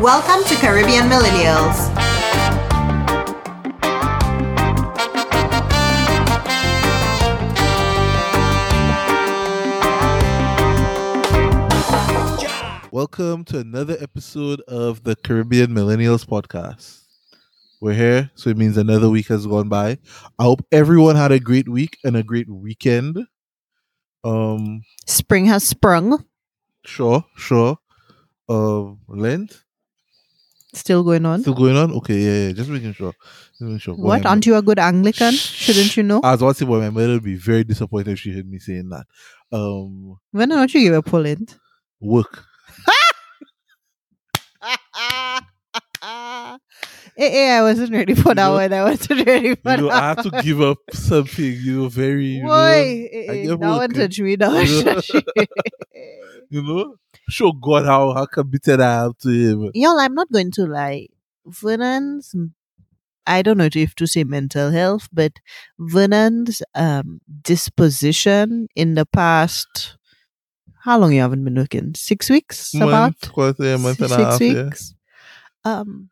Welcome 0.00 0.42
to 0.48 0.54
Caribbean 0.54 1.10
Millennials. 1.10 1.76
Welcome 12.90 13.44
to 13.44 13.58
another 13.58 13.98
episode 14.00 14.62
of 14.62 15.02
the 15.02 15.16
Caribbean 15.16 15.72
Millennials 15.72 16.24
Podcast. 16.24 17.02
We're 17.82 17.92
here, 17.92 18.30
so 18.34 18.48
it 18.48 18.56
means 18.56 18.78
another 18.78 19.10
week 19.10 19.26
has 19.26 19.46
gone 19.46 19.68
by. 19.68 19.98
I 20.38 20.44
hope 20.44 20.64
everyone 20.72 21.16
had 21.16 21.30
a 21.30 21.38
great 21.38 21.68
week 21.68 21.98
and 22.04 22.16
a 22.16 22.22
great 22.22 22.48
weekend. 22.48 23.18
Um, 24.24 24.80
Spring 25.06 25.44
has 25.44 25.62
sprung. 25.62 26.24
sure, 26.86 27.26
sure. 27.36 27.76
Uh, 28.48 28.94
Lent 29.06 29.62
Still 30.72 31.02
going 31.02 31.26
on. 31.26 31.40
still 31.40 31.54
going 31.54 31.76
on? 31.76 31.92
Okay, 31.94 32.18
yeah, 32.20 32.46
yeah. 32.46 32.52
Just 32.52 32.70
making 32.70 32.92
sure. 32.92 33.12
Just 33.12 33.60
making 33.60 33.78
sure. 33.78 33.94
what? 33.96 34.22
Boy, 34.22 34.28
Aren't 34.28 34.46
you 34.46 34.54
a 34.56 34.62
good 34.62 34.78
Anglican? 34.78 35.32
Shouldn't 35.32 35.96
you 35.96 36.04
know? 36.04 36.20
I 36.22 36.32
was 36.32 36.42
about 36.42 36.52
to 36.52 36.58
say, 36.60 36.64
boy, 36.66 36.78
my 36.80 36.90
mother 36.90 37.14
would 37.14 37.24
be 37.24 37.34
very 37.34 37.64
disappointed 37.64 38.12
if 38.12 38.20
she 38.20 38.32
heard 38.32 38.48
me 38.48 38.58
saying 38.60 38.88
that. 38.90 39.06
Um, 39.52 40.16
When 40.30 40.48
don't 40.48 40.72
you 40.72 40.80
give 40.80 40.94
a 40.94 41.02
Poland? 41.02 41.56
work. 42.00 42.44
Eh, 47.16 47.48
eh, 47.48 47.58
I 47.58 47.62
wasn't 47.62 47.92
ready 47.92 48.14
for 48.14 48.34
that 48.34 48.36
know- 48.36 48.54
one. 48.54 48.72
I 48.72 48.84
wasn't 48.84 49.26
ready 49.26 49.54
for 49.54 49.60
that. 49.64 49.78
You 49.80 49.84
know, 49.86 49.90
I 49.90 50.14
that. 50.14 50.24
have 50.24 50.32
to 50.32 50.42
give 50.42 50.60
up 50.60 50.78
something. 50.92 51.44
You 51.60 51.82
know, 51.82 51.88
very. 51.88 52.26
You 52.26 52.42
know, 52.44 52.48
Boy, 52.48 53.08
eh, 53.12 53.26
I 53.28 53.38
eh, 53.40 53.46
that 53.48 53.56
one 53.58 53.90
touched 53.90 54.20
me. 54.20 54.36
That 54.36 54.52
one 54.52 54.84
touched 54.84 55.14
me. 55.14 55.22
you 56.48 56.62
know, 56.62 56.94
show 57.30 57.52
God 57.52 57.86
how 57.86 58.12
how 58.12 58.26
committed 58.26 58.80
I 58.80 59.04
am 59.04 59.12
to 59.22 59.28
Him. 59.28 59.70
Y'all, 59.74 59.98
I'm 59.98 60.14
not 60.14 60.30
going 60.30 60.50
to 60.52 60.66
lie. 60.66 61.08
Vernon's, 61.46 62.34
I 63.26 63.42
don't 63.42 63.58
know 63.58 63.68
if 63.72 63.94
to 63.96 64.06
say 64.06 64.24
mental 64.24 64.70
health, 64.70 65.08
but 65.12 65.32
Vernon's 65.78 66.62
um, 66.74 67.20
disposition 67.42 68.68
in 68.74 68.94
the 68.94 69.06
past, 69.06 69.96
how 70.84 70.98
long 70.98 71.12
you 71.12 71.20
haven't 71.20 71.44
been 71.44 71.56
working? 71.56 71.94
Six 71.94 72.30
weeks? 72.30 72.74
About? 72.74 72.90
month, 72.90 73.32
quite 73.32 73.58
a 73.60 73.78
month 73.78 74.00
and 74.00 74.12
a 74.12 74.36
six 74.36 74.40
half. 74.40 74.40
Yeah. 74.40 74.70
Um, 75.64 76.10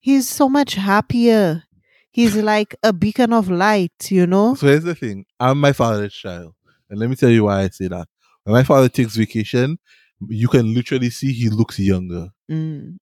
he's 0.00 0.28
so 0.28 0.48
much 0.48 0.74
happier. 0.74 1.64
He's 2.10 2.36
like 2.52 2.76
a 2.82 2.92
beacon 2.92 3.32
of 3.32 3.50
light, 3.50 4.10
you 4.10 4.26
know. 4.26 4.54
So 4.54 4.68
here's 4.68 4.84
the 4.84 4.94
thing: 4.94 5.26
I'm 5.40 5.60
my 5.60 5.72
father's 5.72 6.14
child, 6.14 6.54
and 6.88 6.98
let 6.98 7.10
me 7.10 7.16
tell 7.16 7.30
you 7.30 7.44
why 7.44 7.62
I 7.62 7.68
say 7.68 7.88
that. 7.88 8.08
When 8.44 8.54
my 8.54 8.62
father 8.62 8.88
takes 8.88 9.16
vacation, 9.16 9.78
you 10.28 10.48
can 10.48 10.72
literally 10.74 11.10
see 11.10 11.32
he 11.32 11.48
looks 11.50 11.78
younger. 11.78 12.28
Mm. 12.50 12.96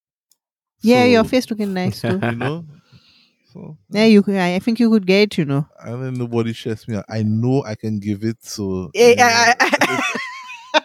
Yeah, 0.81 1.03
So, 1.03 1.09
your 1.09 1.25
face 1.25 1.51
looking 1.51 1.73
nice 1.75 2.01
too. 2.03 2.19
You 2.23 2.33
know. 2.33 2.65
So 3.53 3.79
yeah, 3.91 4.05
you. 4.07 4.23
could- 4.23 4.37
I 4.37 4.57
I 4.57 4.59
think 4.59 4.81
you 4.81 4.91
could 4.91 5.07
get 5.07 5.23
it, 5.23 5.39
you 5.39 5.45
know. 5.45 5.67
and 5.81 6.03
then 6.03 6.15
nobody 6.15 6.53
shares 6.53 6.87
me. 6.89 6.97
out. 6.97 7.05
I 7.09 7.23
know 7.23 7.63
I 7.65 7.75
can 7.77 8.01
give 8.01 8.25
it. 8.25 8.39
So 8.45 8.91
you 8.95 9.15
know. 9.17 9.25
I- 9.25 9.55
I- 9.61 10.03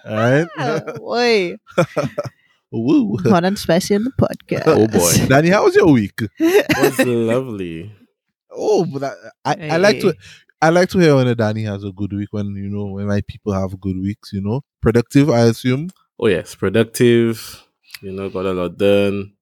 all 0.06 0.16
right. 0.16 0.96
Boy, 0.98 1.56
Woo. 2.72 3.18
hot 3.24 3.44
and 3.44 3.58
spicy 3.58 3.96
on 3.96 4.04
the 4.04 4.12
podcast. 4.12 4.64
Oh, 4.68 4.88
boy. 4.88 5.26
Danny, 5.28 5.50
how 5.50 5.64
was 5.66 5.76
your 5.76 5.88
week? 5.92 6.22
was 6.40 7.00
lovely. 7.00 7.92
Oh, 8.52 8.86
but 8.86 9.04
I, 9.04 9.14
I, 9.46 9.70
I 9.70 9.78
like 9.78 10.00
to 10.02 10.14
I 10.62 10.70
like 10.70 10.90
to 10.90 11.00
hear 11.00 11.16
when 11.16 11.28
a 11.28 11.34
Danny 11.36 11.64
has 11.64 11.84
a 11.84 11.92
good 11.92 12.14
week. 12.14 12.30
When 12.32 12.54
you 12.56 12.70
know 12.70 12.86
when 12.86 13.08
my 13.08 13.22
people 13.28 13.54
have 13.54 13.80
good 13.82 13.98
weeks. 14.00 14.32
You 14.32 14.42
know, 14.42 14.62
productive. 14.82 15.30
I 15.32 15.40
assume. 15.42 15.90
Oh 16.20 16.28
yes, 16.28 16.56
productive. 16.56 17.64
You 18.02 18.12
know, 18.12 18.30
got 18.30 18.46
a 18.46 18.52
lot 18.54 18.78
done. 18.78 19.34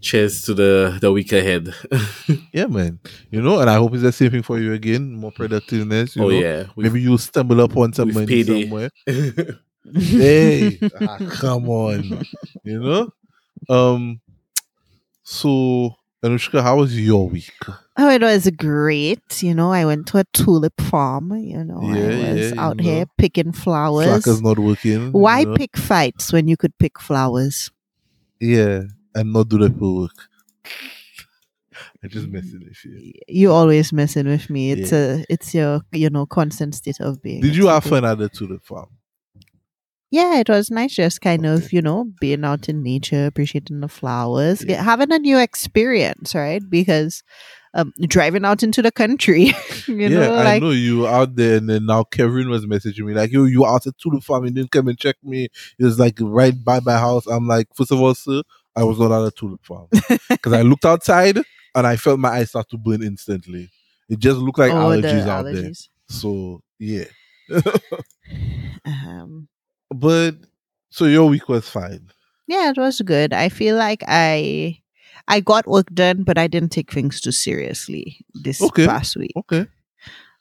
Cheers 0.00 0.42
to 0.46 0.54
the 0.54 0.98
the 1.00 1.12
week 1.12 1.32
ahead. 1.32 1.72
Yeah, 2.52 2.66
man. 2.66 2.98
You 3.30 3.40
know, 3.40 3.60
and 3.60 3.70
I 3.70 3.76
hope 3.76 3.94
it's 3.94 4.02
the 4.02 4.12
same 4.12 4.30
thing 4.30 4.42
for 4.42 4.58
you 4.58 4.72
again. 4.74 5.14
More 5.14 5.32
productiveness. 5.32 6.16
You 6.16 6.24
oh 6.24 6.28
know? 6.28 6.38
yeah, 6.38 6.64
Maybe 6.76 7.00
you'll 7.00 7.18
stumble 7.18 7.60
upon 7.60 7.94
some 7.94 8.08
we've 8.08 8.28
money 8.28 8.42
somewhere. 8.44 8.90
hey, 9.06 10.78
ah, 11.00 11.18
come 11.30 11.68
on. 11.68 12.24
You 12.64 12.80
know. 12.80 13.12
Um. 13.68 14.20
So, 15.22 15.94
Anushka, 16.22 16.62
how 16.62 16.76
was 16.78 16.98
your 16.98 17.28
week? 17.28 17.52
Oh, 17.96 18.08
it 18.08 18.22
was 18.22 18.48
great. 18.50 19.42
You 19.42 19.54
know, 19.54 19.70
I 19.70 19.84
went 19.84 20.06
to 20.08 20.18
a 20.18 20.24
tulip 20.32 20.80
farm. 20.80 21.34
You 21.36 21.62
know, 21.64 21.80
Yeah, 21.82 22.04
I 22.04 22.32
was 22.32 22.52
yeah, 22.52 22.60
out 22.60 22.80
here 22.80 23.00
know. 23.00 23.10
picking 23.18 23.52
flowers. 23.52 24.06
Slacker's 24.06 24.42
not 24.42 24.58
working. 24.58 25.12
Why 25.12 25.40
you 25.40 25.46
know? 25.46 25.56
pick 25.56 25.76
fights 25.76 26.32
when 26.32 26.48
you 26.48 26.56
could 26.56 26.76
pick 26.78 26.98
flowers? 26.98 27.70
Yeah, 28.40 28.84
and 29.14 29.32
not 29.32 29.48
do 29.48 29.58
the 29.58 29.68
work. 29.70 30.28
I 32.04 32.08
just 32.08 32.26
mm, 32.26 32.32
messing 32.32 32.64
with 32.64 32.84
you. 32.84 33.12
You 33.28 33.52
always 33.52 33.92
messing 33.92 34.26
with 34.26 34.50
me. 34.50 34.72
It's 34.72 34.92
a, 34.92 35.24
it's 35.28 35.54
your, 35.54 35.82
you 35.92 36.10
know, 36.10 36.26
constant 36.26 36.74
state 36.74 37.00
of 37.00 37.22
being. 37.22 37.42
Did 37.42 37.56
you 37.56 37.68
have 37.68 37.86
okay. 37.86 37.90
fun 37.90 38.04
at 38.04 38.18
the 38.18 38.28
tulip 38.28 38.64
farm? 38.64 38.88
Yeah, 40.10 40.40
it 40.40 40.48
was 40.48 40.70
nice. 40.70 40.94
Just 40.94 41.20
kind 41.20 41.46
of, 41.46 41.72
you 41.72 41.80
know, 41.80 42.06
being 42.20 42.44
out 42.44 42.68
in 42.68 42.82
nature, 42.82 43.26
appreciating 43.26 43.80
the 43.80 43.88
flowers, 43.88 44.60
Yeah. 44.62 44.68
get, 44.68 44.84
having 44.84 45.12
a 45.12 45.18
new 45.18 45.38
experience, 45.38 46.34
right? 46.34 46.62
Because 46.68 47.22
um, 47.74 47.92
driving 48.00 48.44
out 48.44 48.62
into 48.62 48.82
the 48.82 48.92
country, 48.92 49.54
you 49.86 49.96
yeah, 49.96 50.08
know, 50.08 50.34
I 50.34 50.44
like 50.44 50.62
know 50.62 50.70
you 50.70 51.00
were 51.00 51.08
out 51.08 51.36
there, 51.36 51.56
and 51.56 51.68
then 51.68 51.86
now 51.86 52.04
Kevin 52.04 52.48
was 52.50 52.66
messaging 52.66 53.06
me 53.06 53.14
like, 53.14 53.32
"Yo, 53.32 53.44
you 53.44 53.64
out 53.66 53.86
at 53.86 53.98
tulip 53.98 54.22
farm, 54.22 54.44
and 54.44 54.54
didn't 54.54 54.70
come 54.70 54.88
and 54.88 54.98
check 54.98 55.16
me." 55.22 55.48
It 55.78 55.84
was 55.84 55.98
like 55.98 56.18
right 56.20 56.54
by 56.64 56.80
my 56.80 56.98
house. 56.98 57.26
I'm 57.26 57.48
like, 57.48 57.68
first 57.74 57.92
of 57.92 58.00
all, 58.00 58.14
sir, 58.14 58.42
I 58.76 58.84
was 58.84 58.98
not 58.98 59.12
at 59.12 59.26
a 59.26 59.30
tulip 59.30 59.64
farm 59.64 59.88
because 60.28 60.52
I 60.52 60.62
looked 60.62 60.84
outside 60.84 61.38
and 61.74 61.86
I 61.86 61.96
felt 61.96 62.20
my 62.20 62.30
eyes 62.30 62.50
start 62.50 62.68
to 62.70 62.78
burn 62.78 63.02
instantly. 63.02 63.70
It 64.08 64.18
just 64.18 64.38
looked 64.38 64.58
like 64.58 64.72
oh, 64.72 64.90
the 64.90 65.02
allergies 65.02 65.26
out 65.26 65.44
there. 65.44 65.70
So 66.08 66.62
yeah, 66.78 67.04
Um, 68.84 69.48
but 69.90 70.34
so 70.90 71.04
your 71.06 71.28
week 71.28 71.48
was 71.48 71.68
fine. 71.68 72.10
yeah, 72.46 72.70
it 72.70 72.76
was 72.76 73.00
good. 73.00 73.32
I 73.32 73.48
feel 73.48 73.76
like 73.76 74.02
I 74.06 74.81
I 75.28 75.40
got 75.40 75.66
work 75.66 75.86
done, 75.94 76.22
but 76.24 76.38
I 76.38 76.46
didn't 76.46 76.70
take 76.72 76.90
things 76.92 77.20
too 77.20 77.32
seriously 77.32 78.24
this 78.34 78.60
Okay. 78.60 78.86
past 78.86 79.16
week. 79.16 79.32
Okay, 79.36 79.66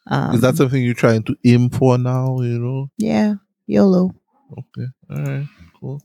Um, 0.08 0.36
is 0.36 0.42
that 0.42 0.56
something 0.56 0.82
you're 0.84 0.94
trying 0.94 1.24
to 1.24 1.36
aim 1.46 1.70
for 1.70 1.98
now? 1.98 2.42
You 2.42 2.60
know. 2.60 2.90
yeah, 2.98 3.36
YOLO. 3.68 4.14
Okay. 4.58 4.88
All 5.10 5.24
right. 5.24 5.48
Cool. 5.80 6.02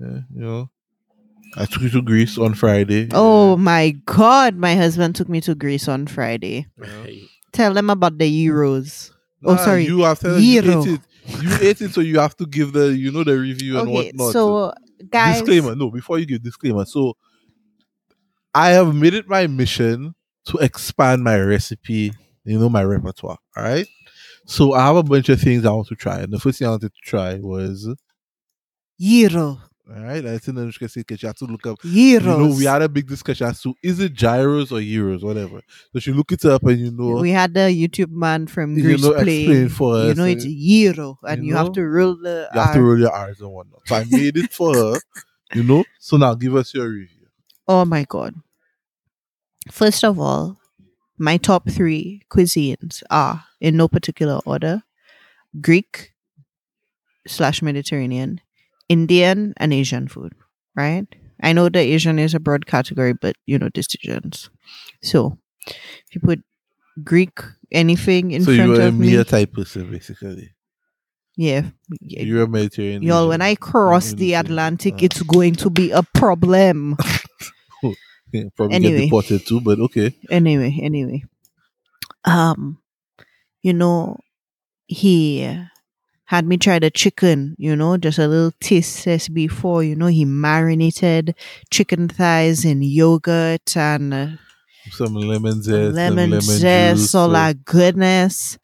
Yeah. 0.00 0.20
You 0.34 0.40
know, 0.40 0.70
I 1.56 1.64
took 1.66 1.82
you 1.82 1.90
to 1.90 2.02
Greece 2.02 2.38
on 2.38 2.54
Friday. 2.54 3.08
Oh 3.12 3.56
my 3.56 3.90
god, 4.06 4.56
my 4.56 4.74
husband 4.76 5.16
took 5.16 5.28
me 5.28 5.40
to 5.42 5.54
Greece 5.54 5.88
on 5.88 6.06
Friday. 6.06 6.66
Tell 7.52 7.74
them 7.74 7.90
about 7.90 8.18
the 8.18 8.28
euros. 8.46 9.10
Oh, 9.44 9.56
sorry. 9.56 9.84
You 9.86 10.02
have 10.02 10.20
to. 10.20 10.40
You 10.40 10.60
ate 10.60 10.64
it. 10.86 11.00
You 11.42 11.50
ate 11.60 11.80
it, 11.82 11.90
so 11.92 12.00
you 12.00 12.18
have 12.20 12.36
to 12.38 12.46
give 12.46 12.72
the 12.72 12.94
you 12.96 13.10
know 13.12 13.24
the 13.24 13.36
review 13.38 13.78
and 13.78 13.88
Okay, 13.88 14.12
whatnot. 14.12 14.32
so 14.32 14.72
guys, 15.10 15.42
disclaimer. 15.42 15.74
No, 15.74 15.90
before 15.90 16.18
you 16.18 16.26
give 16.26 16.42
disclaimer. 16.42 16.84
So 16.84 17.16
I 18.58 18.70
have 18.70 18.92
made 18.92 19.14
it 19.14 19.28
my 19.28 19.46
mission 19.46 20.14
to 20.46 20.58
expand 20.58 21.22
my 21.22 21.38
recipe. 21.38 22.12
You 22.44 22.58
know 22.58 22.68
my 22.68 22.82
repertoire. 22.82 23.38
All 23.56 23.62
right. 23.62 23.86
So 24.46 24.72
I 24.72 24.86
have 24.86 24.96
a 24.96 25.02
bunch 25.02 25.28
of 25.28 25.40
things 25.40 25.64
I 25.64 25.70
want 25.70 25.86
to 25.88 25.94
try, 25.94 26.18
and 26.20 26.32
the 26.32 26.40
first 26.40 26.58
thing 26.58 26.66
I 26.66 26.72
wanted 26.72 26.92
to 26.92 27.00
try 27.04 27.34
was 27.38 27.88
euro, 28.98 29.60
all 29.94 30.02
right. 30.02 30.24
I 30.26 30.38
think 30.38 30.58
said 30.90 31.06
'cause 31.06 31.18
she 31.20 31.26
had 31.26 31.36
to 31.36 31.44
look 31.44 31.66
up 31.66 31.78
euros. 31.82 32.20
You 32.20 32.20
know, 32.20 32.54
we 32.56 32.64
had 32.64 32.82
a 32.82 32.88
big 32.88 33.06
discussion 33.06 33.46
as 33.46 33.62
to 33.62 33.74
is 33.82 34.00
it 34.00 34.12
gyros 34.12 34.72
or 34.72 34.80
euros, 34.80 35.22
whatever. 35.22 35.60
So 35.92 36.00
she 36.00 36.12
look 36.12 36.32
it 36.32 36.44
up 36.44 36.62
and 36.64 36.78
you 36.80 36.90
know, 36.90 37.20
We 37.20 37.30
had 37.30 37.54
the 37.54 37.70
YouTube 37.70 38.10
man 38.10 38.46
from 38.48 38.76
You 38.76 38.82
Greece 38.84 39.02
know, 39.02 39.12
play. 39.12 39.42
explain 39.44 39.68
for 39.68 39.94
us. 39.96 40.04
You 40.08 40.14
know, 40.14 40.24
it's 40.24 40.44
eh, 40.44 40.48
euro, 40.50 41.18
and 41.22 41.42
you 41.44 41.48
you, 41.48 41.52
know, 41.54 41.58
have 41.64 41.72
to 41.74 41.84
roll 41.86 42.16
the. 42.16 42.48
you 42.52 42.60
have 42.60 42.74
to 42.74 42.82
roll 42.82 42.98
your 42.98 43.12
R's 43.12 43.40
and 43.40 43.50
whatnot. 43.52 43.82
So 43.86 43.94
I 43.94 44.04
made 44.10 44.36
it 44.36 44.52
for 44.52 44.74
her, 44.74 45.00
you 45.54 45.62
know. 45.62 45.84
So 46.00 46.16
now 46.16 46.34
give 46.34 46.56
us 46.56 46.74
your 46.74 46.88
review. 46.88 47.26
Oh 47.66 47.84
my 47.84 48.04
god! 48.08 48.34
First 49.70 50.04
of 50.04 50.18
all, 50.18 50.58
my 51.18 51.36
top 51.36 51.68
three 51.68 52.22
cuisines 52.30 53.02
are 53.10 53.44
in 53.60 53.76
no 53.76 53.88
particular 53.88 54.40
order: 54.46 54.82
Greek 55.60 56.12
slash 57.26 57.62
Mediterranean, 57.62 58.40
Indian, 58.88 59.54
and 59.56 59.72
Asian 59.72 60.08
food. 60.08 60.32
Right? 60.76 61.06
I 61.42 61.52
know 61.52 61.68
the 61.68 61.78
Asian 61.80 62.18
is 62.18 62.34
a 62.34 62.40
broad 62.40 62.66
category, 62.66 63.12
but 63.12 63.36
you 63.46 63.58
know 63.58 63.68
decisions. 63.68 64.50
So, 65.02 65.38
if 65.66 66.14
you 66.14 66.20
put 66.20 66.40
Greek 67.04 67.38
anything 67.70 68.32
in 68.32 68.42
so 68.42 68.54
front 68.56 68.70
you're 68.70 68.80
a 68.80 68.86
of 68.88 68.94
me, 68.98 69.10
mere 69.10 69.24
type 69.24 69.52
person, 69.52 69.90
basically. 69.90 70.50
yeah, 71.36 71.62
yeah, 72.00 72.22
You're 72.22 72.42
a 72.42 72.48
Mediterranean. 72.48 73.02
Y'all, 73.02 73.28
when 73.28 73.40
I 73.42 73.54
cross 73.54 74.14
the 74.14 74.34
Atlantic, 74.34 74.94
Uh, 74.94 75.04
it's 75.06 75.22
going 75.22 75.54
to 75.56 75.70
be 75.70 75.90
a 75.92 76.02
problem. 76.02 76.96
yeah, 78.32 78.44
probably 78.56 78.76
Anyway. 78.76 78.96
get 78.96 79.04
deported 79.04 79.46
too, 79.46 79.60
but 79.60 79.78
okay. 79.80 80.14
anyway, 80.30 80.78
anyway. 80.82 81.22
Um, 82.24 82.78
you 83.62 83.72
know, 83.72 84.18
he 84.86 85.42
had 86.24 86.46
me 86.46 86.56
try 86.56 86.78
the 86.78 86.90
chicken, 86.90 87.54
you 87.58 87.74
know, 87.76 87.96
just 87.96 88.18
a 88.18 88.28
little 88.28 88.52
taste 88.60 89.04
test 89.04 89.32
before, 89.34 89.82
you 89.82 89.94
know, 89.96 90.06
he 90.06 90.24
marinated 90.24 91.34
chicken 91.70 92.08
thighs 92.08 92.64
in 92.64 92.82
yogurt 92.82 93.76
and 93.76 94.14
uh, 94.14 94.26
Some 94.90 95.14
lemon 95.14 95.62
zest, 95.62 96.08
lemon, 96.08 96.30
lemon 96.30 96.40
zest, 96.42 96.64
juice, 96.64 97.14
all 97.14 97.30
uh, 97.30 97.32
that 97.36 97.64
goodness. 97.64 98.58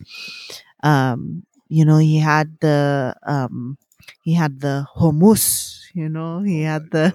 Um, 0.83 1.45
you 1.69 1.85
know, 1.85 1.99
he 1.99 2.19
had 2.19 2.57
the 2.61 3.15
um 3.27 3.79
he 4.23 4.35
had 4.35 4.61
the 4.61 4.87
hummus, 4.97 5.81
you 5.95 6.09
know, 6.09 6.41
he 6.43 6.63
had 6.63 6.91
the 6.91 7.15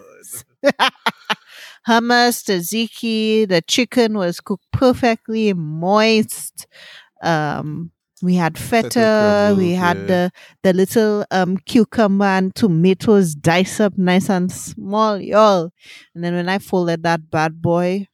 hummus, 1.87 2.43
tzatziki, 2.43 3.47
the 3.47 3.61
chicken 3.61 4.17
was 4.17 4.39
cooked 4.39 4.65
perfectly 4.71 5.53
moist. 5.53 6.67
Um 7.21 7.91
we 8.21 8.35
had 8.35 8.57
feta, 8.57 9.55
we 9.57 9.71
had 9.71 9.97
yeah. 9.97 10.05
the 10.05 10.31
the 10.63 10.73
little 10.73 11.25
um 11.31 11.57
cucumber 11.57 12.25
and 12.25 12.53
tomatoes 12.53 13.33
diced 13.33 13.79
up 13.79 13.97
nice 13.97 14.29
and 14.29 14.51
small, 14.51 15.17
y'all. 15.17 15.71
And 16.13 16.23
then 16.23 16.33
when 16.33 16.49
I 16.49 16.59
folded 16.59 17.03
that 17.03 17.29
bad 17.29 17.61
boy, 17.61 18.07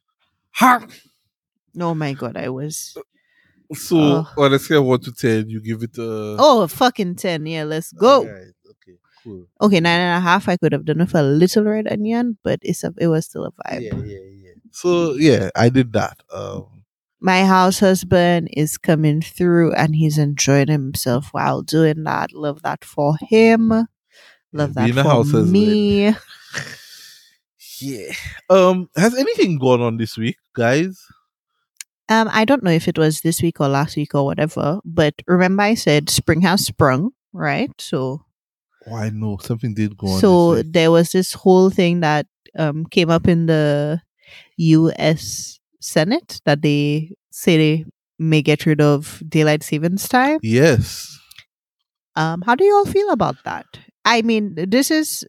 oh 0.61 1.94
my 1.94 2.13
god, 2.13 2.38
I 2.38 2.50
was 2.50 2.95
So 3.73 3.97
Oh. 3.97 4.33
honestly, 4.38 4.75
I 4.75 4.79
want 4.79 5.03
to 5.06 5.11
ten. 5.11 5.50
You 5.50 5.59
give 5.59 5.81
it 5.83 5.97
a 5.97 6.35
oh 6.39 6.61
a 6.61 6.68
fucking 6.68 7.15
ten. 7.15 7.45
Yeah, 7.45 7.63
let's 7.63 7.91
go. 7.91 8.29
Cool. 9.25 9.48
Okay, 9.62 9.80
nine 9.81 10.00
and 10.00 10.18
a 10.18 10.22
half. 10.22 10.48
I 10.48 10.56
could 10.57 10.72
have 10.72 10.86
done 10.86 11.00
with 11.00 11.16
a 11.16 11.24
little 11.24 11.66
red 11.66 11.92
onion, 11.92 12.38
but 12.44 12.60
it's 12.62 12.83
a, 12.86 12.94
it 12.98 13.07
was 13.07 13.25
still 13.25 13.45
a 13.45 13.51
vibe. 13.51 13.81
Yeah, 13.81 13.95
yeah, 14.06 14.19
yeah. 14.31 14.51
So 14.72 15.16
yeah, 15.16 15.50
I 15.56 15.69
did 15.69 15.92
that. 15.94 16.22
Um, 16.31 16.83
My 17.19 17.44
house 17.45 17.80
husband 17.80 18.50
is 18.54 18.77
coming 18.77 19.22
through 19.22 19.74
and 19.74 19.95
he's 19.95 20.18
enjoying 20.18 20.68
himself 20.68 21.30
while 21.31 21.62
doing 21.63 22.04
that. 22.04 22.31
Love 22.33 22.62
that 22.62 22.86
for 22.86 23.16
him. 23.22 23.69
Love 24.54 24.74
that 24.75 24.92
for 24.94 25.04
house 25.04 25.31
husband. 25.31 25.51
me. 25.51 26.16
yeah. 27.81 28.13
Um, 28.50 28.89
has 28.95 29.16
anything 29.16 29.57
gone 29.57 29.81
on 29.81 29.98
this 29.98 30.18
week, 30.18 30.38
guys? 30.54 31.01
Um, 32.07 32.30
I 32.31 32.45
don't 32.45 32.63
know 32.63 32.71
if 32.71 32.88
it 32.88 32.98
was 32.98 33.21
this 33.21 33.42
week 33.42 33.60
or 33.60 33.68
last 33.68 33.95
week 33.98 34.13
or 34.13 34.24
whatever, 34.25 34.80
but 34.86 35.16
remember 35.25 35.63
I 35.63 35.74
said 35.74 36.10
spring 36.10 36.42
has 36.42 36.66
sprung, 36.66 37.12
right? 37.33 37.71
So 37.80 38.24
Oh, 38.87 38.95
I 38.95 39.09
know 39.09 39.37
something 39.41 39.73
did 39.73 39.97
go 39.97 40.07
on. 40.07 40.19
so 40.21 40.61
there 40.63 40.91
was 40.91 41.11
this 41.11 41.33
whole 41.33 41.69
thing 41.69 42.01
that 42.01 42.27
um 42.57 42.85
came 42.85 43.09
up 43.09 43.27
in 43.27 43.45
the 43.47 44.01
US 44.57 45.59
Senate 45.81 46.41
that 46.45 46.61
they 46.61 47.11
say 47.31 47.57
they 47.57 47.85
may 48.19 48.41
get 48.41 48.65
rid 48.65 48.81
of 48.81 49.21
daylight 49.27 49.63
savings 49.63 50.07
time. 50.07 50.39
yes, 50.41 51.17
Um, 52.15 52.41
how 52.45 52.55
do 52.55 52.63
you 52.63 52.73
all 52.75 52.85
feel 52.85 53.09
about 53.09 53.35
that? 53.43 53.65
I 54.05 54.21
mean, 54.21 54.55
this 54.55 54.89
is 54.89 55.25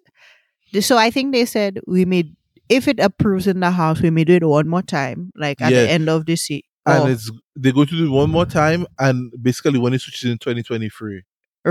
so. 0.80 0.96
I 0.96 1.10
think 1.10 1.32
they 1.32 1.44
said 1.46 1.80
we 1.86 2.04
may, 2.04 2.30
if 2.68 2.86
it 2.86 3.00
approves 3.00 3.46
in 3.46 3.60
the 3.60 3.70
house, 3.72 4.00
we 4.00 4.10
may 4.10 4.22
do 4.24 4.34
it 4.34 4.44
one 4.44 4.68
more 4.68 4.82
time, 4.82 5.32
like 5.34 5.60
at 5.60 5.72
Yeah. 5.72 5.82
the 5.84 5.90
end 5.90 6.08
of 6.08 6.26
this 6.26 6.48
year. 6.50 6.60
and 6.86 7.02
Oh, 7.04 7.06
it's 7.08 7.30
they're 7.56 7.72
going 7.72 7.88
to 7.88 7.96
do 7.96 8.06
it 8.06 8.10
one 8.10 8.30
more 8.30 8.46
time, 8.46 8.86
and 9.00 9.32
basically 9.42 9.78
when 9.80 9.94
it 9.94 10.00
switches 10.00 10.30
in 10.30 10.38
2023, 10.38 11.22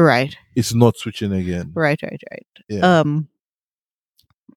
right, 0.03 0.35
it's 0.55 0.73
not 0.73 0.97
switching 0.97 1.31
again. 1.33 1.71
right, 1.73 2.01
right, 2.03 2.21
right. 2.31 2.45
Yeah. 2.67 2.99
Um, 2.99 3.29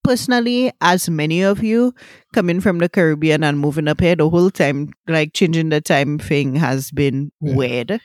personally, 0.03 0.73
as 0.81 1.09
many 1.09 1.43
of 1.43 1.63
you 1.63 1.95
coming 2.33 2.61
from 2.61 2.79
the 2.79 2.89
Caribbean 2.89 3.45
and 3.45 3.59
moving 3.59 3.89
up 3.89 4.01
here, 4.01 4.17
the 4.17 4.29
whole 4.29 4.51
time, 4.51 4.93
like 5.07 5.33
changing 5.35 5.69
the 5.71 5.81
time 5.81 6.19
thing 6.19 6.55
has 6.57 6.91
been 6.91 7.31
Yeah. 7.41 7.55
weird. 7.55 8.01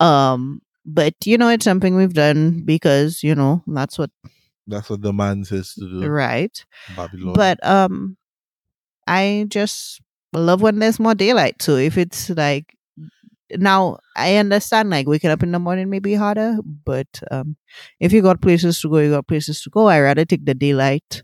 Um, 0.00 0.62
but 0.84 1.14
you 1.24 1.38
know, 1.38 1.48
it's 1.48 1.64
something 1.64 1.94
we've 1.94 2.12
done 2.14 2.62
because 2.64 3.22
you 3.22 3.34
know 3.34 3.62
that's 3.66 3.98
what 3.98 4.10
That's 4.66 4.88
what 4.90 5.02
the 5.02 5.12
man 5.12 5.44
says 5.44 5.74
to 5.74 5.88
do. 5.88 6.08
right. 6.08 6.64
Babylon. 6.96 7.34
but 7.34 7.64
um 7.66 8.16
i 9.08 9.44
just 9.48 10.00
love 10.32 10.62
when 10.62 10.78
there's 10.78 11.00
more 11.00 11.14
daylight 11.14 11.60
so 11.60 11.74
if 11.74 11.98
it's 11.98 12.30
like 12.30 12.76
now 13.58 13.98
i 14.16 14.36
understand 14.36 14.90
like 14.90 15.06
waking 15.06 15.30
up 15.30 15.42
in 15.42 15.52
the 15.52 15.58
morning 15.58 15.90
may 15.90 15.98
be 15.98 16.14
harder 16.14 16.58
but 16.84 17.06
um 17.30 17.56
if 18.00 18.12
you 18.12 18.22
got 18.22 18.40
places 18.40 18.80
to 18.80 18.88
go 18.88 18.98
you 18.98 19.10
got 19.10 19.26
places 19.26 19.62
to 19.62 19.70
go 19.70 19.86
i 19.86 19.98
rather 20.00 20.24
take 20.24 20.44
the 20.44 20.54
daylight 20.54 21.22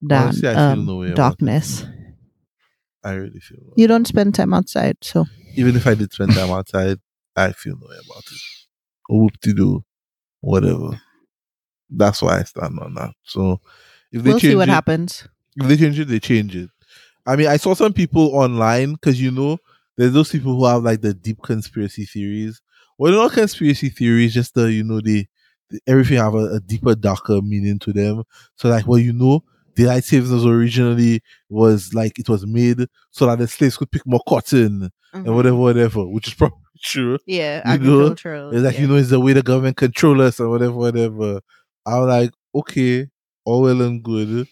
than 0.00 0.28
Honestly, 0.28 0.48
um, 0.48 0.86
no 0.86 1.14
darkness 1.14 1.84
I 3.04 3.12
really 3.12 3.40
feel. 3.40 3.58
you 3.76 3.86
don't 3.86 4.06
spend 4.06 4.34
time 4.34 4.52
outside 4.52 4.96
so 5.02 5.24
even 5.54 5.76
if 5.76 5.86
I 5.86 5.94
did 5.94 6.12
spend 6.12 6.34
time 6.34 6.50
outside, 6.50 6.98
I 7.34 7.52
feel 7.52 7.74
no 7.80 7.88
way 7.88 7.96
about 8.04 8.22
it. 8.30 8.40
Whoop 9.08 9.40
de 9.40 9.54
do 9.54 9.84
whatever. 10.40 11.00
That's 11.90 12.22
why 12.22 12.38
I 12.40 12.42
stand 12.44 12.78
on 12.78 12.94
that. 12.94 13.12
So 13.24 13.60
if 14.12 14.22
they 14.22 14.30
we'll 14.30 14.40
change 14.40 14.52
see 14.52 14.56
what 14.56 14.68
it, 14.68 14.72
happens 14.72 15.26
if 15.56 15.66
they 15.66 15.76
change 15.76 15.98
it, 15.98 16.04
they 16.06 16.20
change 16.20 16.54
it. 16.54 16.70
I 17.26 17.36
mean, 17.36 17.48
I 17.48 17.56
saw 17.56 17.74
some 17.74 17.92
people 17.92 18.34
online 18.36 18.92
because 18.92 19.20
you 19.20 19.30
know 19.30 19.58
there's 19.98 20.12
those 20.12 20.30
people 20.30 20.56
who 20.56 20.64
have 20.64 20.84
like 20.84 21.00
the 21.00 21.12
deep 21.12 21.42
conspiracy 21.42 22.06
theories. 22.06 22.62
Well, 22.96 23.12
they're 23.12 23.20
not 23.20 23.32
conspiracy 23.32 23.90
theories, 23.90 24.32
just 24.32 24.54
the 24.54 24.72
you 24.72 24.84
know 24.84 25.00
the, 25.00 25.26
the 25.70 25.80
everything 25.86 26.18
have 26.18 26.34
a, 26.34 26.54
a 26.54 26.60
deeper, 26.60 26.94
darker 26.94 27.42
meaning 27.42 27.80
to 27.80 27.92
them. 27.92 28.22
So 28.54 28.68
like, 28.68 28.86
well, 28.86 28.98
you 28.98 29.12
know, 29.12 29.42
daylight 29.74 30.04
savings 30.04 30.46
originally 30.46 31.20
was 31.48 31.92
like 31.94 32.16
it 32.18 32.28
was 32.28 32.46
made 32.46 32.86
so 33.10 33.26
that 33.26 33.38
the 33.38 33.48
slaves 33.48 33.76
could 33.76 33.90
pick 33.90 34.06
more 34.06 34.22
cotton 34.26 34.90
and 35.12 35.24
mm-hmm. 35.24 35.34
whatever, 35.34 35.56
whatever, 35.56 36.06
which 36.06 36.28
is 36.28 36.34
probably 36.38 36.58
true. 36.80 37.18
yeah 37.26 37.60
You 37.82 37.90
know, 37.90 38.14
It's 38.52 38.62
like, 38.62 38.74
yeah. 38.76 38.80
you 38.82 38.86
know, 38.86 38.96
it's 38.96 39.10
the 39.10 39.18
way 39.18 39.32
the 39.32 39.42
government 39.42 39.76
control 39.76 40.22
us 40.22 40.38
and 40.38 40.48
whatever, 40.48 40.74
whatever. 40.74 41.40
I'm 41.84 42.06
like, 42.06 42.30
okay, 42.54 43.08
all 43.44 43.62
well 43.62 43.82
and 43.82 44.00
good, 44.00 44.46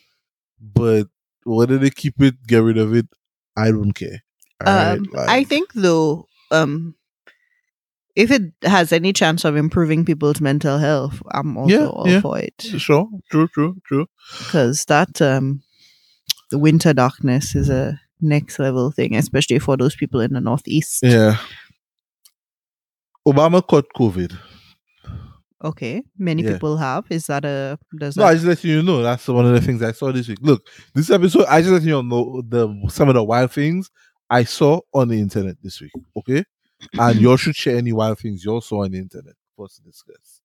but 0.60 1.06
whether 1.44 1.78
they 1.78 1.90
keep 1.90 2.20
it, 2.20 2.34
get 2.48 2.58
rid 2.58 2.78
of 2.78 2.94
it, 2.96 3.06
I 3.56 3.70
don't 3.70 3.93
care. 3.93 4.25
Alright? 4.64 4.99
Um, 4.99 5.06
Like, 5.12 5.29
I 5.29 5.44
think 5.44 5.73
though, 5.75 6.26
um, 6.50 6.94
if 8.14 8.31
it 8.31 8.43
has 8.62 8.93
any 8.93 9.12
chance 9.12 9.44
of 9.44 9.56
improving 9.56 10.05
people's 10.05 10.41
mental 10.41 10.79
health, 10.79 11.20
I'm 11.32 11.56
also 11.56 11.73
Yeah, 11.81 11.87
all 11.87 12.08
yeah. 12.08 12.20
for 12.20 12.38
it 12.38 12.55
sure, 12.62 13.08
true, 13.31 13.49
true, 13.49 13.76
true. 13.87 14.06
because 14.38 14.85
that 14.87 15.20
um, 15.20 15.62
the 16.50 16.58
winter 16.58 16.94
darkness 16.94 17.55
is 17.55 17.69
a 17.69 18.00
next 18.23 18.58
level 18.58 18.91
thing, 18.91 19.14
especially 19.14 19.58
for 19.58 19.76
those 19.76 19.94
people 19.94 20.20
in 20.20 20.32
the 20.32 20.41
northeast. 20.41 21.00
Yeah. 21.03 21.37
Obama 23.29 23.61
caught 23.67 23.87
COVID. 23.94 24.32
Okay, 25.64 26.03
many 26.19 26.43
Yeah. 26.43 26.53
people 26.53 26.76
have. 26.76 27.05
Is 27.11 27.26
that 27.26 27.44
a 27.44 27.79
does 27.99 28.17
No, 28.17 28.25
I 28.25 28.35
just 28.35 28.47
let 28.47 28.62
you 28.62 28.82
know 28.82 29.03
that's 29.03 29.26
one 29.26 29.47
of 29.47 29.53
the 29.53 29.61
things 29.61 29.82
I 29.82 29.93
saw 29.93 30.12
this 30.12 30.29
week. 30.29 30.38
Look, 30.41 30.67
this 30.94 31.11
episode, 31.11 31.47
I 31.49 31.61
just 31.61 31.73
let 31.73 31.82
you 31.82 32.03
know 32.03 32.43
the 32.46 32.69
some 32.89 33.08
of 33.08 33.15
the 33.15 33.25
wild 33.25 33.53
things 33.53 33.91
I 34.28 34.44
saw 34.44 34.80
on 34.92 35.08
the 35.08 35.20
internet 35.20 35.56
this 35.62 35.80
week. 35.80 35.92
Okay, 36.16 36.44
and 36.98 37.20
you 37.20 37.30
all 37.30 37.36
should 37.36 37.56
share 37.56 37.76
any 37.76 37.92
wild 37.92 38.18
things 38.18 38.44
you 38.44 38.60
saw 38.60 38.84
on 38.84 38.90
the 38.90 38.98
internet 38.98 39.34
for 39.54 39.66
us 39.66 39.76
to 39.76 39.82
discuss. 39.82 40.42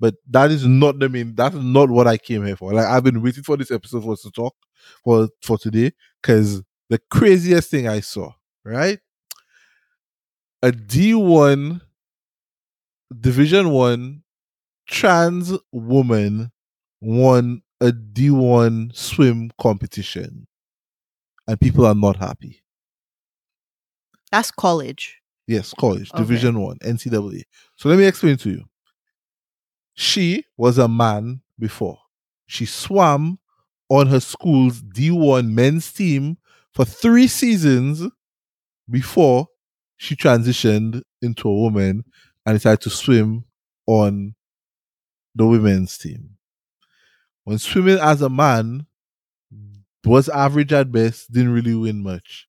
But 0.00 0.14
that 0.30 0.50
is 0.50 0.66
not 0.66 0.98
the 0.98 1.08
main. 1.08 1.34
That's 1.34 1.54
not 1.54 1.90
what 1.90 2.06
I 2.06 2.16
came 2.16 2.44
here 2.44 2.56
for. 2.56 2.72
Like 2.72 2.86
I've 2.86 3.04
been 3.04 3.22
waiting 3.22 3.44
for 3.44 3.56
this 3.56 3.70
episode 3.70 4.02
for 4.02 4.12
us 4.12 4.22
to 4.22 4.30
talk 4.30 4.54
for 5.04 5.28
for 5.42 5.58
today 5.58 5.92
because 6.20 6.62
the 6.88 7.00
craziest 7.10 7.70
thing 7.70 7.88
I 7.88 8.00
saw, 8.00 8.32
right? 8.64 8.98
A 10.62 10.72
D 10.72 11.14
one, 11.14 11.80
Division 13.20 13.70
one, 13.70 14.22
trans 14.86 15.52
woman 15.72 16.52
won 17.00 17.62
a 17.80 17.90
D1 17.90 18.94
swim 18.94 19.50
competition 19.60 20.46
and 21.48 21.60
people 21.60 21.84
are 21.84 21.94
not 21.94 22.16
happy. 22.16 22.62
That's 24.32 24.50
college. 24.50 25.20
Yes, 25.46 25.74
college, 25.78 26.10
Okay. 26.12 26.22
Division 26.22 26.60
1, 26.60 26.78
NCAA. 26.78 27.42
So 27.76 27.88
let 27.88 27.98
me 27.98 28.06
explain 28.06 28.36
to 28.38 28.50
you. 28.50 28.64
She 29.94 30.46
was 30.56 30.78
a 30.78 30.88
man 30.88 31.42
before. 31.58 31.98
She 32.46 32.64
swam 32.64 33.38
on 33.90 34.06
her 34.06 34.20
school's 34.20 34.82
D1 34.82 35.52
men's 35.52 35.92
team 35.92 36.38
for 36.72 36.84
3 36.84 37.26
seasons 37.26 38.04
before 38.90 39.48
she 39.96 40.16
transitioned 40.16 41.02
into 41.20 41.48
a 41.48 41.54
woman 41.54 42.04
and 42.46 42.56
decided 42.56 42.80
to 42.82 42.90
swim 42.90 43.44
on 43.86 44.34
the 45.34 45.46
women's 45.46 45.98
team. 45.98 46.30
When 47.44 47.58
swimming 47.58 47.98
as 47.98 48.22
a 48.22 48.30
man 48.30 48.86
was 50.04 50.28
average 50.28 50.72
at 50.72 50.90
best, 50.90 51.30
didn't 51.30 51.52
really 51.52 51.74
win 51.74 52.02
much. 52.02 52.48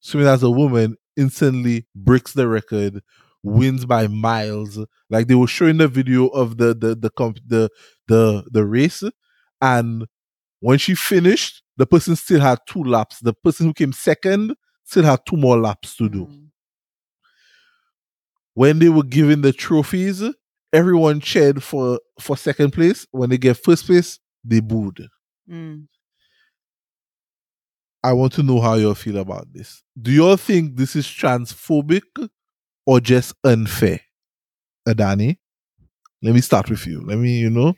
Swimming 0.00 0.28
as 0.28 0.42
a 0.42 0.50
woman 0.50 0.96
instantly 1.16 1.86
breaks 1.94 2.32
the 2.32 2.48
record, 2.48 3.02
wins 3.42 3.84
by 3.86 4.06
miles. 4.08 4.78
Like 5.10 5.26
they 5.28 5.34
were 5.34 5.46
showing 5.46 5.78
the 5.78 5.88
video 5.88 6.28
of 6.28 6.56
the 6.58 6.74
the 6.74 6.94
the 6.94 7.10
comp, 7.10 7.38
the 7.46 7.68
the 8.08 8.44
the 8.50 8.64
race, 8.64 9.02
and 9.60 10.06
when 10.60 10.78
she 10.78 10.94
finished, 10.94 11.62
the 11.76 11.86
person 11.86 12.16
still 12.16 12.40
had 12.40 12.60
two 12.68 12.84
laps. 12.84 13.20
The 13.20 13.34
person 13.34 13.66
who 13.66 13.74
came 13.74 13.92
second 13.92 14.54
still 14.84 15.04
had 15.04 15.20
two 15.26 15.36
more 15.36 15.58
laps 15.58 15.96
to 15.96 16.08
do 16.08 16.26
Mm. 16.26 16.48
when 18.54 18.78
they 18.78 18.88
were 18.88 19.02
giving 19.02 19.40
the 19.42 19.52
trophies, 19.52 20.22
everyone 20.72 21.20
cheered 21.20 21.62
for 21.62 22.00
for 22.20 22.36
second 22.36 22.72
place. 22.72 23.06
When 23.10 23.30
they 23.30 23.38
get 23.38 23.56
first 23.56 23.86
place, 23.86 24.18
they 24.44 24.60
booed. 24.60 25.08
Mm. 25.50 25.86
I 28.04 28.12
want 28.12 28.32
to 28.34 28.42
know 28.42 28.60
how 28.60 28.74
you 28.74 28.94
feel 28.94 29.18
about 29.18 29.52
this. 29.52 29.82
Do 30.00 30.10
you 30.10 30.36
think 30.36 30.76
this 30.76 30.96
is 30.96 31.06
transphobic 31.06 32.28
or 32.84 33.00
just 33.00 33.34
unfair? 33.44 34.00
Adani, 34.88 35.36
let 36.22 36.34
me 36.34 36.40
start 36.40 36.68
with 36.68 36.86
you. 36.86 37.00
Let 37.00 37.18
me, 37.18 37.38
you 37.38 37.50
know, 37.50 37.74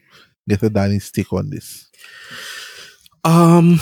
get 0.49 0.61
Adani's 0.61 1.11
take 1.11 1.33
on 1.33 1.51
this. 1.51 1.91
Um, 3.23 3.79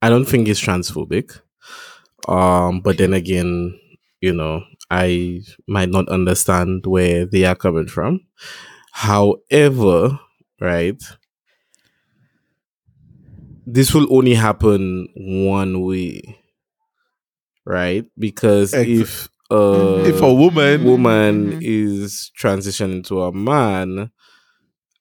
I 0.00 0.08
don't 0.08 0.24
think 0.24 0.48
it's 0.48 0.60
transphobic. 0.60 1.40
Um, 2.28 2.80
but 2.80 2.96
then 2.98 3.12
again, 3.12 3.78
you 4.20 4.32
know, 4.32 4.64
I 4.90 5.42
might 5.66 5.90
not 5.90 6.08
understand 6.08 6.86
where 6.86 7.26
they 7.26 7.44
are 7.44 7.54
coming 7.54 7.86
from. 7.86 8.20
However, 8.92 10.18
right, 10.60 11.02
this 13.66 13.94
will 13.94 14.06
only 14.14 14.34
happen 14.34 15.08
one 15.16 15.80
way, 15.82 16.38
right? 17.64 18.04
Because 18.18 18.74
Ex- 18.74 18.88
if 18.88 19.28
uh, 19.50 20.02
If 20.06 20.20
a 20.22 20.32
woman, 20.32 20.84
woman 20.84 21.52
Mhm. 21.52 21.58
is 21.62 22.30
transitioning 22.40 23.06
to 23.08 23.22
a 23.22 23.32
man, 23.32 24.10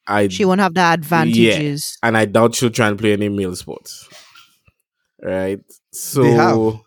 I 0.06 0.28
She 0.28 0.46
won't 0.46 0.60
have 0.62 0.74
the 0.74 0.82
advantages. 0.82 1.98
and 2.04 2.18
I 2.18 2.26
doubt 2.26 2.56
she'll 2.56 2.70
try 2.70 2.88
and 2.90 3.00
play 3.00 3.14
any 3.14 3.30
male 3.30 3.56
sports. 3.56 4.08
Right? 5.22 5.60
So 5.94 6.24
They 6.24 6.32
have. 6.32 6.58
a- 6.58 6.80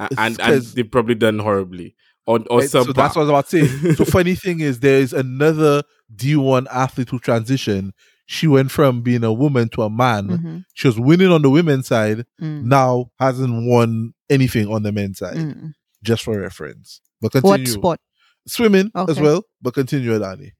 and, 0.00 0.10
and 0.20 0.38
'cause- 0.38 0.74
they've 0.74 0.90
probably 0.90 1.14
done 1.16 1.38
horribly. 1.38 1.94
Or 2.26 2.38
or 2.50 2.62
some 2.62 2.84
so 2.84 2.92
that's 2.92 3.16
what 3.16 3.22
I 3.22 3.24
was 3.24 3.28
about 3.30 3.48
to 3.50 3.66
say. 3.66 3.94
so 3.94 4.04
funny 4.18 4.34
thing 4.34 4.60
is, 4.60 4.80
there 4.80 5.00
is 5.00 5.12
another 5.12 5.82
D1 6.14 6.66
athlete 6.70 7.08
who 7.10 7.18
transitioned. 7.18 7.90
She 8.32 8.46
went 8.46 8.70
from 8.70 9.02
being 9.02 9.24
a 9.24 9.32
woman 9.32 9.68
to 9.70 9.82
a 9.82 9.90
man. 9.90 10.28
Mhm. 10.28 10.64
She 10.74 10.86
was 10.86 11.00
winning 11.00 11.32
on 11.32 11.42
the 11.42 11.50
women's 11.50 11.88
side. 11.88 12.26
Mm. 12.40 12.62
Now 12.62 13.10
hasn't 13.18 13.66
won 13.66 14.14
anything 14.30 14.68
on 14.68 14.84
the 14.84 14.92
men's 14.92 15.18
side. 15.18 15.36
Mm. 15.36 15.74
Just 16.04 16.22
for 16.22 16.38
reference. 16.38 17.00
But 17.20 17.32
continue. 17.32 17.58
What 17.58 17.68
sport? 17.68 18.00
Swimming 18.46 18.92
as 18.94 19.18
well. 19.18 19.42
But 19.60 19.74
continue, 19.74 20.12
Adani. 20.16 20.52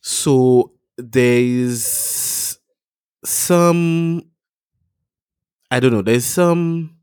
So 0.00 0.72
there's 0.96 2.58
some 3.26 4.22
I 5.70 5.80
don't 5.80 5.92
know, 5.92 6.00
there's 6.02 6.24
some 6.24 6.96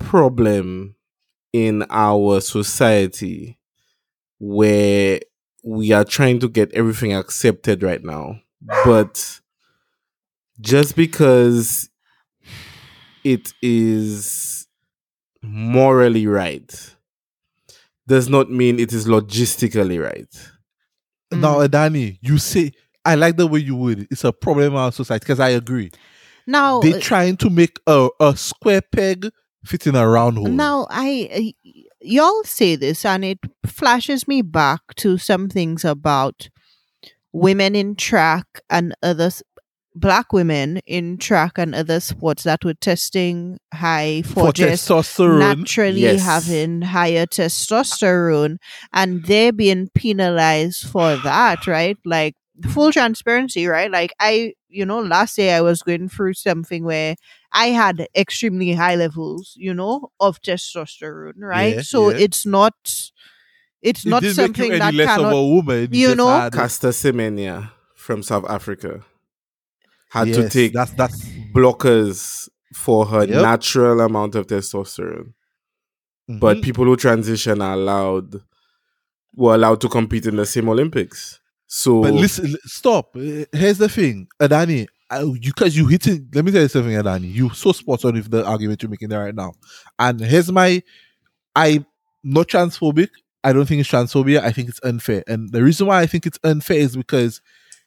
problem 0.00 0.96
in 1.52 1.84
our 1.90 2.40
society 2.40 3.56
where 4.40 5.20
we 5.62 5.92
are 5.92 6.04
trying 6.04 6.40
to 6.40 6.48
get 6.48 6.72
everything 6.74 7.12
accepted 7.12 7.84
right 7.84 8.02
now. 8.02 8.40
But 8.84 9.40
just 10.60 10.96
because 10.96 11.88
it 13.24 13.52
is 13.62 14.66
morally 15.42 16.26
right 16.26 16.94
does 18.06 18.28
not 18.28 18.50
mean 18.50 18.78
it 18.78 18.92
is 18.92 19.06
logistically 19.06 20.02
right. 20.02 20.50
Now, 21.32 21.56
Mm. 21.58 21.68
Adani, 21.68 22.18
you 22.20 22.38
say 22.38 22.72
I 23.04 23.16
like 23.16 23.36
the 23.36 23.46
way 23.46 23.60
you 23.60 23.74
would. 23.76 24.06
It's 24.10 24.24
a 24.24 24.32
problem 24.32 24.72
in 24.72 24.78
our 24.78 24.92
society 24.92 25.24
because 25.24 25.40
I 25.40 25.50
agree. 25.50 25.90
Now, 26.46 26.80
They're 26.80 26.96
uh, 26.96 27.00
trying 27.00 27.36
to 27.38 27.50
make 27.50 27.78
a, 27.86 28.08
a 28.20 28.36
square 28.36 28.82
peg 28.82 29.28
fit 29.64 29.86
in 29.86 29.94
a 29.94 30.06
round 30.06 30.38
hole. 30.38 30.48
Now, 30.48 30.86
I 30.90 31.54
uh, 31.66 31.72
y'all 32.00 32.44
say 32.44 32.76
this, 32.76 33.04
and 33.04 33.24
it 33.24 33.38
flashes 33.66 34.26
me 34.28 34.42
back 34.42 34.80
to 34.96 35.18
some 35.18 35.48
things 35.48 35.84
about 35.84 36.48
women 37.32 37.74
in 37.74 37.94
track 37.96 38.46
and 38.68 38.94
other 39.02 39.30
black 39.94 40.32
women 40.32 40.78
in 40.86 41.18
track 41.18 41.58
and 41.58 41.74
other 41.74 42.00
sports 42.00 42.44
that 42.44 42.64
were 42.64 42.74
testing 42.74 43.58
high 43.74 44.22
for, 44.22 44.46
for 44.46 44.52
testosterone. 44.52 45.38
naturally 45.38 46.00
Yes. 46.00 46.22
having 46.22 46.82
higher 46.82 47.26
testosterone, 47.26 48.56
and 48.92 49.24
they're 49.24 49.52
being 49.52 49.90
penalized 49.94 50.86
for 50.86 51.16
that, 51.16 51.66
right? 51.66 51.98
Like 52.04 52.34
full 52.70 52.92
transparency, 52.92 53.66
right? 53.66 53.90
Like 53.90 54.12
I, 54.18 54.54
you 54.68 54.86
know, 54.86 55.00
last 55.00 55.36
day 55.36 55.54
I 55.54 55.60
was 55.60 55.82
going 55.82 56.08
through 56.08 56.34
something 56.34 56.84
where 56.84 57.16
I 57.52 57.66
had 57.68 58.06
extremely 58.16 58.72
high 58.72 58.94
levels, 58.94 59.52
you 59.56 59.74
know, 59.74 60.10
of 60.20 60.40
testosterone, 60.40 61.34
right? 61.38 61.76
Yeah, 61.76 61.82
so 61.82 62.10
yeah. 62.10 62.18
it's 62.18 62.46
not 62.46 62.74
it's 63.82 64.06
It 64.06 64.10
not 64.10 64.22
didn't 64.22 64.36
make 64.36 64.46
something 64.46 64.64
you 64.66 64.70
any 64.72 64.78
that 64.78 64.94
less 64.94 65.06
cannot 65.08 65.32
of 65.32 65.38
a 65.38 65.46
woman. 65.46 65.88
you 65.92 66.06
just 66.08 66.16
know, 66.16 66.28
had- 66.28 66.52
Caster 66.52 66.88
Semenya 66.90 67.70
from 67.96 68.22
South 68.22 68.44
Africa 68.48 69.04
had 70.10 70.28
to 70.34 70.48
take 70.48 70.72
that's 70.72 70.92
that's 70.92 71.24
blockers 71.54 72.48
for 72.74 73.06
her 73.06 73.24
Yep. 73.24 73.42
natural 73.42 74.00
amount 74.00 74.34
of 74.34 74.46
testosterone. 74.46 75.32
But 76.28 76.58
Mhm. 76.58 76.62
people 76.62 76.84
who 76.84 76.96
transition 76.96 77.60
are 77.60 77.74
allowed 77.74 78.40
were 79.34 79.54
allowed 79.54 79.80
to 79.80 79.88
compete 79.88 80.26
in 80.26 80.36
the 80.36 80.46
same 80.46 80.68
Olympics. 80.68 81.40
So 81.66 82.02
But 82.02 82.14
listen, 82.14 82.54
stop. 82.66 83.16
Uh, 83.16 83.44
Here's 83.52 83.78
the 83.78 83.88
thing, 83.88 84.28
Adani. 84.40 84.86
I, 85.10 85.20
you 85.22 85.38
because 85.40 85.76
you 85.76 85.86
hit 85.86 86.06
it. 86.06 86.22
Let 86.34 86.44
me 86.44 86.52
tell 86.52 86.62
you 86.62 86.68
something, 86.68 86.92
Adani. 86.92 87.32
You 87.32 87.50
so 87.50 87.72
spot 87.72 88.04
on 88.04 88.14
with 88.14 88.30
the 88.30 88.44
argument 88.46 88.82
you're 88.82 88.90
making 88.90 89.08
there 89.08 89.20
right 89.24 89.34
now. 89.34 89.52
And 89.98 90.20
here's 90.20 90.50
my. 90.52 90.82
I'm 91.56 91.84
not 92.24 92.48
transphobic. 92.48 93.08
I 93.44 93.52
don't 93.52 93.66
think 93.66 93.80
it's 93.80 93.90
transphobia. 93.90 94.40
I 94.40 94.52
think 94.52 94.68
it's 94.68 94.80
unfair. 94.84 95.24
And 95.26 95.50
the 95.52 95.62
reason 95.62 95.86
why 95.86 96.00
I 96.00 96.06
think 96.06 96.26
it's 96.26 96.38
unfair 96.44 96.78
is 96.78 96.96
because, 96.96 97.40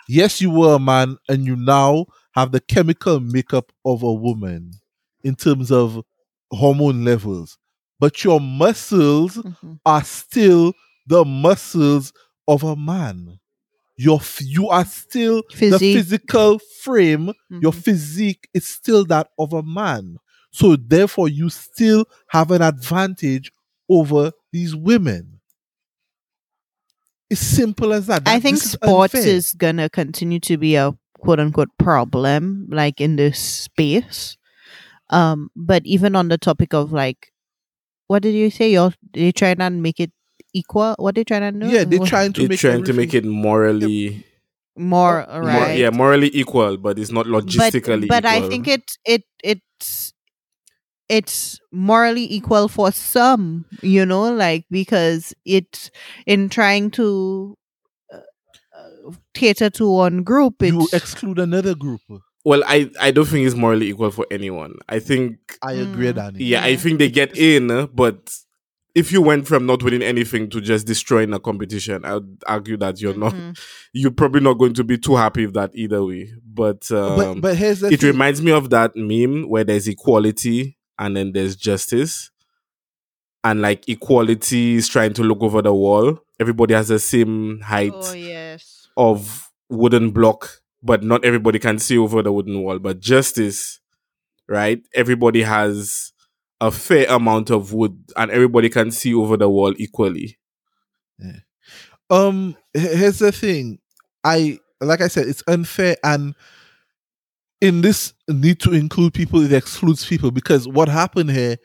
yes, 0.08 0.42
you 0.42 0.50
were 0.52 0.76
a 0.76 0.80
man, 0.80 1.18
and 1.30 1.46
you 1.46 1.56
now 1.56 2.06
have 2.34 2.52
the 2.52 2.60
chemical 2.60 3.20
makeup 3.20 3.72
of 3.86 4.04
a 4.04 4.14
woman 4.14 4.72
in 5.24 5.36
terms 5.36 5.72
of 5.72 6.02
hormone 6.52 7.04
levels, 7.06 7.58
but 8.00 8.24
your 8.24 8.40
muscles 8.40 9.38
Mhm. 9.38 9.80
are 9.86 10.04
still 10.04 10.74
the 11.08 11.24
muscles 11.26 12.12
of 12.48 12.64
a 12.64 12.76
man. 12.76 13.40
Your 13.98 14.20
you 14.42 14.68
are 14.70 14.84
still 14.86 15.42
the 15.52 15.80
physical 15.96 16.60
frame, 16.84 17.32
your 17.50 17.72
Mhm. 17.72 17.84
physique 17.84 18.50
is 18.54 18.66
still 18.68 19.06
that 19.06 19.30
of 19.40 19.54
a 19.54 19.64
man. 19.64 20.18
So 20.52 20.76
therefore, 20.76 21.30
you 21.30 21.50
still 21.50 22.06
have 22.30 22.52
an 22.52 22.62
advantage 22.62 23.52
over 23.90 24.32
these 24.52 24.76
women. 24.76 25.35
It's 27.30 27.42
simple 27.42 27.94
as 27.94 28.08
that. 28.08 28.24
I 28.28 28.40
think 28.40 28.58
this 28.58 28.66
is 28.66 28.72
sports 28.74 29.16
unfair. 29.16 29.30
is 29.32 29.54
gonna 29.54 29.90
continue 29.90 30.40
to 30.42 30.58
be 30.58 30.76
a 30.76 30.94
quote 31.20 31.40
unquote 31.40 31.70
problem, 31.80 32.68
like 32.70 33.02
in 33.02 33.16
this 33.16 33.40
space. 33.40 34.38
Um, 35.10 35.50
but 35.56 35.82
even 35.86 36.16
on 36.16 36.30
the 36.30 36.38
topic 36.38 36.74
of 36.74 36.92
like, 36.92 37.32
what 38.08 38.22
did 38.22 38.34
you 38.36 38.50
say? 38.50 38.72
You're 38.72 38.94
they 39.14 39.32
trying 39.32 39.58
to 39.58 39.70
make 39.72 40.00
it 40.00 40.12
equal. 40.54 40.96
What 41.00 41.16
they 41.16 41.24
trying 41.24 41.54
to 41.54 41.60
do? 41.60 41.72
yeah, 41.72 41.84
they're 41.84 42.00
trying 42.00 42.34
to 42.34 42.42
they're 42.42 42.50
make 42.50 42.60
trying 42.60 42.84
to 42.84 42.94
make 42.94 43.14
it 43.14 43.26
morally 43.26 44.26
more 44.78 45.26
Mor- 45.28 45.42
mor- 45.42 45.48
right. 45.50 45.78
yeah, 45.80 45.90
morally 45.90 46.30
equal, 46.34 46.78
but 46.78 47.00
it's 47.00 47.12
not 47.12 47.26
logistically 47.28 48.08
but 48.08 48.26
I 48.26 48.38
equal. 48.38 48.50
think 48.50 48.68
it 48.68 48.84
it 49.06 49.24
it's 49.44 49.62
it's 51.10 51.60
morally 51.72 52.32
equal 52.34 52.68
for 52.68 52.92
some, 52.92 53.66
you 53.82 54.06
know, 54.06 54.32
like 54.34 54.66
because 54.72 55.34
it's 55.46 55.92
in 56.26 56.50
trying 56.50 56.92
to 56.92 57.56
uh, 58.14 58.18
uh, 58.18 59.12
cater 59.34 59.70
to 59.72 59.90
one 59.90 60.24
group. 60.24 60.62
you 60.62 60.88
exclude 60.94 61.40
another 61.40 61.76
group. 61.76 62.02
Well, 62.44 62.64
I, 62.68 62.92
I 63.00 63.12
don't 63.12 63.26
think 63.28 63.46
it's 63.48 63.56
morally 63.56 63.90
equal 63.90 64.12
for 64.12 64.26
anyone. 64.30 64.76
I 64.88 65.00
think 65.00 65.38
I 65.64 65.74
agree, 65.74 66.08
Mm. 66.12 66.16
Danny. 66.16 66.44
yeah, 66.44 66.64
I 66.64 66.76
think 66.76 67.00
they 67.00 67.10
get 67.10 67.36
in, 67.38 67.90
but 67.94 68.36
if 68.94 69.12
you 69.12 69.22
went 69.22 69.46
from 69.48 69.66
not 69.66 69.84
winning 69.84 70.02
anything 70.04 70.50
to 70.52 70.62
just 70.62 70.86
destroying 70.88 71.34
a 71.34 71.40
competition, 71.40 72.06
I 72.06 72.14
would 72.14 72.42
argue 72.48 72.78
that 72.78 73.02
you're 73.02 73.18
not 73.18 73.34
Mhm. 73.34 73.58
you're 73.94 74.12
probably 74.12 74.42
not 74.42 74.54
going 74.60 74.74
to 74.76 74.84
be 74.84 74.98
too 74.98 75.16
happy 75.16 75.46
with 75.48 75.56
that 75.56 75.72
either 75.74 76.04
way. 76.06 76.32
But 76.48 76.90
um, 76.92 77.18
but 77.18 77.42
but 77.42 77.58
here's 77.58 77.80
the 77.82 77.88
it 77.92 78.00
thing. 78.00 78.12
reminds 78.12 78.42
me 78.42 78.52
of 78.52 78.70
that 78.70 78.96
meme 78.96 79.50
where 79.50 79.64
there's 79.66 79.88
equality 79.88 80.75
and 81.00 81.16
then 81.16 81.32
there's 81.34 81.56
justice. 81.56 82.32
And 83.44 83.62
like 83.62 83.88
equality 83.88 84.76
is 84.76 84.88
trying 84.88 85.14
to 85.14 85.24
look 85.24 85.42
over 85.42 85.62
the 85.62 85.74
wall. 85.74 86.20
Everybody 86.40 86.74
has 86.74 86.88
the 86.88 87.00
same 87.00 87.60
height 87.62 87.92
Oh 87.94 88.14
yes. 88.14 88.88
of 88.98 89.52
wooden 89.70 90.12
block, 90.12 90.62
but 90.82 91.04
not 91.04 91.24
everybody 91.24 91.60
can 91.60 91.78
see 91.78 91.98
over 91.98 92.22
the 92.24 92.32
wooden 92.34 92.62
wall. 92.64 92.80
But 92.80 93.00
justice, 93.00 93.80
right? 94.50 94.82
Everybody 94.96 95.44
has 95.44 96.12
a 96.60 96.72
fair 96.72 97.06
amount 97.10 97.52
of 97.52 97.72
wood 97.74 97.98
and 98.18 98.32
everybody 98.32 98.70
can 98.70 98.90
see 98.90 99.14
over 99.14 99.38
the 99.38 99.50
wall 99.50 99.74
equally. 99.78 100.38
um 102.10 102.56
here's 102.74 103.20
the 103.20 103.32
thing 103.32 103.80
i 104.24 104.60
like 104.82 105.02
i 105.02 105.08
said 105.08 105.28
it's 105.28 105.44
unfair 105.48 105.96
and 106.04 106.36
in 107.62 107.82
this 107.82 108.14
need 108.28 108.60
to 108.60 108.74
include 108.74 109.14
people 109.14 109.42
it 109.42 109.54
excludes 109.54 110.06
people 110.06 110.32
because 110.32 110.68
what 110.68 110.88
happened 110.90 111.32
here 111.32 111.58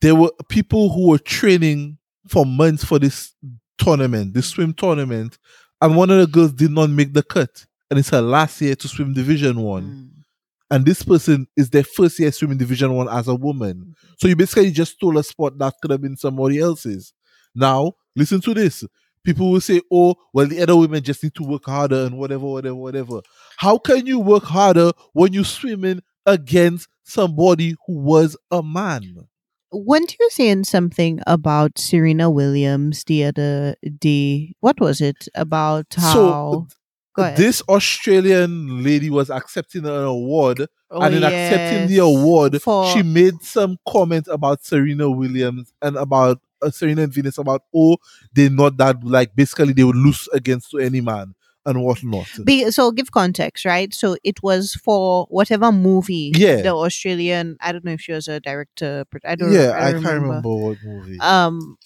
there 0.00 0.14
were 0.14 0.32
people 0.48 0.90
who 0.92 1.08
were 1.08 1.18
training 1.18 1.96
for 2.28 2.44
months 2.44 2.84
for 2.84 2.98
this 2.98 3.34
tournament, 3.78 4.34
this 4.34 4.46
swim 4.48 4.74
tournament, 4.74 5.38
and 5.80 5.96
one 5.96 6.10
of 6.10 6.18
the 6.18 6.26
girls 6.26 6.52
did 6.52 6.70
not 6.72 6.90
make 6.90 7.12
the 7.14 7.22
cut, 7.22 7.66
and 7.90 7.98
it's 7.98 8.10
her 8.10 8.20
last 8.20 8.60
year 8.60 8.74
to 8.74 8.88
swim 8.88 9.12
Division 9.14 9.60
One, 9.60 9.84
Mm. 9.84 10.08
and 10.70 10.84
this 10.86 11.02
person 11.02 11.46
is 11.56 11.70
their 11.70 11.84
first 11.84 12.18
year 12.18 12.32
swimming 12.32 12.58
Division 12.58 12.92
One 12.94 13.08
as 13.08 13.28
a 13.28 13.34
woman. 13.34 13.94
So 14.18 14.26
you 14.28 14.36
basically 14.36 14.70
just 14.72 14.92
stole 14.94 15.18
a 15.18 15.24
spot 15.24 15.56
that 15.58 15.74
could 15.80 15.90
have 15.92 16.00
been 16.02 16.16
somebody 16.16 16.58
else's. 16.58 17.12
Now, 17.54 17.92
listen 18.16 18.40
to 18.42 18.54
this. 18.54 18.84
People 19.24 19.52
will 19.52 19.60
say, 19.60 19.80
oh, 19.92 20.16
well, 20.32 20.46
the 20.46 20.60
other 20.62 20.76
women 20.76 21.02
just 21.02 21.22
need 21.22 21.34
to 21.36 21.44
work 21.44 21.66
harder 21.66 22.06
and 22.06 22.18
whatever, 22.18 22.44
whatever, 22.46 22.74
whatever. 22.74 23.20
How 23.58 23.78
can 23.78 24.06
you 24.06 24.18
work 24.18 24.44
harder 24.44 24.90
when 25.12 25.32
you're 25.32 25.44
swimming 25.44 26.00
against 26.26 26.88
somebody 27.04 27.76
who 27.86 27.98
was 28.00 28.36
a 28.50 28.62
man? 28.62 29.28
Weren't 29.70 30.16
you 30.18 30.28
saying 30.30 30.64
something 30.64 31.20
about 31.26 31.78
Serena 31.78 32.28
Williams 32.30 33.04
the 33.04 33.24
other 33.24 33.76
day? 33.98 34.54
What 34.60 34.80
was 34.80 35.00
it 35.00 35.28
about 35.34 35.86
how? 35.96 36.12
So, 36.12 36.66
this 37.36 37.62
Australian 37.68 38.82
lady 38.82 39.08
was 39.10 39.30
accepting 39.30 39.84
an 39.86 40.02
award, 40.02 40.66
Oh, 40.90 41.00
and 41.00 41.14
in 41.14 41.24
accepting 41.24 41.88
the 41.88 41.98
award, 41.98 42.60
For- 42.60 42.86
she 42.92 43.02
made 43.02 43.42
some 43.42 43.78
comment 43.88 44.28
about 44.28 44.62
Serena 44.64 45.10
Williams 45.10 45.72
and 45.80 45.96
about 45.96 46.40
Serena 46.70 47.02
and 47.02 47.12
Venus 47.12 47.38
about, 47.38 47.62
oh, 47.74 47.96
they're 48.32 48.50
not 48.50 48.76
that, 48.76 49.02
like, 49.04 49.34
basically 49.34 49.72
they 49.72 49.84
would 49.84 49.96
lose 49.96 50.28
against 50.32 50.74
any 50.80 51.00
man 51.00 51.34
and 51.64 51.82
whatnot. 51.82 52.26
Be, 52.44 52.70
so 52.70 52.90
give 52.90 53.12
context, 53.12 53.64
right? 53.64 53.92
So 53.94 54.16
it 54.24 54.42
was 54.42 54.74
for 54.74 55.26
whatever 55.30 55.72
movie. 55.72 56.32
Yeah. 56.34 56.62
The 56.62 56.74
Australian. 56.74 57.56
I 57.60 57.72
don't 57.72 57.84
know 57.84 57.92
if 57.92 58.00
she 58.00 58.12
was 58.12 58.28
a 58.28 58.40
director. 58.40 59.04
but 59.10 59.22
I 59.24 59.34
don't. 59.34 59.52
yeah, 59.52 59.70
I, 59.70 59.88
I, 59.88 59.92
can't 59.92 60.22
remember 60.22 60.54
what 60.54 60.78
movie. 60.84 61.18
Um, 61.20 61.76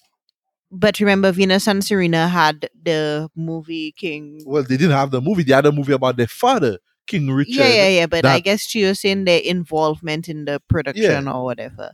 but 0.70 0.98
remember, 1.00 1.32
Venus 1.32 1.68
and 1.68 1.84
Serena 1.84 2.28
had 2.28 2.68
the 2.82 3.30
movie 3.36 3.92
King. 3.92 4.42
well, 4.44 4.62
they 4.62 4.76
didn't 4.76 4.96
have 4.96 5.10
the 5.10 5.20
movie. 5.20 5.42
They 5.42 5.54
had 5.54 5.66
a 5.66 5.72
movie 5.72 5.92
about 5.92 6.16
their 6.16 6.26
father, 6.26 6.78
King 7.06 7.30
Richard. 7.30 7.54
Yeah, 7.54 7.68
yeah, 7.68 7.88
yeah. 7.88 8.06
But 8.06 8.24
I 8.24 8.40
guess 8.40 8.62
she 8.62 8.84
was 8.84 9.00
saying 9.00 9.24
their 9.24 9.40
involvement 9.40 10.28
in 10.28 10.44
the 10.44 10.60
production 10.68 11.28
or 11.28 11.44
whatever. 11.44 11.92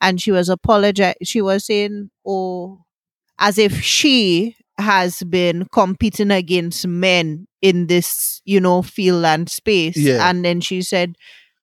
And 0.00 0.20
she 0.20 0.30
was 0.30 0.48
apologize. 0.48 1.14
She 1.22 1.40
was 1.40 1.66
saying, 1.66 2.10
oh, 2.26 2.84
as 3.38 3.58
if 3.58 3.80
she 3.82 4.56
has 4.78 5.22
been 5.24 5.66
competing 5.72 6.30
against 6.30 6.86
men 6.86 7.46
in 7.60 7.86
this, 7.86 8.40
you 8.44 8.60
know, 8.60 8.82
field 8.82 9.24
and 9.24 9.48
space. 9.50 9.96
Yeah. 9.96 10.28
And 10.28 10.44
then 10.44 10.60
she 10.60 10.82
said, 10.82 11.16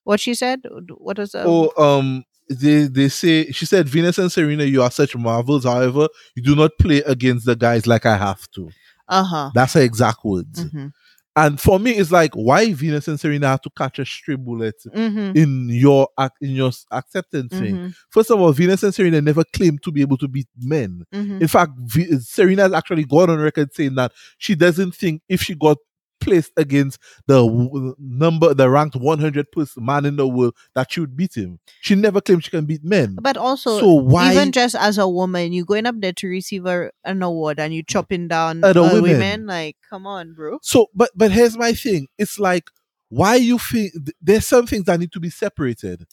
what 0.04 0.20
she 0.20 0.34
said? 0.34 0.60
What 0.96 1.18
was 1.18 1.32
that? 1.32 1.46
Oh, 1.46 1.72
um, 1.76 2.24
they 2.48 2.82
they 2.84 3.08
say 3.08 3.50
she 3.52 3.64
said 3.66 3.88
Venus 3.88 4.18
and 4.18 4.30
Serena, 4.30 4.64
you 4.64 4.82
are 4.82 4.90
such 4.90 5.14
marvels. 5.16 5.64
However, 5.64 6.08
you 6.34 6.42
do 6.42 6.56
not 6.56 6.72
play 6.80 6.98
against 7.06 7.46
the 7.46 7.54
guys 7.54 7.86
like 7.86 8.06
I 8.06 8.16
have 8.16 8.50
to. 8.52 8.70
Uh 9.08 9.24
huh. 9.24 9.50
That's 9.54 9.74
her 9.74 9.82
exact 9.82 10.24
words. 10.24 10.64
Mm-hmm. 10.64 10.88
And 11.36 11.60
for 11.60 11.78
me, 11.78 11.92
it's 11.92 12.10
like 12.10 12.32
why 12.34 12.72
Venus 12.72 13.06
and 13.06 13.18
Serena 13.18 13.46
have 13.48 13.60
to 13.62 13.70
catch 13.76 13.98
a 13.98 14.04
stray 14.04 14.34
bullet 14.34 14.74
Mm-hmm. 14.94 15.36
in 15.38 15.68
your 15.68 16.08
in 16.40 16.50
your 16.50 16.72
acceptance 16.90 17.52
thing. 17.52 17.74
Mm-hmm. 17.76 17.88
First 18.10 18.30
of 18.30 18.40
all, 18.40 18.52
Venus 18.52 18.82
and 18.82 18.94
Serena 18.94 19.20
never 19.20 19.44
claimed 19.54 19.82
to 19.84 19.92
be 19.92 20.00
able 20.00 20.16
to 20.18 20.28
beat 20.28 20.48
men. 20.58 21.04
Mm-hmm. 21.14 21.42
In 21.42 21.48
fact, 21.48 21.72
v- 21.78 22.18
Serena 22.18 22.62
has 22.62 22.72
actually 22.72 23.04
gone 23.04 23.30
on 23.30 23.38
record 23.38 23.72
saying 23.72 23.94
that 23.94 24.12
she 24.38 24.54
doesn't 24.56 24.94
think 24.94 25.22
if 25.28 25.40
she 25.40 25.54
got 25.54 25.78
placed 26.20 26.52
against 26.56 26.98
the 27.26 27.94
number, 27.98 28.54
the 28.54 28.68
ranked 28.70 28.96
100 28.96 29.50
person 29.50 29.84
man 29.84 30.04
in 30.04 30.16
the 30.16 30.28
world, 30.28 30.54
that 30.74 30.92
she 30.92 31.00
would 31.00 31.16
beat 31.16 31.36
him. 31.36 31.58
She 31.80 31.94
never 31.94 32.20
claimed 32.20 32.44
she 32.44 32.50
can 32.50 32.66
beat 32.66 32.84
men. 32.84 33.16
But 33.20 33.36
also, 33.36 33.80
so 33.80 33.94
why 33.94 34.32
even 34.32 34.52
just 34.52 34.74
as 34.74 34.98
a 34.98 35.08
woman, 35.08 35.52
you 35.52 35.64
going 35.64 35.86
up 35.86 35.96
there 35.98 36.12
to 36.12 36.28
receive 36.28 36.66
a, 36.66 36.90
an 37.04 37.22
award 37.22 37.58
and 37.58 37.74
you 37.74 37.82
chopping 37.82 38.28
down 38.28 38.62
Other 38.62 38.82
women. 38.82 39.02
women. 39.02 39.46
Like, 39.46 39.76
come 39.88 40.06
on, 40.06 40.34
bro. 40.34 40.58
So, 40.62 40.90
but 40.94 41.10
but 41.14 41.32
here's 41.32 41.56
my 41.56 41.72
thing. 41.72 42.08
It's 42.18 42.38
like 42.38 42.70
why 43.08 43.36
you 43.36 43.58
think 43.58 43.92
there's 44.20 44.46
some 44.46 44.66
things 44.66 44.84
that 44.84 45.00
need 45.00 45.12
to 45.12 45.20
be 45.20 45.30
separated, 45.30 46.06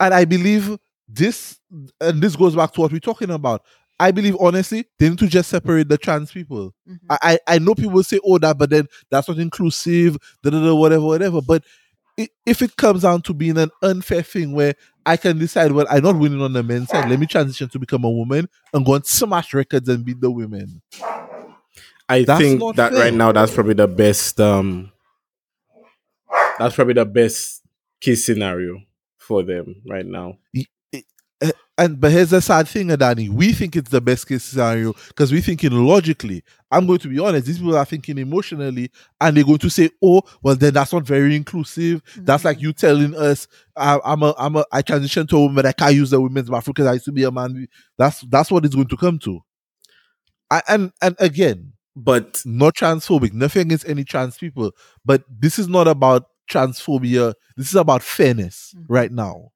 and 0.00 0.12
I 0.14 0.24
believe 0.24 0.76
this, 1.08 1.58
and 2.00 2.20
this 2.20 2.36
goes 2.36 2.56
back 2.56 2.72
to 2.72 2.80
what 2.80 2.92
we're 2.92 2.98
talking 2.98 3.30
about. 3.30 3.62
I 3.98 4.10
believe 4.10 4.36
honestly, 4.38 4.84
they 4.98 5.08
need 5.08 5.18
to 5.20 5.26
just 5.26 5.48
separate 5.50 5.88
the 5.88 5.96
trans 5.98 6.30
people. 6.32 6.74
Mhm. 6.88 6.98
I 7.08 7.18
I, 7.22 7.38
I 7.54 7.58
know 7.58 7.74
people 7.74 8.02
say, 8.02 8.20
oh, 8.24 8.38
that, 8.38 8.58
but 8.58 8.70
then 8.70 8.86
that's 9.10 9.28
not 9.28 9.38
inclusive, 9.38 10.18
da, 10.42 10.50
da, 10.50 10.60
da, 10.64 10.74
whatever, 10.74 11.04
whatever. 11.04 11.40
But 11.40 11.64
i- 12.18 12.28
if 12.44 12.60
it 12.62 12.76
comes 12.76 13.02
down 13.02 13.22
to 13.22 13.34
being 13.34 13.56
an 13.58 13.70
unfair 13.82 14.22
thing 14.22 14.52
where 14.52 14.74
I 15.06 15.16
can 15.16 15.38
decide, 15.38 15.72
well, 15.72 15.86
I'm 15.88 16.02
not 16.02 16.18
winning 16.18 16.42
on 16.42 16.52
the 16.52 16.62
men's 16.62 16.88
side, 16.90 17.08
let 17.08 17.18
me 17.20 17.26
transition 17.26 17.68
to 17.70 17.78
become 17.78 18.04
a 18.04 18.10
woman 18.10 18.48
and 18.74 18.84
go 18.84 18.94
and 18.94 19.06
smash 19.06 19.54
records 19.54 19.88
and 19.88 20.04
beat 20.04 20.20
the 20.20 20.30
women. 20.30 20.82
I 22.08 22.22
That's 22.24 22.40
think 22.40 22.76
that 22.76 22.92
fair. 22.92 23.00
right 23.00 23.14
now 23.14 23.32
that's 23.32 23.52
probably 23.52 23.74
the 23.74 23.88
best 23.88 24.40
um 24.40 24.92
that's 26.58 26.74
probably 26.74 26.94
the 26.94 27.04
best 27.04 27.62
case 28.00 28.24
scenario 28.24 28.80
for 29.18 29.42
them 29.42 29.82
right 29.88 30.06
now. 30.06 30.38
Uh, 31.42 31.50
and 31.76 32.00
but 32.00 32.10
here's 32.10 32.30
the 32.30 32.40
sad 32.40 32.66
thing, 32.66 32.88
Adani. 32.88 33.28
We 33.28 33.52
think 33.52 33.76
it's 33.76 33.90
the 33.90 34.00
best 34.00 34.26
case 34.26 34.44
scenario 34.44 34.94
because 35.08 35.30
we're 35.30 35.42
thinking 35.42 35.70
logically. 35.72 36.42
I'm 36.70 36.86
going 36.86 36.98
to 37.00 37.08
be 37.08 37.18
honest, 37.18 37.46
these 37.46 37.58
people 37.58 37.76
are 37.76 37.84
thinking 37.84 38.16
emotionally, 38.16 38.90
and 39.20 39.36
they're 39.36 39.44
going 39.44 39.58
to 39.58 39.68
say, 39.68 39.90
Oh, 40.02 40.22
well, 40.42 40.56
then 40.56 40.72
that's 40.72 40.94
not 40.94 41.04
very 41.04 41.36
inclusive. 41.36 42.00
That's 42.16 42.44
like 42.44 42.60
you 42.62 42.72
telling 42.72 43.14
us 43.14 43.46
I, 43.76 44.00
I'm 44.04 44.22
a 44.22 44.34
I'm 44.38 44.56
a 44.56 44.64
I 44.72 44.80
transitioned 44.80 45.28
to 45.28 45.36
a 45.36 45.40
woman, 45.40 45.66
I 45.66 45.72
can't 45.72 45.94
use 45.94 46.10
the 46.10 46.20
women's 46.20 46.48
bathroom 46.48 46.72
because 46.74 46.86
I 46.86 46.94
used 46.94 47.04
to 47.04 47.12
be 47.12 47.24
a 47.24 47.30
man. 47.30 47.68
That's 47.98 48.22
that's 48.22 48.50
what 48.50 48.64
it's 48.64 48.74
going 48.74 48.88
to 48.88 48.96
come 48.96 49.18
to. 49.20 49.40
I, 50.50 50.62
and 50.68 50.92
and 51.02 51.16
again, 51.18 51.72
But 51.96 52.42
not 52.44 52.74
transphobic, 52.76 53.32
nothing 53.32 53.62
against 53.62 53.88
any 53.88 54.04
trans 54.04 54.36
people, 54.36 54.72
but 55.04 55.24
this 55.30 55.58
is 55.58 55.66
not 55.68 55.88
about 55.88 56.26
transphobia. 56.50 57.34
This 57.56 57.68
is 57.68 57.74
about 57.74 58.02
fairness 58.02 58.74
Mhm. 58.76 58.84
right 58.88 59.10
now. 59.10 59.50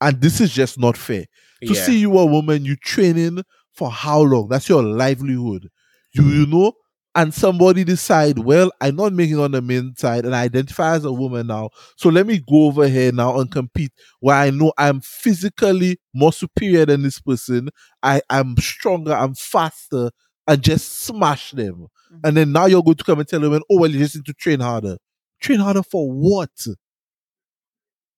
And 0.00 0.20
this 0.20 0.40
is 0.40 0.52
just 0.52 0.78
not 0.78 0.96
fair. 0.96 1.26
To 1.66 1.72
yeah. 1.74 1.82
see 1.82 1.98
you 1.98 2.18
a 2.18 2.26
woman, 2.26 2.64
you 2.64 2.76
training 2.76 3.42
for 3.72 3.90
how 3.90 4.20
long? 4.20 4.48
That's 4.48 4.68
your 4.68 4.82
livelihood. 4.82 5.68
You 6.12 6.22
you 6.24 6.46
know, 6.46 6.72
and 7.16 7.32
somebody 7.34 7.84
decide, 7.84 8.38
well, 8.38 8.70
I'm 8.80 8.96
not 8.96 9.12
making 9.12 9.38
on 9.38 9.52
the 9.52 9.62
men's 9.62 10.00
side 10.00 10.24
and 10.24 10.34
I 10.34 10.42
identify 10.42 10.94
as 10.94 11.04
a 11.04 11.12
woman 11.12 11.46
now. 11.48 11.70
So 11.96 12.08
let 12.08 12.26
me 12.26 12.38
go 12.38 12.66
over 12.66 12.86
here 12.88 13.12
now 13.12 13.38
and 13.40 13.50
compete 13.50 13.92
where 14.20 14.36
I 14.36 14.50
know 14.50 14.72
I'm 14.78 15.00
physically 15.00 15.98
more 16.12 16.32
superior 16.32 16.86
than 16.86 17.02
this 17.02 17.20
person. 17.20 17.70
I, 18.02 18.20
I'm 18.30 18.56
stronger, 18.58 19.12
I'm 19.12 19.34
faster, 19.34 20.10
and 20.46 20.62
just 20.62 21.00
smash 21.04 21.52
them. 21.52 21.86
Mhm. 22.12 22.20
And 22.24 22.36
then 22.36 22.52
now 22.52 22.66
you're 22.66 22.82
going 22.82 22.96
to 22.96 23.04
come 23.04 23.18
and 23.20 23.28
tell 23.28 23.40
them, 23.40 23.54
oh 23.70 23.78
well, 23.80 23.90
you 23.90 23.98
just 23.98 24.16
need 24.16 24.26
to 24.26 24.34
train 24.34 24.60
harder. 24.60 24.96
Train 25.40 25.60
harder 25.60 25.82
for 25.82 26.10
what? 26.12 26.50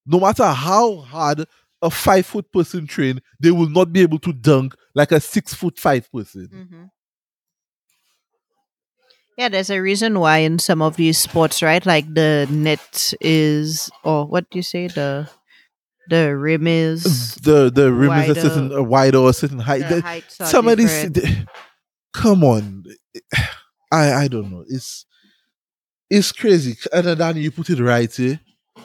No 0.07 0.21
matter 0.21 0.47
how 0.47 0.97
hard 0.99 1.47
a 1.83 1.91
five 1.91 2.27
foot 2.27 2.51
person 2.53 2.87
train, 2.87 3.21
they 3.41 3.51
will 3.51 3.69
not 3.69 3.93
be 3.93 4.01
able 4.01 4.19
to 4.21 4.33
dunk 4.33 4.75
like 4.95 5.13
a 5.13 5.21
six 5.21 5.53
foot 5.55 5.79
five 5.79 6.11
person. 6.13 6.49
Mm-hmm. 6.53 6.85
Yeah, 9.39 9.51
there's 9.51 9.69
a 9.69 9.81
reason 9.83 10.19
why 10.19 10.39
in 10.39 10.59
some 10.59 10.81
of 10.81 10.97
these 10.97 11.19
sports, 11.19 11.63
right? 11.63 11.85
Like 11.85 12.13
the 12.13 12.47
net 12.51 13.13
is, 13.21 13.91
or 14.03 14.25
what 14.27 14.49
do 14.49 14.59
you 14.59 14.63
say? 14.63 14.87
The 14.89 15.29
the 16.09 16.35
rim 16.37 16.67
is. 16.67 17.35
The 17.35 17.71
the 17.71 17.93
rim 17.93 18.13
is 18.13 18.25
a 18.25 18.29
Wider. 18.29 18.41
certain 18.41 18.73
uh, 18.73 18.83
wider 18.83 19.19
or 19.19 19.31
a 19.31 19.33
certain 19.35 19.59
height. 19.59 19.83
the 19.89 19.97
The- 19.97 20.01
heights 20.01 20.37
some 20.37 20.69
of 20.69 20.79
these, 20.79 21.11
the- 21.13 21.47
come 22.15 22.43
on, 22.45 22.85
I 23.93 24.13
I 24.25 24.29
don't 24.29 24.51
know. 24.51 24.65
It's 24.69 25.05
it's 26.09 26.33
crazy. 26.33 26.77
And 26.91 27.07
then 27.07 27.19
Danny, 27.19 27.41
you 27.43 27.51
put 27.51 27.69
it 27.69 27.79
right 27.79 28.11
here. 28.15 28.41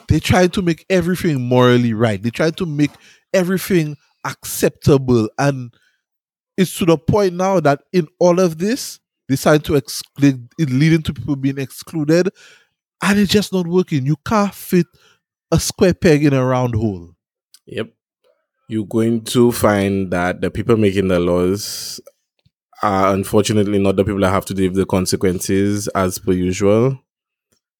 They 0.08 0.20
try 0.20 0.46
to 0.48 0.62
make 0.62 0.84
everything 0.90 1.40
morally 1.40 1.94
right. 1.94 2.22
They 2.22 2.30
try 2.30 2.50
to 2.50 2.66
make 2.66 2.90
everything 3.32 3.96
acceptable, 4.24 5.28
and 5.38 5.74
it's 6.56 6.76
to 6.78 6.84
the 6.84 6.98
point 6.98 7.34
now 7.34 7.60
that 7.60 7.82
in 7.92 8.08
all 8.18 8.40
of 8.40 8.58
this, 8.58 9.00
they 9.28 9.34
decide 9.34 9.64
to 9.64 9.76
exclude, 9.76 10.48
it 10.58 10.70
leading 10.70 11.02
to 11.02 11.14
people 11.14 11.36
being 11.36 11.58
excluded, 11.58 12.28
and 13.02 13.18
it's 13.18 13.32
just 13.32 13.52
not 13.52 13.66
working. 13.66 14.06
You 14.06 14.16
can't 14.24 14.54
fit 14.54 14.86
a 15.50 15.58
square 15.58 15.94
peg 15.94 16.24
in 16.24 16.32
a 16.32 16.44
round 16.44 16.74
hole. 16.74 17.14
Yep. 17.66 17.92
You're 18.68 18.86
going 18.86 19.24
to 19.24 19.52
find 19.52 20.10
that 20.12 20.40
the 20.40 20.50
people 20.50 20.76
making 20.76 21.08
the 21.08 21.20
laws 21.20 22.00
are 22.82 23.14
unfortunately 23.14 23.78
not 23.78 23.96
the 23.96 24.04
people 24.04 24.20
that 24.20 24.30
have 24.30 24.44
to 24.46 24.54
deal 24.54 24.68
with 24.68 24.78
the 24.78 24.86
consequences 24.86 25.88
as 25.88 26.18
per 26.18 26.32
usual. 26.32 26.98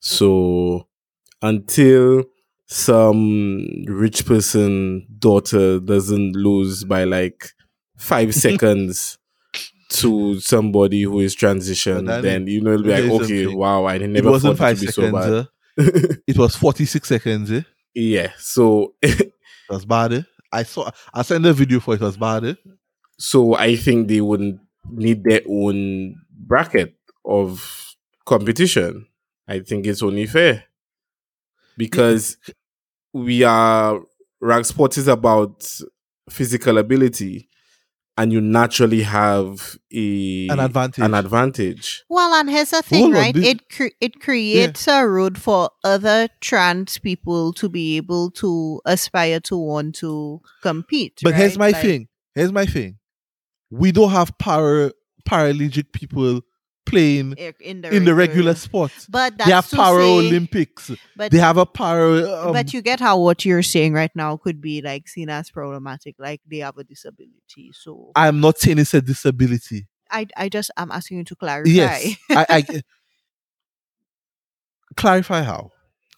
So 0.00 0.86
until 1.42 2.24
some 2.66 3.84
rich 3.86 4.24
person 4.24 5.06
daughter 5.18 5.78
doesn't 5.80 6.34
lose 6.34 6.84
by 6.84 7.04
like 7.04 7.50
five 7.96 8.34
seconds 8.46 9.18
to 9.90 10.40
somebody 10.40 11.02
who 11.02 11.20
is 11.20 11.36
transitioned, 11.36 12.22
then 12.22 12.46
you 12.46 12.62
know 12.62 12.72
it'll 12.72 12.84
be 12.84 12.90
like, 12.90 13.04
okay, 13.22 13.42
something. 13.44 13.58
wow, 13.58 13.84
I 13.84 13.96
It 13.96 14.08
never 14.08 14.30
wasn't 14.30 14.56
thought 14.56 14.64
it 14.64 14.68
five 14.68 14.78
to 14.80 14.86
be 14.86 14.92
so 14.92 15.02
seconds. 15.02 15.26
bad. 15.26 15.32
uh, 15.32 16.14
it 16.26 16.38
was 16.38 16.56
46 16.64 17.08
seconds. 17.08 17.52
Eh? 17.52 17.62
yeah. 17.94 18.32
So 18.38 18.94
It 19.02 19.32
was 19.68 19.84
bad. 19.84 20.12
Eh? 20.14 20.22
I 20.50 20.62
saw. 20.64 20.90
I 21.14 21.22
sent 21.22 21.44
a 21.46 21.52
video 21.52 21.80
for 21.80 21.94
it. 21.94 22.00
It 22.00 22.04
was 22.04 22.16
bad. 22.16 22.44
Eh? 22.44 22.54
So 23.18 23.54
I 23.54 23.76
think 23.76 24.08
they 24.08 24.20
wouldn't 24.20 24.60
need 24.90 25.24
their 25.24 25.40
own 25.48 26.16
bracket 26.30 26.94
of 27.24 27.94
competition. 28.24 29.06
I 29.46 29.60
think 29.60 29.86
it's 29.86 30.02
only 30.02 30.26
fair 30.26 30.64
because 31.76 32.36
we 33.12 33.42
are 33.42 34.00
rank 34.40 34.66
sports 34.66 34.98
is 34.98 35.08
about 35.08 35.68
physical 36.30 36.78
ability, 36.78 37.48
and 38.16 38.32
you 38.32 38.40
naturally 38.40 39.02
have 39.02 39.76
a 39.92 40.48
An 40.48 40.60
advantage. 40.60 41.04
An 41.04 41.14
advantage. 41.14 42.04
Well, 42.08 42.34
and 42.34 42.48
here's 42.50 42.70
the 42.70 42.82
thing, 42.82 43.04
Hold 43.04 43.14
right? 43.14 43.34
this- 43.34 43.46
it 43.46 43.68
cre- 43.70 43.96
it 44.00 44.20
creates 44.20 44.86
a 44.88 45.06
road 45.06 45.38
for 45.38 45.70
other 45.84 46.28
trans 46.40 46.98
people 46.98 47.52
to 47.54 47.68
be 47.68 47.96
able 47.96 48.30
to 48.32 48.80
aspire 48.84 49.40
to 49.40 49.56
want 49.56 49.94
to 49.96 50.40
compete. 50.62 51.20
But 51.22 51.34
here's 51.34 51.58
my 51.58 51.70
Like, 51.70 51.82
thing. 51.82 52.08
Here's 52.34 52.52
my 52.52 52.66
thing. 52.66 52.98
We 53.70 53.92
don't 53.92 54.10
have 54.10 54.36
para 54.38 54.92
paraplegic 55.28 55.92
people 55.92 56.42
playing 56.84 57.32
in 57.60 57.80
the 57.80 57.94
in 57.94 58.04
the 58.04 58.14
regular 58.14 58.54
sports. 58.54 59.06
But 59.08 59.38
that's 59.38 59.48
They 59.48 59.54
have 59.54 59.70
to 59.70 59.76
para 59.76 60.02
Olympics. 60.02 60.90
But 61.16 61.32
They 61.32 61.38
have 61.38 61.56
a 61.56 61.66
para. 61.66 62.46
Um, 62.46 62.52
but 62.52 62.72
you 62.72 62.82
get 62.82 63.00
how 63.00 63.18
what 63.18 63.44
you're 63.44 63.62
saying 63.62 63.92
right 63.92 64.10
now 64.14 64.36
could 64.36 64.60
be 64.60 64.82
like 64.82 65.08
seen 65.08 65.30
as 65.30 65.50
problematic, 65.50 66.16
like 66.18 66.40
they 66.50 66.58
have 66.58 66.78
a 66.78 66.84
disability. 66.84 67.72
So 67.72 68.12
I'm 68.14 68.40
not 68.40 68.58
saying 68.58 68.78
it's 68.78 68.94
a 68.94 69.02
disability. 69.02 69.86
I 70.10 70.26
I 70.36 70.48
just 70.48 70.70
I'm 70.76 70.90
asking 70.90 71.18
you 71.18 71.24
to 71.24 71.36
clarify. 71.36 71.70
Yes, 71.70 72.16
I, 72.30 72.46
I 72.48 72.64
clarify 74.96 75.42
how, 75.42 75.70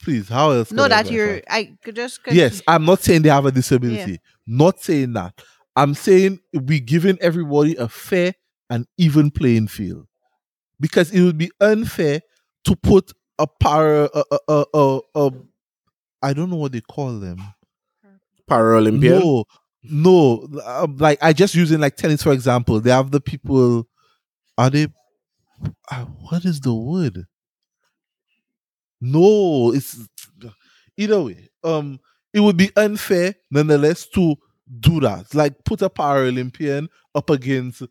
please. 0.02 0.28
How 0.28 0.50
else? 0.50 0.72
no, 0.72 0.88
that 0.88 1.10
you're? 1.10 1.42
I 1.48 1.76
could 1.82 1.96
just 1.96 2.20
Yes, 2.30 2.62
I'm 2.66 2.84
not 2.84 3.00
saying 3.00 3.22
they 3.22 3.28
have 3.28 3.46
a 3.46 3.52
disability. 3.52 4.20
Not 4.46 4.80
saying 4.80 5.12
that. 5.14 5.40
I'm 5.76 5.94
saying 5.94 6.40
we're 6.52 6.80
giving 6.80 7.18
everybody 7.20 7.74
a 7.76 7.88
fair 7.88 8.34
and 8.70 8.86
even 8.96 9.30
playing 9.30 9.68
field, 9.68 10.06
because 10.84 11.10
it 11.12 11.22
would 11.22 11.38
be 11.38 11.50
unfair 11.62 12.20
to 12.62 12.76
put 12.76 13.10
a 13.38 13.46
para 13.46 14.06
a 14.12 14.22
a 14.30 14.38
a, 14.48 14.64
a, 14.74 15.00
a 15.14 15.30
I 16.22 16.34
don't 16.34 16.50
know 16.50 16.56
what 16.56 16.72
they 16.72 16.82
call 16.82 17.18
them. 17.18 17.38
Paralympian. 18.50 19.18
No, 19.18 19.44
no. 19.82 20.60
um, 20.62 20.98
like 20.98 21.18
I 21.22 21.32
just 21.32 21.54
using 21.54 21.80
like 21.80 21.96
tennis 21.96 22.22
for 22.22 22.32
example. 22.32 22.80
They 22.80 22.90
have 22.90 23.10
the 23.10 23.22
people. 23.22 23.88
Are 24.58 24.68
they? 24.68 24.88
Uh, 25.90 26.04
what 26.04 26.44
is 26.44 26.60
the 26.60 26.74
word? 26.74 27.26
No, 29.00 29.72
it's 29.72 30.06
either 30.98 31.22
way. 31.22 31.48
Um, 31.62 31.98
it 32.34 32.40
would 32.40 32.58
be 32.58 32.70
unfair 32.76 33.36
nonetheless 33.50 34.06
to 34.08 34.36
do 34.80 35.00
that. 35.00 35.34
Like 35.34 35.64
put 35.64 35.80
a 35.80 35.88
Paralympian 35.88 36.88
up 37.14 37.30
against 37.30 37.84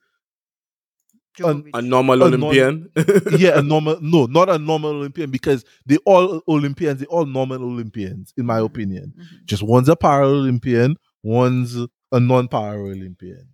Djokovic. 1.37 1.69
A 1.73 1.81
normal 1.81 2.23
A 2.23 2.29
non- 2.29 2.43
Olympian. 2.43 2.89
yeah, 3.37 3.59
a 3.59 3.61
normal 3.73 3.99
no, 4.01 4.25
not 4.25 4.49
a 4.49 4.57
normal 4.57 4.91
Olympian 4.91 5.31
because 5.31 5.65
they 5.85 5.97
all 6.05 6.41
Olympians, 6.47 6.99
they 6.99 7.05
all 7.07 7.25
normal 7.25 7.63
Olympians, 7.63 8.33
in 8.37 8.45
my 8.45 8.59
opinion. 8.59 9.13
Mhm. 9.17 9.45
Just 9.45 9.63
one's 9.63 9.89
a 9.89 9.95
Paralympian, 9.95 10.95
one's 11.23 11.75
a 12.11 12.19
non-Paralympian. 12.19 13.47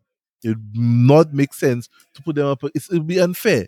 It 0.44 0.50
would 0.50 0.76
not 0.76 1.34
make 1.34 1.54
sense 1.54 1.89
to 2.15 2.22
put 2.22 2.36
them 2.36 2.48
up. 2.48 2.63
It 2.63 2.84
would 2.92 3.08
be 3.08 3.20
unfair. 3.20 3.68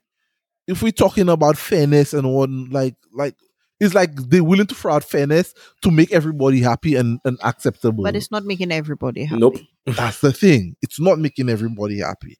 If 0.67 0.81
we're 0.81 0.91
talking 0.91 1.27
about 1.29 1.57
fairness 1.57 2.13
and 2.13 2.31
one 2.33 2.69
like 2.69 2.95
like 3.13 3.35
it's 3.79 3.95
like 3.95 4.15
they're 4.15 4.43
willing 4.43 4.67
to 4.67 4.75
throw 4.75 4.93
out 4.93 5.03
fairness 5.03 5.53
to 5.81 5.89
make 5.89 6.11
everybody 6.11 6.61
happy 6.61 6.95
and, 6.95 7.19
and 7.25 7.39
acceptable. 7.43 8.03
But 8.03 8.15
it's 8.15 8.29
not 8.29 8.45
making 8.45 8.71
everybody 8.71 9.25
happy. 9.25 9.39
Nope. 9.39 9.57
That's 9.87 10.21
the 10.21 10.31
thing. 10.31 10.75
It's 10.83 10.99
not 10.99 11.17
making 11.17 11.49
everybody 11.49 11.99
happy. 11.99 12.37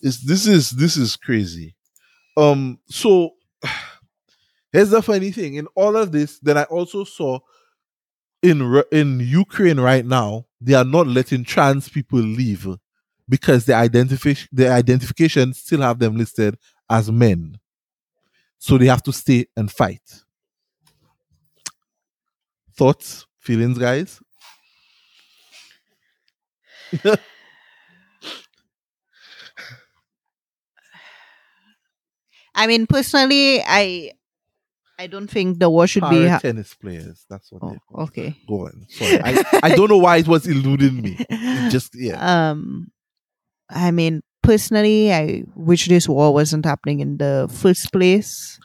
It's 0.00 0.20
this 0.24 0.46
is 0.46 0.70
this 0.70 0.96
is 0.96 1.16
crazy. 1.16 1.74
Um 2.36 2.78
so 2.88 3.32
here's 4.72 4.90
the 4.90 5.02
funny 5.02 5.30
thing. 5.30 5.54
In 5.54 5.66
all 5.74 5.96
of 5.96 6.12
this, 6.12 6.38
then 6.40 6.58
I 6.58 6.64
also 6.64 7.04
saw 7.04 7.38
in 8.42 8.82
in 8.92 9.20
Ukraine 9.20 9.80
right 9.80 10.04
now, 10.04 10.46
they 10.60 10.74
are 10.74 10.84
not 10.84 11.06
letting 11.06 11.44
trans 11.44 11.88
people 11.88 12.20
leave 12.20 12.66
because 13.28 13.64
their 13.66 13.78
identification 13.78 14.48
their 14.52 14.72
identification 14.72 15.52
still 15.54 15.80
have 15.82 15.98
them 15.98 16.16
listed 16.16 16.56
as 16.88 17.10
men. 17.10 17.58
So 18.58 18.78
they 18.78 18.86
have 18.86 19.02
to 19.04 19.12
stay 19.12 19.46
and 19.56 19.70
fight. 19.70 20.02
Thoughts, 22.74 23.26
feelings, 23.40 23.76
guys? 23.78 24.20
I 32.58 32.66
mean, 32.66 32.88
personally, 32.88 33.62
I 33.64 34.10
I 34.98 35.06
don't 35.06 35.30
think 35.30 35.60
the 35.60 35.70
war 35.70 35.86
should 35.86 36.02
be. 36.10 36.26
Ha- 36.26 36.40
tennis 36.40 36.74
players. 36.74 37.24
That's 37.30 37.52
what 37.52 37.62
oh, 37.62 38.02
okay. 38.02 38.36
Go 38.48 38.66
on. 38.66 38.84
Sorry. 38.88 39.20
I, 39.22 39.44
I 39.62 39.68
don't 39.76 39.88
know 39.88 39.98
why 39.98 40.16
it 40.16 40.26
was 40.26 40.44
eluding 40.44 41.00
me. 41.00 41.16
It 41.30 41.70
just 41.70 41.94
yeah. 41.94 42.18
Um, 42.18 42.90
I 43.70 43.92
mean, 43.92 44.22
personally, 44.42 45.12
I 45.12 45.44
wish 45.54 45.86
this 45.86 46.08
war 46.08 46.34
wasn't 46.34 46.64
happening 46.64 46.98
in 46.98 47.18
the 47.18 47.48
first 47.48 47.92
place. 47.92 48.58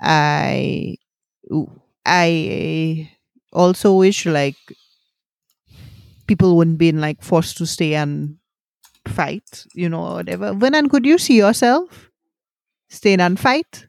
I, 0.00 0.96
I 2.06 3.10
also 3.52 3.94
wish 3.96 4.24
like 4.24 4.56
people 6.26 6.56
wouldn't 6.56 6.78
be 6.78 6.90
like 6.92 7.22
forced 7.22 7.58
to 7.58 7.66
stay 7.66 7.94
and 7.96 8.38
fight, 9.08 9.66
you 9.74 9.90
know, 9.90 10.06
or 10.06 10.14
whatever. 10.14 10.54
Vernon, 10.54 10.88
could 10.88 11.04
you 11.04 11.18
see 11.18 11.36
yourself 11.36 12.10
staying 12.88 13.20
and 13.20 13.38
fight? 13.38 13.86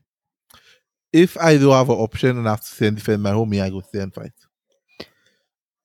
If 1.13 1.38
I 1.38 1.57
do 1.57 1.69
have 1.71 1.89
an 1.89 1.95
option 1.97 2.38
and 2.38 2.47
I 2.47 2.51
have 2.51 2.62
to 2.62 2.67
stay 2.67 2.88
and 2.88 2.97
defend 2.97 3.23
my 3.23 3.31
home, 3.31 3.53
yeah, 3.53 3.65
I 3.65 3.69
go 3.69 3.81
stay 3.81 3.99
and 3.99 4.13
fight. 4.13 4.33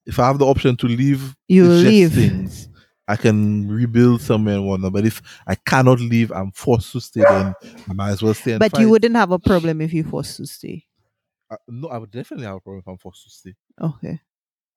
If 0.05 0.19
I 0.19 0.27
have 0.27 0.39
the 0.39 0.47
option 0.47 0.77
to 0.77 0.87
leave, 0.87 1.35
You 1.49 1.69
leave. 1.69 2.13
things. 2.13 2.69
I 3.07 3.17
can 3.17 3.69
rebuild 3.69 4.21
somewhere 4.21 4.55
and 4.57 4.67
whatnot. 4.67 4.93
But 4.93 5.07
if 5.07 5.23
I 5.47 5.55
cannot 5.55 6.01
leave, 6.01 6.33
I'm 6.33 6.51
forced 6.53 6.93
to 6.93 7.01
stay. 7.01 7.21
Then 7.29 7.55
I 7.89 7.93
might 7.93 8.11
as 8.11 8.23
well 8.23 8.35
stay 8.35 8.53
and 8.53 8.61
But 8.61 8.73
fight. 8.73 8.81
you 8.81 8.91
wouldn't 8.91 9.15
have 9.17 9.31
a 9.31 9.39
problem 9.39 9.81
if 9.81 9.93
you 9.93 10.03
forced 10.05 10.37
to 10.39 10.47
stay. 10.47 10.85
Uh, 11.51 11.57
no, 11.69 11.89
I 11.89 11.99
would 11.99 12.11
definitely 12.11 12.47
have 12.47 12.57
a 12.57 12.61
problem 12.61 12.81
if 12.81 12.89
I'm 12.89 12.99
forced 12.99 13.25
to 13.25 13.31
stay. 13.31 13.55
Okay. 13.81 14.21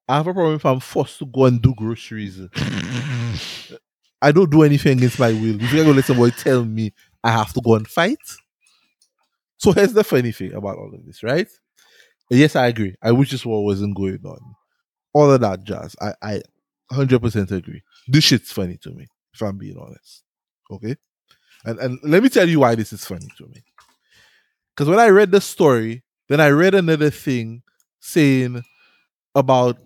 I 0.08 0.18
have 0.18 0.28
a 0.28 0.34
problem 0.34 0.56
if 0.56 0.66
I'm 0.66 0.80
forced 0.80 1.18
to 1.20 1.26
go 1.26 1.46
and 1.46 1.62
do 1.62 1.74
groceries. 1.76 2.40
I 4.22 4.32
don't 4.32 4.50
do 4.50 4.64
anything 4.64 4.98
against 4.98 5.20
my 5.20 5.32
will. 5.32 5.62
If 5.62 5.72
you're 5.74 5.84
gonna 5.84 5.96
let 5.96 6.06
somebody 6.06 6.32
tell 6.32 6.64
me 6.66 6.94
I 7.26 7.32
have 7.32 7.52
to 7.54 7.62
go 7.62 7.74
and 7.74 7.88
fight. 7.88 8.20
So 9.58 9.72
here's 9.72 9.94
the 9.94 10.04
funny 10.04 10.32
thing 10.32 10.54
about 10.54 10.78
all 10.78 10.94
of 10.94 11.04
this, 11.06 11.24
right? 11.24 11.48
Yes, 12.30 12.56
I 12.56 12.68
agree. 12.68 12.96
I 13.02 13.12
wish 13.14 13.32
this 13.32 13.46
war 13.46 13.66
wasn't 13.66 13.98
going 13.98 14.20
on. 14.24 14.40
All 15.12 15.32
of 15.32 15.42
that 15.42 15.64
jazz. 15.64 15.96
I, 16.00 16.14
I 16.22 16.42
100% 16.92 17.52
agree. 17.52 17.82
This 18.08 18.26
shit's 18.26 18.52
funny 18.52 18.78
to 18.84 18.92
me, 18.92 19.08
if 19.34 19.42
I'm 19.42 19.58
being 19.58 19.78
honest. 19.78 20.24
Okay? 20.70 20.96
And, 21.66 21.80
and 21.80 22.00
let 22.04 22.22
me 22.22 22.30
tell 22.30 22.48
you 22.48 22.60
why 22.60 22.76
this 22.76 22.94
is 22.94 23.04
funny 23.04 23.28
to 23.40 23.48
me. 23.48 23.64
Because 24.76 24.88
when 24.88 25.00
I 25.00 25.08
read 25.08 25.32
the 25.32 25.42
story, 25.42 26.04
then 26.30 26.40
I 26.40 26.50
read 26.50 26.76
another 26.76 27.10
thing 27.10 27.64
saying 28.02 28.64
about 29.34 29.78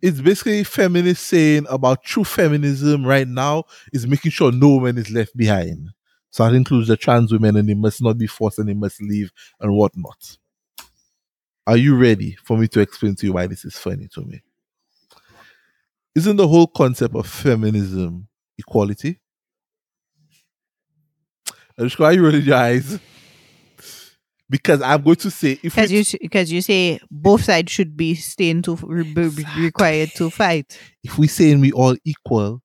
it's 0.00 0.20
basically 0.20 0.64
feminists 0.64 1.26
saying 1.26 1.66
about 1.68 2.04
true 2.04 2.24
feminism 2.24 3.04
right 3.04 3.28
now 3.28 3.64
is 3.92 4.06
making 4.06 4.30
sure 4.30 4.52
no 4.52 4.70
woman 4.70 4.96
is 4.96 5.10
left 5.10 5.36
behind. 5.36 5.90
So 6.30 6.44
that 6.44 6.54
includes 6.54 6.88
the 6.88 6.96
trans 6.96 7.32
women 7.32 7.56
and 7.56 7.68
they 7.68 7.74
must 7.74 8.02
not 8.02 8.18
be 8.18 8.26
forced 8.26 8.58
and 8.58 8.68
they 8.68 8.74
must 8.74 9.00
leave 9.00 9.32
and 9.60 9.72
whatnot. 9.74 10.36
Are 11.66 11.76
you 11.76 11.96
ready 11.96 12.36
for 12.44 12.56
me 12.56 12.68
to 12.68 12.80
explain 12.80 13.14
to 13.16 13.26
you 13.26 13.32
why 13.32 13.46
this 13.46 13.64
is 13.64 13.76
funny 13.76 14.08
to 14.14 14.20
me? 14.22 14.42
Isn't 16.14 16.36
the 16.36 16.48
whole 16.48 16.66
concept 16.66 17.14
of 17.14 17.26
feminism 17.26 18.28
equality? 18.58 19.18
Anushka, 21.78 22.04
are 22.04 22.12
you 22.12 22.22
rolling 22.24 22.42
your 22.42 22.56
eyes? 22.56 22.98
Because 24.48 24.80
I'm 24.80 25.02
going 25.02 25.16
to 25.16 25.30
say 25.30 25.58
if 25.62 25.74
Because 25.74 25.90
you 25.90 26.18
because 26.20 26.52
you 26.52 26.62
say 26.62 27.00
both 27.10 27.42
sides 27.42 27.72
should 27.72 27.96
be 27.96 28.14
staying 28.14 28.62
to 28.62 28.76
be 28.76 29.28
be 29.28 29.44
required 29.58 30.10
to 30.16 30.30
fight. 30.30 30.78
if 31.02 31.18
we 31.18 31.26
saying 31.26 31.60
we 31.60 31.72
all 31.72 31.96
equal, 32.04 32.62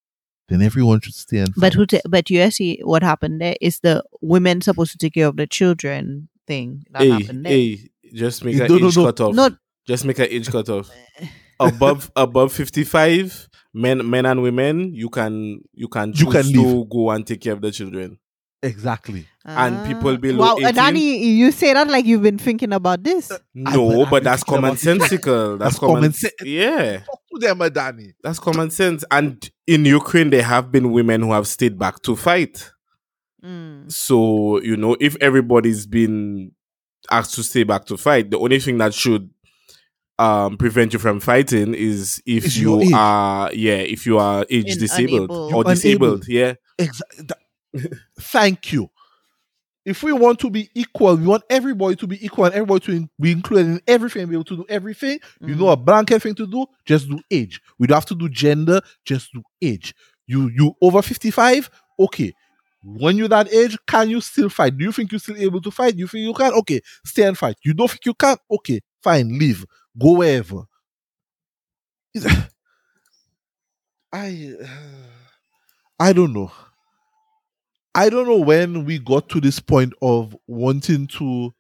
then 0.51 0.61
everyone 0.61 0.99
should 1.01 1.13
stay 1.15 1.39
and 1.39 1.53
But 1.57 1.73
who 1.73 1.85
ta- 1.85 2.05
but 2.07 2.29
you 2.29 2.51
see 2.51 2.79
what 2.83 3.03
happened 3.03 3.41
there 3.41 3.55
is 3.61 3.79
the 3.79 4.03
women 4.21 4.61
supposed 4.61 4.91
to 4.93 4.97
take 4.97 5.13
care 5.15 5.27
of 5.27 5.37
the 5.37 5.47
children 5.47 6.27
thing 6.47 6.83
that 6.91 7.01
hey, 7.03 7.09
happened 7.09 7.45
there. 7.45 7.53
hey, 7.53 7.89
just 8.13 8.43
make 8.43 8.55
an 8.59 8.67
no, 8.67 8.87
age 8.87 8.97
no. 8.97 9.05
cut 9.05 9.19
off. 9.21 9.35
Not 9.35 9.53
Just 9.87 10.05
make 10.05 10.19
an 10.19 10.27
age 10.29 10.49
cut 10.49 10.69
off. 10.69 10.89
above 11.59 12.11
above 12.15 12.51
fifty 12.53 12.83
five, 12.83 13.47
men 13.73 14.07
men 14.09 14.25
and 14.25 14.41
women, 14.41 14.93
you 14.93 15.09
can 15.09 15.61
you 15.73 15.87
can 15.87 16.13
You 16.15 16.27
can 16.29 16.43
to 16.43 16.61
leave. 16.61 16.89
go 16.89 17.09
and 17.11 17.25
take 17.25 17.41
care 17.41 17.53
of 17.53 17.61
the 17.61 17.71
children. 17.71 18.17
Exactly. 18.63 19.28
And 19.43 19.88
people 19.88 20.13
Ah. 20.13 20.17
below 20.17 20.39
Wow, 20.39 20.58
18? 20.60 20.76
Danny, 20.76 21.26
you 21.26 21.52
say 21.52 21.74
that 21.74 21.88
like 21.88 22.06
you've 22.06 22.21
been 22.21 22.38
thinking 22.38 22.74
about 22.74 23.04
this. 23.04 23.32
I- 23.32 23.38
No, 23.56 24.04
I've 24.04 24.10
but 24.12 24.24
that's 24.24 24.43
common 24.43 24.71
about 24.71 24.84
it. 24.84 25.00
commonsensical. 25.00 25.58
That's, 25.60 25.74
That's 25.76 25.80
common. 25.80 26.13
sense. 26.13 26.34
yeah, 26.43 26.97
Talk 27.06 27.21
to 27.34 27.39
them, 27.47 27.60
Adani. 27.60 28.13
that's 28.24 28.39
common 28.39 28.69
sense. 28.69 29.04
And 29.10 29.50
in 29.67 29.86
Ukraine, 29.86 30.30
there 30.30 30.43
have 30.43 30.71
been 30.71 30.91
women 30.91 31.21
who 31.21 31.32
have 31.34 31.47
stayed 31.47 31.78
back 31.80 32.02
to 32.04 32.15
fight. 32.15 32.71
Mm. 33.43 33.91
So, 33.91 34.62
you 34.62 34.78
know, 34.78 34.95
if 35.00 35.15
everybody's 35.19 35.88
been 35.88 36.52
asked 37.10 37.34
to 37.36 37.43
stay 37.43 37.63
back 37.63 37.86
to 37.86 37.97
fight, 37.97 38.30
the 38.30 38.38
only 38.38 38.60
thing 38.60 38.78
that 38.78 38.93
should 38.93 39.30
um 40.19 40.56
prevent 40.58 40.93
you 40.93 41.00
from 41.00 41.19
fighting 41.19 41.74
is 41.74 42.21
if 42.28 42.45
Is 42.45 42.60
you 42.62 42.91
are 42.93 43.52
yeah, 43.54 43.78
if 43.95 44.06
you 44.06 44.19
are 44.19 44.45
age 44.52 44.74
In- 44.74 44.78
disabled 44.78 45.32
unable. 45.32 45.36
or 45.45 45.50
You're 45.50 45.63
disabled, 45.63 46.26
unable. 46.28 46.32
yeah. 46.32 46.54
Exa- 46.80 47.28
that- 47.28 47.40
thank 48.19 48.71
you. 48.73 48.89
If 49.84 50.03
we 50.03 50.13
want 50.13 50.39
to 50.39 50.49
be 50.49 50.69
equal, 50.75 51.15
we 51.15 51.25
want 51.25 51.43
everybody 51.49 51.95
to 51.95 52.05
be 52.05 52.23
equal 52.23 52.45
and 52.45 52.53
everybody 52.53 52.86
to 52.86 52.91
in- 52.91 53.10
be 53.19 53.31
included 53.31 53.67
in 53.67 53.81
everything, 53.88 54.27
be 54.27 54.36
able 54.36 54.43
to 54.45 54.57
do 54.57 54.65
everything. 54.69 55.19
You 55.39 55.55
know 55.55 55.65
mm. 55.65 55.73
a 55.73 55.75
blanket 55.75 56.21
thing 56.21 56.36
to 56.36 56.45
do, 56.45 56.67
just 56.86 57.10
do 57.10 57.19
age. 57.31 57.60
We 57.79 57.88
don't 57.88 57.95
have 57.95 58.05
to 58.07 58.15
do 58.15 58.29
gender, 58.29 58.81
just 59.05 59.34
do 59.34 59.41
age. 59.62 59.95
You 60.27 60.49
you 60.49 60.75
over 60.81 61.01
55, 61.01 61.69
okay. 61.99 62.34
When 62.84 63.15
you're 63.17 63.27
that 63.29 63.51
age, 63.53 63.77
can 63.88 64.10
you 64.10 64.21
still 64.21 64.49
fight? 64.49 64.77
Do 64.77 64.84
you 64.86 64.91
think 64.91 65.12
you're 65.12 65.19
still 65.19 65.38
able 65.38 65.62
to 65.62 65.71
fight? 65.71 65.93
Do 65.95 65.99
you 65.99 66.07
think 66.07 66.23
you 66.25 66.34
can? 66.34 66.53
Okay, 66.53 66.81
stay 67.05 67.23
and 67.23 67.38
fight. 67.38 67.55
You 67.63 67.73
don't 67.73 67.89
think 67.89 68.05
you 68.05 68.13
can? 68.13 68.38
Okay, 68.49 68.81
fine, 69.03 69.38
leave. 69.38 69.65
Go 69.99 70.13
wherever. 70.17 70.63
I 74.13 74.55
I 75.99 76.13
don't 76.13 76.34
know. 76.34 76.51
I 77.93 78.10
don't 78.10 78.27
know 78.27 78.39
when 78.39 78.86
we 78.86 78.99
got 78.99 79.30
to 79.30 79.41
this 79.41 79.60
point 79.60 79.93
of 80.01 80.36
wanting 80.47 81.08
to 81.08 81.54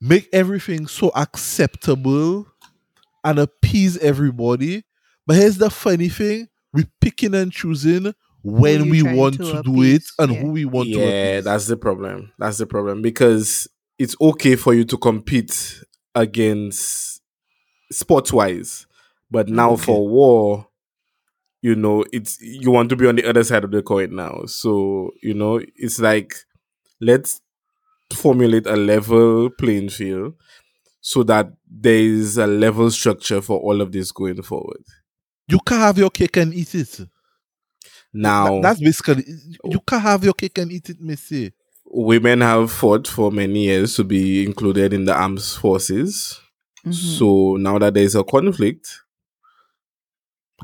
make 0.00 0.28
everything 0.32 0.86
so 0.86 1.10
acceptable 1.14 2.46
and 3.24 3.38
appease 3.38 3.98
everybody. 3.98 4.84
But 5.26 5.36
here's 5.36 5.58
the 5.58 5.70
funny 5.70 6.08
thing 6.08 6.48
we're 6.72 6.88
picking 7.00 7.34
and 7.34 7.52
choosing 7.52 8.14
when 8.42 8.88
we 8.88 9.02
want 9.02 9.36
to 9.36 9.52
to, 9.52 9.62
do 9.62 9.82
it 9.82 10.02
and 10.18 10.32
yeah. 10.32 10.40
who 10.40 10.52
we 10.52 10.64
want 10.64 10.88
to 10.88 10.98
yeah, 10.98 11.40
that's 11.40 11.66
the 11.66 11.76
problem. 11.76 12.32
That's 12.38 12.58
the 12.58 12.66
problem 12.66 13.02
because 13.02 13.68
it's 13.98 14.16
okay 14.20 14.56
for 14.56 14.74
you 14.74 14.84
to 14.84 14.96
compete 14.96 15.82
against 16.14 17.20
sports 17.90 18.32
wise, 18.32 18.86
but 19.30 19.48
now 19.48 19.72
Okay. 19.72 19.84
for 19.84 20.08
war, 20.08 20.68
you 21.60 21.74
know, 21.74 22.04
it's 22.12 22.40
you 22.40 22.70
want 22.70 22.88
to 22.90 22.96
be 22.96 23.06
on 23.06 23.16
the 23.16 23.28
other 23.28 23.44
side 23.44 23.64
of 23.64 23.70
the 23.70 23.82
coin 23.82 24.14
now. 24.14 24.44
So 24.46 25.10
you 25.22 25.34
know, 25.34 25.60
it's 25.76 25.98
like 25.98 26.34
let's 27.00 27.40
formulate 28.12 28.66
a 28.66 28.76
level 28.76 29.50
playing 29.50 29.90
field 29.90 30.34
so 31.00 31.22
that 31.24 31.52
there 31.70 31.94
is 31.98 32.38
a 32.38 32.46
level 32.46 32.90
structure 32.90 33.40
for 33.40 33.58
all 33.60 33.80
of 33.80 33.92
this 33.92 34.12
going 34.12 34.42
forward. 34.42 34.82
you 35.50 35.58
can't 35.66 35.80
have 35.80 35.96
your 35.98 36.10
cake 36.10 36.36
and 36.36 36.52
eat 36.52 36.74
it. 36.74 37.00
Now, 38.12 38.46
That- 38.60 38.62
that's 38.62 38.80
basically 38.80 39.24
you 39.64 39.80
can't 39.86 40.02
have 40.02 40.24
your 40.24 40.34
cake 40.34 40.58
and 40.58 40.70
eat 40.72 40.90
it, 40.90 41.00
Missy. 41.00 41.52
women 41.84 42.40
have 42.42 42.70
fought 42.70 43.06
for 43.08 43.30
many 43.32 43.64
years 43.64 43.94
to 43.96 44.04
be 44.04 44.44
included 44.44 44.92
in 44.92 45.04
the 45.06 45.14
armed 45.14 45.42
forces. 45.42 46.38
Mhm. 46.84 46.92
So 46.94 47.56
now 47.58 47.78
that 47.78 47.94
there's 47.94 48.14
a 48.14 48.24
conflict, 48.24 48.88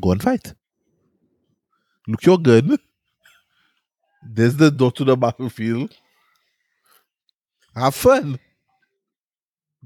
Go 0.03 0.11
and 0.13 0.23
fight. 0.23 0.55
Look 2.07 2.25
your 2.25 2.39
gun. 2.39 2.79
There's 4.27 4.57
the 4.57 4.71
door 4.71 4.93
to 4.93 5.05
the 5.05 5.17
battlefield. 5.17 5.95
Have 7.75 7.95
fun. 7.95 8.39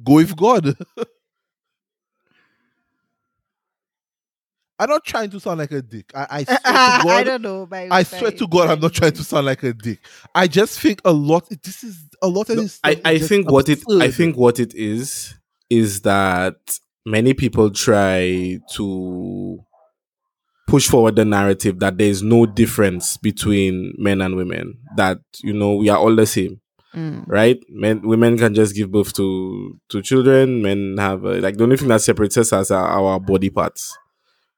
Go 0.05 0.15
with 0.15 0.37
God. 0.37 0.77
I'm 4.81 4.89
not 4.91 5.05
trying 5.05 5.31
to 5.31 5.41
sound 5.41 5.59
like 5.59 5.73
a 5.73 5.83
dick. 5.83 6.13
I, 6.15 6.27
I 6.31 6.45
swear 6.45 6.59
to 6.59 6.63
I 6.67 7.03
God. 7.03 7.25
don't 7.25 7.43
know. 7.43 7.67
By, 7.67 7.89
I 7.91 8.03
swear 8.05 8.31
to 8.31 8.47
God, 8.47 8.71
I'm 8.71 8.81
not 8.81 8.93
trying 8.93 9.13
to 9.13 9.25
sound 9.25 9.47
like 9.47 9.63
a 9.65 9.73
dick. 9.73 9.99
I 10.35 10.47
just 10.47 10.79
think 10.79 11.01
a 11.05 11.13
lot. 11.13 11.49
This 11.65 11.83
is 11.83 12.05
a 12.23 12.29
lot 12.29 12.49
of 12.51 12.57
No, 12.57 12.63
this. 12.63 12.79
I, 12.85 12.93
stuff 12.93 13.03
I 13.05 13.13
is 13.15 13.19
just 13.19 13.29
think 13.29 13.51
what 13.51 13.69
it 13.69 13.81
I 14.01 14.11
think 14.11 14.37
what 14.37 14.61
it 14.61 14.75
is 14.75 15.35
is 15.69 16.03
that 16.03 16.79
many 17.05 17.35
people 17.35 17.71
try 17.71 18.61
to 18.75 19.65
push 20.69 20.87
forward 20.89 21.17
the 21.17 21.25
narrative 21.25 21.79
that 21.81 21.99
there 21.99 22.07
is 22.09 22.23
no 22.23 22.47
difference 22.47 23.17
between 23.17 23.95
men 23.99 24.21
and 24.21 24.37
women. 24.37 24.79
That 24.97 25.19
you 25.43 25.53
know 25.53 25.75
we 25.75 25.89
are 25.89 25.99
all 25.99 26.15
the 26.15 26.27
same, 26.27 26.61
Mm. 26.95 27.25
right? 27.27 27.59
Men 27.69 28.03
women 28.03 28.39
can 28.39 28.55
just 28.55 28.75
give 28.77 28.91
birth 28.93 29.13
to 29.15 29.79
to 29.89 30.03
children. 30.03 30.63
Men 30.63 30.97
have 30.99 31.25
uh, 31.25 31.39
like 31.41 31.57
the 31.57 31.65
only 31.65 31.77
thing 31.77 31.89
that 31.89 32.03
separates 32.03 32.37
us 32.37 32.53
as 32.53 32.71
our, 32.71 32.87
our 32.87 33.19
body 33.21 33.51
parts, 33.51 33.97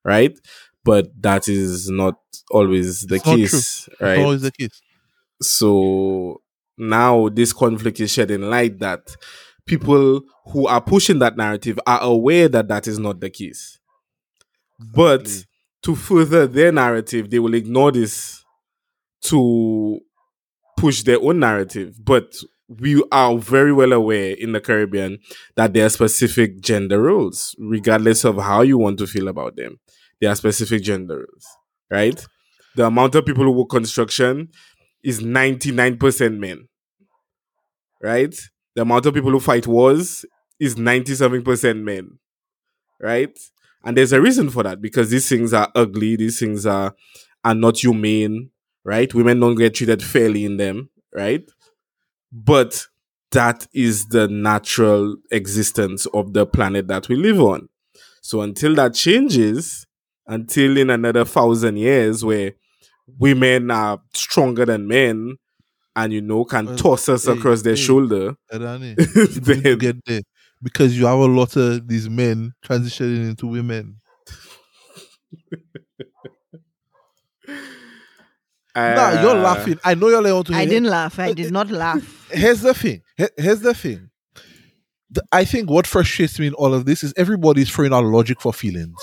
right? 0.04 0.36
But 0.84 1.10
that 1.22 1.48
is 1.48 1.88
not 1.90 2.16
always 2.50 3.02
the 3.06 3.16
It's 3.16 3.26
not 3.26 3.32
true. 3.34 3.42
case, 3.44 3.88
That's 3.88 4.00
right? 4.00 4.18
always 4.18 4.42
the 4.42 4.52
case. 4.52 4.80
So 5.42 6.40
now 6.78 7.28
this 7.28 7.52
conflict 7.52 8.00
is 8.00 8.10
shedding 8.10 8.42
light 8.42 8.78
that 8.80 9.14
people 9.66 10.22
who 10.46 10.66
are 10.66 10.80
pushing 10.80 11.18
that 11.20 11.36
narrative 11.36 11.78
are 11.86 12.00
aware 12.02 12.48
that 12.48 12.68
that 12.68 12.86
is 12.88 12.98
not 12.98 13.20
the 13.20 13.30
case. 13.30 13.78
But 14.78 15.22
Exactly. 15.22 15.46
To 15.82 15.94
further 15.94 16.46
their 16.46 16.72
narrative, 16.72 17.30
they 17.30 17.38
will 17.38 17.54
ignore 17.54 17.92
this 17.92 18.44
to 19.22 20.00
push 20.78 21.02
their 21.02 21.20
own 21.20 21.38
narrative. 21.38 21.94
But 22.02 22.34
we 22.68 23.02
are 23.10 23.36
very 23.38 23.72
well 23.72 23.92
aware 23.92 24.34
in 24.38 24.52
the 24.52 24.60
Caribbean 24.60 25.18
that 25.56 25.72
there 25.72 25.86
are 25.86 25.90
specific 25.90 26.60
gender 26.60 27.02
roles, 27.02 27.54
regardless 27.58 28.24
of 28.24 28.36
how 28.36 28.62
you 28.62 28.78
want 28.78 28.98
to 28.98 29.06
feel 29.06 29.28
about 29.28 29.56
them. 29.56 29.78
There 30.20 30.30
are 30.30 30.36
specific 30.36 30.82
gender 30.82 31.16
roles, 31.16 31.46
right? 31.90 32.24
The 32.76 32.86
amount 32.86 33.14
of 33.16 33.26
people 33.26 33.44
who 33.44 33.52
work 33.52 33.70
construction 33.70 34.48
is 35.02 35.20
99% 35.20 36.38
men, 36.38 36.68
right? 38.02 38.34
The 38.76 38.82
amount 38.82 39.06
of 39.06 39.14
people 39.14 39.32
who 39.32 39.40
fight 39.40 39.66
wars 39.66 40.24
is 40.60 40.76
97% 40.76 41.82
men, 41.82 42.18
right? 43.00 43.36
And 43.84 43.96
there's 43.96 44.12
a 44.12 44.20
reason 44.20 44.50
for 44.50 44.62
that 44.62 44.80
because 44.80 45.10
these 45.10 45.28
things 45.28 45.52
are 45.52 45.70
ugly, 45.74 46.16
these 46.16 46.38
things 46.38 46.66
are 46.66 46.94
are 47.44 47.54
not 47.54 47.78
humane, 47.78 48.50
right? 48.84 49.12
Women 49.14 49.40
don't 49.40 49.54
get 49.54 49.74
treated 49.74 50.02
fairly 50.02 50.44
in 50.44 50.58
them, 50.58 50.90
right? 51.14 51.48
But 52.32 52.86
that 53.32 53.66
is 53.72 54.08
the 54.08 54.28
natural 54.28 55.16
existence 55.30 56.06
of 56.06 56.32
the 56.32 56.46
planet 56.46 56.88
that 56.88 57.08
we 57.08 57.16
live 57.16 57.40
on. 57.40 57.68
So 58.20 58.42
until 58.42 58.74
that 58.74 58.94
changes, 58.94 59.86
until 60.26 60.76
in 60.76 60.90
another 60.90 61.24
thousand 61.24 61.78
years 61.78 62.24
where 62.24 62.52
women 63.18 63.70
are 63.70 64.00
stronger 64.12 64.66
than 64.66 64.86
men 64.86 65.36
and 65.96 66.12
you 66.12 66.20
know 66.20 66.44
can 66.44 66.66
Well, 66.66 66.76
toss 66.76 67.08
us 67.08 67.24
hey, 67.26 67.32
across 67.32 67.62
their 67.62 67.74
hey. 67.74 67.80
shoulder, 67.82 68.36
Adani, 68.52 68.94
then 69.62 69.78
get 69.78 70.04
there 70.04 70.20
because 70.62 70.98
you 70.98 71.06
have 71.06 71.18
a 71.18 71.26
lot 71.26 71.56
of 71.56 71.88
these 71.88 72.08
men 72.08 72.52
transitioning 72.64 73.28
into 73.30 73.46
women. 73.46 74.00
nah, 78.76 79.22
you're 79.22 79.36
uh, 79.36 79.42
laughing. 79.42 79.78
I 79.84 79.94
know 79.94 80.08
you're 80.08 80.22
like 80.22 80.32
want 80.32 80.46
to. 80.48 80.54
I 80.54 80.64
didn't 80.64 80.88
laugh. 80.90 81.18
I 81.18 81.32
did 81.32 81.52
not 81.58 81.70
laugh. 81.70 82.28
Here's 82.30 82.60
the 82.60 82.74
thing. 82.74 83.02
Here's 83.36 83.60
the 83.60 83.74
thing. 83.74 84.10
The- 85.10 85.24
I 85.32 85.44
think 85.44 85.68
what 85.70 85.86
frustrates 85.86 86.38
me 86.38 86.48
in 86.48 86.54
all 86.54 86.74
of 86.74 86.84
this 86.84 87.02
is 87.02 87.12
everybody's 87.16 87.70
throwing 87.70 87.92
out 87.92 88.04
logic 88.04 88.40
for 88.40 88.52
feelings. 88.52 88.98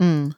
Mm. 0.00 0.34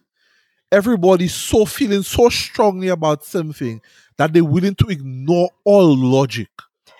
Everybody's 0.70 1.34
so 1.34 1.64
feeling 1.64 2.02
so 2.02 2.28
strongly 2.28 2.88
about 2.88 3.24
something 3.24 3.80
that 4.18 4.32
they're 4.32 4.44
willing 4.44 4.74
to 4.76 4.88
ignore 4.88 5.50
all 5.64 5.96
logic 5.96 6.48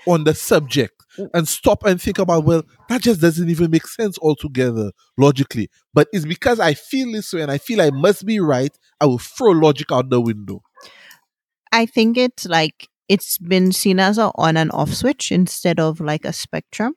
on 0.06 0.24
the 0.24 0.34
subject 0.34 0.97
and 1.34 1.48
stop 1.48 1.84
and 1.84 2.00
think 2.00 2.18
about, 2.18 2.44
well, 2.44 2.62
that 2.88 3.02
just 3.02 3.20
doesn't 3.20 3.48
even 3.48 3.70
make 3.70 3.86
sense 3.86 4.18
altogether 4.18 4.92
logically. 5.16 5.68
But 5.94 6.08
it's 6.12 6.24
because 6.24 6.60
I 6.60 6.74
feel 6.74 7.12
this 7.12 7.32
way 7.32 7.42
and 7.42 7.50
I 7.50 7.58
feel 7.58 7.80
I 7.80 7.90
must 7.90 8.24
be 8.24 8.40
right, 8.40 8.76
I 9.00 9.06
will 9.06 9.18
throw 9.18 9.50
logic 9.50 9.92
out 9.92 10.10
the 10.10 10.20
window. 10.20 10.62
I 11.72 11.86
think 11.86 12.16
it's 12.16 12.46
like 12.46 12.88
it's 13.08 13.38
been 13.38 13.72
seen 13.72 14.00
as 14.00 14.18
a 14.18 14.30
on 14.36 14.56
and 14.56 14.70
off 14.72 14.92
switch 14.92 15.32
instead 15.32 15.80
of 15.80 16.00
like 16.00 16.24
a 16.24 16.32
spectrum 16.32 16.94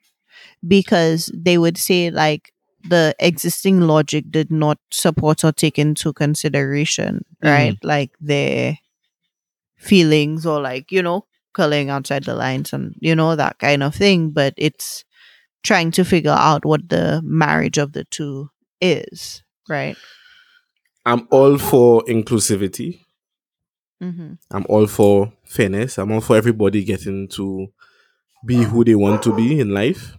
because 0.67 1.31
they 1.35 1.57
would 1.57 1.77
say 1.77 2.09
like 2.09 2.53
the 2.83 3.15
existing 3.19 3.81
logic 3.81 4.25
did 4.29 4.51
not 4.51 4.77
support 4.91 5.43
or 5.43 5.51
take 5.51 5.77
into 5.77 6.13
consideration, 6.13 7.25
mm. 7.43 7.49
right? 7.49 7.77
Like 7.83 8.11
their 8.19 8.77
feelings 9.77 10.45
or 10.45 10.61
like, 10.61 10.91
you 10.91 11.01
know, 11.01 11.25
coloring 11.53 11.89
outside 11.89 12.23
the 12.23 12.35
lines 12.35 12.73
and 12.73 12.95
you 12.99 13.15
know, 13.15 13.35
that 13.35 13.59
kind 13.59 13.83
of 13.83 13.95
thing. 13.95 14.31
But 14.31 14.53
it's 14.57 15.03
trying 15.63 15.91
to 15.91 16.03
figure 16.03 16.35
out 16.37 16.65
what 16.65 16.89
the 16.89 17.21
marriage 17.23 17.77
of 17.77 17.93
the 17.93 18.03
two 18.05 18.49
is, 18.79 19.43
right? 19.69 19.95
I'm 21.05 21.27
all 21.31 21.57
for 21.57 22.03
inclusivity. 22.03 22.99
Mm-hmm. 24.01 24.33
I'm 24.49 24.65
all 24.69 24.87
for 24.87 25.31
fairness. 25.45 25.97
I'm 25.97 26.11
all 26.11 26.21
for 26.21 26.35
everybody 26.35 26.83
getting 26.83 27.27
to 27.29 27.67
be 28.45 28.63
who 28.63 28.83
they 28.83 28.95
want 28.95 29.21
to 29.23 29.35
be 29.35 29.59
in 29.59 29.73
life. 29.73 30.17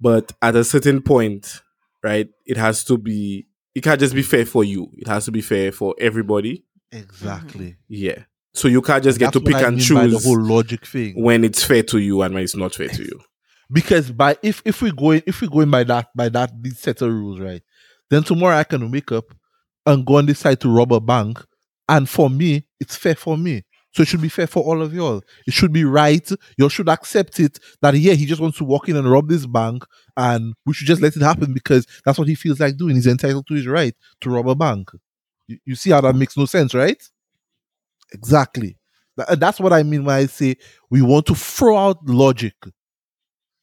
But 0.00 0.32
at 0.42 0.56
a 0.56 0.64
certain 0.64 1.00
point, 1.00 1.62
right, 2.02 2.28
it 2.44 2.56
has 2.56 2.84
to 2.84 2.98
be, 2.98 3.46
it 3.74 3.82
can't 3.82 4.00
just 4.00 4.14
be 4.14 4.22
fair 4.22 4.44
for 4.44 4.64
you. 4.64 4.90
It 4.98 5.08
has 5.08 5.24
to 5.26 5.30
be 5.32 5.40
fair 5.40 5.72
for 5.72 5.94
everybody. 5.98 6.64
Exactly. 6.90 7.76
Yeah. 7.88 8.24
So 8.54 8.68
you 8.68 8.82
can't 8.82 9.02
just 9.02 9.18
get 9.18 9.32
That's 9.32 9.38
to 9.38 9.40
pick 9.44 9.56
I 9.56 9.68
and 9.68 9.78
by 9.78 10.06
the 10.06 10.10
choose 10.12 10.24
whole 10.24 10.40
logic 10.40 10.86
thing. 10.86 11.22
when 11.22 11.44
it's 11.44 11.64
fair 11.64 11.82
to 11.84 11.98
you 11.98 12.22
and 12.22 12.34
when 12.34 12.42
it's 12.42 12.56
not 12.56 12.74
fair 12.74 12.88
to 12.88 13.02
you. 13.02 13.20
because 13.72 14.10
by 14.10 14.36
if 14.42 14.62
if 14.64 14.82
we 14.82 14.92
go 14.92 15.12
in 15.12 15.22
if 15.26 15.40
we 15.40 15.48
go 15.48 15.60
in 15.60 15.70
by 15.70 15.84
that 15.84 16.08
by 16.14 16.28
that 16.28 16.50
these 16.62 16.78
set 16.78 17.00
of 17.00 17.10
rules 17.10 17.40
right 17.40 17.62
then 18.10 18.22
tomorrow 18.22 18.56
i 18.56 18.64
can 18.64 18.90
wake 18.90 19.10
up 19.12 19.24
and 19.86 20.04
go 20.04 20.18
and 20.18 20.28
decide 20.28 20.60
to 20.60 20.68
rob 20.68 20.92
a 20.92 21.00
bank 21.00 21.42
and 21.88 22.06
for 22.08 22.28
me 22.28 22.66
it's 22.80 22.96
fair 22.96 23.14
for 23.14 23.38
me. 23.38 23.62
So 23.94 24.02
it 24.02 24.08
should 24.08 24.22
be 24.22 24.30
fair 24.30 24.46
for 24.46 24.62
all 24.64 24.80
of 24.80 24.94
y'all. 24.94 25.22
It 25.46 25.52
should 25.52 25.70
be 25.72 25.84
right. 25.84 26.26
You 26.56 26.68
should 26.70 26.88
accept 26.88 27.38
it 27.38 27.58
that 27.82 27.94
yeah 27.94 28.14
he 28.14 28.24
just 28.24 28.40
wants 28.40 28.56
to 28.58 28.64
walk 28.64 28.88
in 28.88 28.96
and 28.96 29.08
rob 29.10 29.28
this 29.28 29.46
bank 29.46 29.84
and 30.16 30.54
we 30.64 30.72
should 30.72 30.86
just 30.86 31.02
let 31.02 31.14
it 31.14 31.22
happen 31.22 31.52
because 31.52 31.86
that's 32.04 32.18
what 32.18 32.26
he 32.26 32.34
feels 32.34 32.58
like 32.58 32.76
doing. 32.76 32.94
He's 32.96 33.06
entitled 33.06 33.46
to 33.48 33.54
his 33.54 33.66
right 33.66 33.94
to 34.22 34.30
rob 34.30 34.48
a 34.48 34.54
bank. 34.54 34.90
You, 35.46 35.58
you 35.66 35.74
see 35.74 35.90
how 35.90 36.00
that 36.00 36.16
makes 36.16 36.36
no 36.36 36.46
sense 36.46 36.74
right 36.74 37.00
exactly 38.12 38.76
Tha- 39.16 39.30
uh, 39.32 39.34
that's 39.34 39.60
what 39.60 39.72
i 39.72 39.82
mean 39.82 40.04
when 40.04 40.16
i 40.16 40.26
say 40.26 40.56
we 40.90 41.02
want 41.02 41.26
to 41.26 41.34
throw 41.34 41.76
out 41.76 41.98
logic 42.06 42.54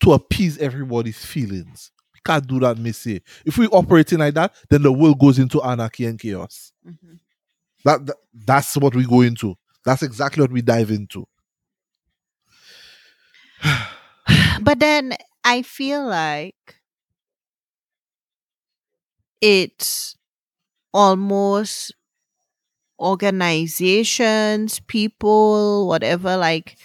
to 0.01 0.13
appease 0.13 0.57
everybody's 0.57 1.23
feelings. 1.25 1.91
We 2.13 2.19
can't 2.25 2.45
do 2.47 2.59
that, 2.59 2.77
Missy. 2.77 3.17
Eh. 3.17 3.19
If 3.45 3.57
we 3.57 3.67
operating 3.67 4.19
like 4.19 4.33
that, 4.35 4.53
then 4.69 4.83
the 4.83 4.91
world 4.91 5.19
goes 5.19 5.39
into 5.39 5.61
anarchy 5.61 6.05
and 6.05 6.19
chaos. 6.19 6.71
Mm-hmm. 6.87 7.15
That, 7.85 8.05
that 8.05 8.15
that's 8.33 8.75
what 8.77 8.95
we 8.95 9.05
go 9.05 9.21
into. 9.21 9.55
That's 9.85 10.03
exactly 10.03 10.41
what 10.41 10.51
we 10.51 10.61
dive 10.61 10.91
into. 10.91 11.25
But 14.61 14.79
then 14.79 15.13
I 15.43 15.61
feel 15.61 16.05
like 16.05 16.75
it's 19.41 20.17
almost 20.93 21.93
organizations, 22.99 24.79
people, 24.81 25.87
whatever, 25.87 26.37
like 26.37 26.77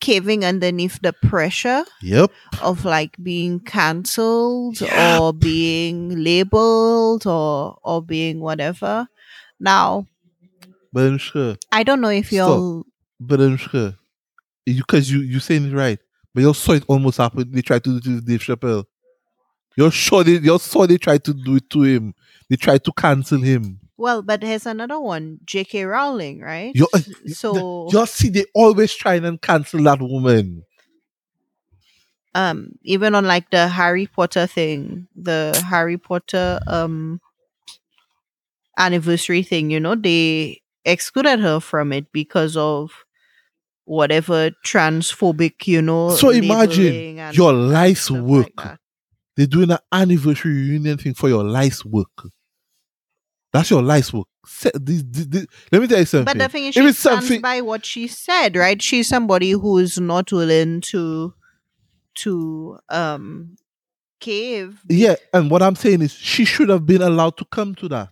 caving 0.00 0.44
underneath 0.44 1.00
the 1.02 1.12
pressure 1.12 1.84
Yep. 2.02 2.30
of 2.62 2.84
like 2.84 3.16
being 3.22 3.58
cancelled 3.60 4.80
or 4.82 5.32
being 5.32 6.22
labeled 6.22 7.26
or 7.26 7.78
or 7.82 8.02
being 8.02 8.40
whatever. 8.40 9.08
Now, 9.58 10.06
But 10.92 11.06
I'm 11.06 11.18
sure. 11.18 11.56
I 11.72 11.82
don't 11.82 12.00
know 12.00 12.08
if 12.10 12.32
you'll 12.32 12.86
But 13.20 13.40
I'm 13.40 13.56
sure. 13.56 13.94
Because 14.64 15.10
you 15.10 15.20
you 15.20 15.40
saying 15.40 15.70
it 15.70 15.74
right. 15.74 15.98
But 16.34 16.42
you 16.42 16.54
saw 16.54 16.72
it 16.72 16.84
almost 16.86 17.18
happen. 17.18 17.50
They 17.50 17.62
tried 17.62 17.82
to 17.84 17.98
do 18.00 18.16
it 18.16 18.20
to 18.20 18.26
Dave 18.26 18.40
Chappelle. 18.40 18.84
You're 19.76 19.90
sure 19.90 20.22
they 20.24 20.38
you 20.38 20.58
saw 20.58 20.86
they 20.86 20.98
tried 20.98 21.24
to 21.24 21.34
do 21.34 21.56
it 21.56 21.68
to 21.70 21.82
him. 21.82 22.14
They 22.48 22.56
tried 22.56 22.84
to 22.84 22.92
cancel 22.92 23.40
him. 23.40 23.80
Well, 23.98 24.22
but 24.22 24.42
here's 24.42 24.66
another 24.66 25.00
one, 25.00 25.40
J.K. 25.44 25.84
Rowling, 25.84 26.40
right? 26.40 26.74
You 26.74 26.86
so 27.34 27.88
you 27.90 28.06
see 28.06 28.30
they 28.30 28.46
always 28.54 28.94
trying 28.94 29.24
and 29.24 29.40
cancel 29.40 29.82
that 29.84 30.00
woman. 30.00 30.62
um 32.34 32.70
even 32.82 33.14
on 33.14 33.26
like 33.26 33.50
the 33.50 33.68
Harry 33.68 34.06
Potter 34.06 34.46
thing, 34.46 35.08
the 35.16 35.60
Harry 35.68 35.98
Potter 35.98 36.60
um 36.66 37.20
anniversary 38.78 39.42
thing, 39.42 39.70
you 39.70 39.80
know, 39.80 39.94
they 39.94 40.62
excluded 40.84 41.40
her 41.40 41.60
from 41.60 41.92
it 41.92 42.12
because 42.12 42.56
of 42.56 42.92
whatever 43.84 44.50
transphobic, 44.64 45.66
you 45.66 45.82
know. 45.82 46.10
So 46.10 46.30
imagine 46.30 47.04
your 47.32 47.52
life's 47.52 48.02
stuff 48.02 48.16
like 48.16 48.56
work. 48.56 48.78
They're 49.36 49.46
doing 49.46 49.70
an 49.70 49.78
anniversary 49.92 50.52
reunion 50.52 50.98
thing 50.98 51.14
for 51.14 51.28
your 51.28 51.44
life's 51.44 51.84
work. 51.84 52.28
That's 53.52 53.70
your 53.70 53.82
life's 53.82 54.12
work. 54.12 54.26
This- 54.74 55.04
this- 55.06 55.26
this- 55.26 55.46
let 55.72 55.80
me 55.82 55.88
tell 55.88 55.98
you 56.00 56.04
something. 56.04 56.24
But 56.24 56.38
the 56.38 56.48
thing 56.48 56.64
is, 56.64 56.76
If 56.76 56.82
she 56.82 56.88
it's 56.88 56.98
stands 56.98 57.26
something- 57.26 57.40
by 57.40 57.60
what 57.60 57.84
she 57.86 58.06
said, 58.06 58.56
right? 58.56 58.80
She's 58.80 59.08
somebody 59.08 59.52
who 59.52 59.78
is 59.78 59.98
not 59.98 60.30
willing 60.32 60.80
to 60.92 61.34
to 62.16 62.78
um 62.88 63.56
cave. 64.20 64.80
Yeah, 64.88 65.14
and 65.32 65.50
what 65.50 65.62
I'm 65.62 65.76
saying 65.76 66.02
is 66.02 66.12
she 66.12 66.44
should 66.44 66.68
have 66.68 66.84
been 66.84 67.02
allowed 67.02 67.36
to 67.36 67.44
come 67.44 67.74
to 67.76 67.88
that. 67.90 68.10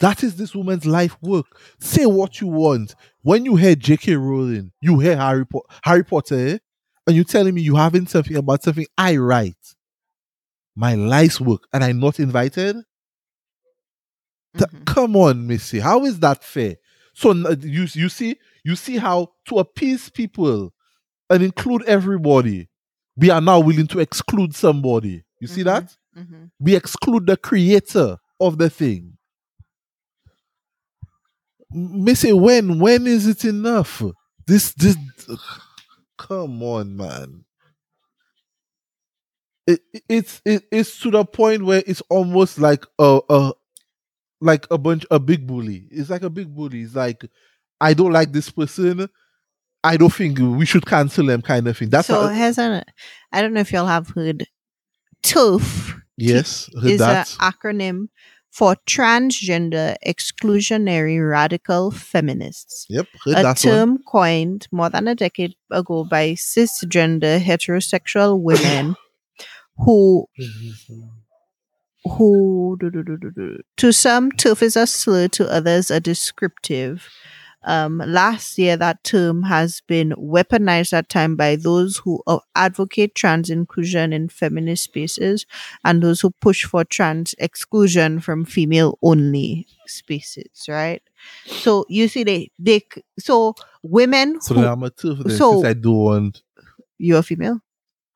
That 0.00 0.22
is 0.24 0.36
this 0.36 0.54
woman's 0.54 0.84
life 0.84 1.16
work. 1.22 1.46
Say 1.80 2.04
what 2.06 2.40
you 2.40 2.48
want. 2.48 2.94
When 3.22 3.44
you 3.44 3.56
hear 3.56 3.74
J.K. 3.76 4.16
Rowling, 4.16 4.72
you 4.82 4.98
hear 4.98 5.16
Harry, 5.16 5.46
po- 5.46 5.64
Harry 5.84 6.04
Potter, 6.04 6.58
and 7.06 7.16
you're 7.16 7.24
telling 7.24 7.54
me 7.54 7.62
you 7.62 7.76
having 7.76 8.06
something 8.06 8.36
about 8.36 8.62
something 8.64 8.86
I 8.98 9.16
write, 9.16 9.74
my 10.74 10.94
life's 10.96 11.40
work, 11.40 11.62
and 11.72 11.82
I'm 11.84 12.00
not 12.00 12.18
invited? 12.20 12.76
Th- 14.56 14.70
Mhm. 14.70 14.84
come 14.86 15.16
on, 15.16 15.46
Missy. 15.46 15.80
How 15.80 16.04
is 16.04 16.20
that 16.20 16.42
fair? 16.44 16.76
So 17.14 17.32
you 17.32 17.86
you 17.94 18.08
see 18.08 18.36
you 18.64 18.76
see 18.76 18.96
how 18.98 19.32
to 19.46 19.58
appease 19.58 20.10
people 20.10 20.72
and 21.30 21.42
include 21.42 21.82
everybody, 21.84 22.68
we 23.16 23.30
are 23.30 23.40
now 23.40 23.60
willing 23.60 23.86
to 23.88 24.00
exclude 24.00 24.54
somebody. 24.54 25.24
You 25.40 25.48
see 25.48 25.62
Mhm. 25.62 25.64
that? 25.64 25.96
Mhm. 26.16 26.50
we 26.58 26.74
exclude 26.76 27.26
the 27.26 27.36
creator 27.36 28.18
of 28.40 28.58
the 28.58 28.70
thing. 28.70 29.18
Missy, 31.70 32.32
when 32.32 32.78
when 32.78 33.06
is 33.06 33.26
it 33.26 33.44
enough? 33.44 34.02
This 34.46 34.72
this 34.74 34.96
come 36.18 36.62
on, 36.62 36.96
man. 36.96 37.44
It, 39.66 39.80
it- 39.92 40.02
it's 40.08 40.42
it, 40.44 40.62
it's 40.70 40.98
to 41.00 41.10
the 41.10 41.24
point 41.24 41.64
where 41.64 41.82
it's 41.86 42.02
almost 42.08 42.58
like 42.58 42.84
a, 42.98 43.20
a 43.28 43.52
like 44.40 44.66
a 44.70 44.78
bunch 44.78 45.06
a 45.10 45.18
big 45.18 45.46
bully. 45.46 45.88
It's 45.90 46.10
like 46.10 46.22
a 46.22 46.30
big 46.30 46.54
bully. 46.54 46.82
It's 46.82 46.94
like 46.94 47.24
I 47.80 47.94
don't 47.94 48.12
like 48.12 48.32
this 48.32 48.50
person. 48.50 49.08
I 49.84 49.96
don't 49.96 50.12
think 50.12 50.38
we 50.38 50.66
should 50.66 50.86
cancel 50.86 51.26
them, 51.26 51.42
kind 51.42 51.66
of 51.68 51.76
thing. 51.76 51.90
That's 51.90 52.08
so 52.08 52.26
has 52.26 52.58
an 52.58 52.82
I 53.32 53.42
don't 53.42 53.52
know 53.52 53.60
if 53.60 53.72
y'all 53.72 53.86
have 53.86 54.08
heard 54.08 54.46
TERF 55.22 56.00
yes, 56.16 56.68
TERF 56.74 56.84
is 56.84 57.00
an 57.00 57.24
acronym 57.40 58.08
for 58.50 58.74
transgender 58.86 59.96
exclusionary 60.04 61.28
radical 61.28 61.90
feminists. 61.90 62.86
Yep, 62.88 63.06
heard 63.24 63.32
a 63.32 63.42
that 63.42 63.44
one. 63.44 63.54
term 63.54 63.98
coined 64.08 64.66
more 64.72 64.88
than 64.88 65.08
a 65.08 65.14
decade 65.14 65.54
ago 65.70 66.04
by 66.04 66.30
cisgender 66.32 67.40
heterosexual 67.40 68.40
women 68.40 68.96
who 69.76 70.26
who 72.08 72.76
do, 72.80 72.90
do, 72.90 73.02
do, 73.02 73.62
to 73.76 73.92
some 73.92 74.30
TERF 74.32 74.62
is 74.62 74.76
a 74.76 74.86
slur 74.86 75.28
to 75.28 75.50
others 75.50 75.90
a 75.90 76.00
descriptive. 76.00 77.08
Um, 77.62 77.98
last 77.98 78.58
year 78.58 78.76
that 78.76 79.02
term 79.02 79.42
has 79.42 79.80
been 79.88 80.10
weaponized 80.12 80.92
at 80.92 81.08
time 81.08 81.34
by 81.34 81.56
those 81.56 81.96
who 81.96 82.22
uh, 82.28 82.38
advocate 82.54 83.16
trans 83.16 83.50
inclusion 83.50 84.12
in 84.12 84.28
feminist 84.28 84.84
spaces 84.84 85.46
and 85.84 86.00
those 86.00 86.20
who 86.20 86.30
push 86.40 86.64
for 86.64 86.84
trans 86.84 87.34
exclusion 87.38 88.20
from 88.20 88.44
female 88.44 88.98
only 89.02 89.66
spaces 89.88 90.66
right? 90.68 91.02
So 91.46 91.86
you 91.88 92.06
see 92.06 92.22
they 92.22 92.52
they 92.56 92.82
so 93.18 93.54
women 93.82 94.40
So 94.40 94.54
who, 94.54 94.64
I'm 94.64 94.84
a 94.84 94.92
then 95.02 95.36
so- 95.36 95.66
I 95.66 95.72
do 95.72 95.90
want 95.90 96.42
you're 96.98 97.22
female 97.22 97.60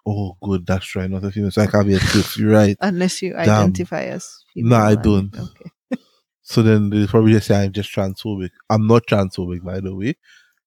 oh 0.07 0.37
good, 0.43 0.67
that's 0.67 0.95
right, 0.97 1.11
not 1.11 1.25
a 1.25 1.31
female. 1.31 1.51
So 1.51 1.63
I 1.63 1.67
can't 1.67 1.87
be 1.87 1.95
a 1.95 1.99
TERF. 1.99 2.37
You're 2.39 2.51
right. 2.53 2.77
unless 2.81 3.23
you 3.23 3.33
Damn. 3.33 3.41
identify 3.41 4.05
as 4.05 4.29
female 4.55 4.71
No, 4.71 4.77
I 4.77 4.93
and- 4.93 5.03
don't. 5.03 5.35
okay 5.39 5.71
So 6.43 6.63
then 6.63 6.91
they 6.91 7.07
probably 7.07 7.33
just 7.33 7.47
say 7.47 7.63
I'm 7.65 7.73
just 7.73 7.95
transphobic. 7.95 8.51
I'm 8.69 8.87
not 8.89 9.07
transphobic, 9.07 9.63
by 9.63 9.79
the 9.81 9.95
way. 9.95 10.17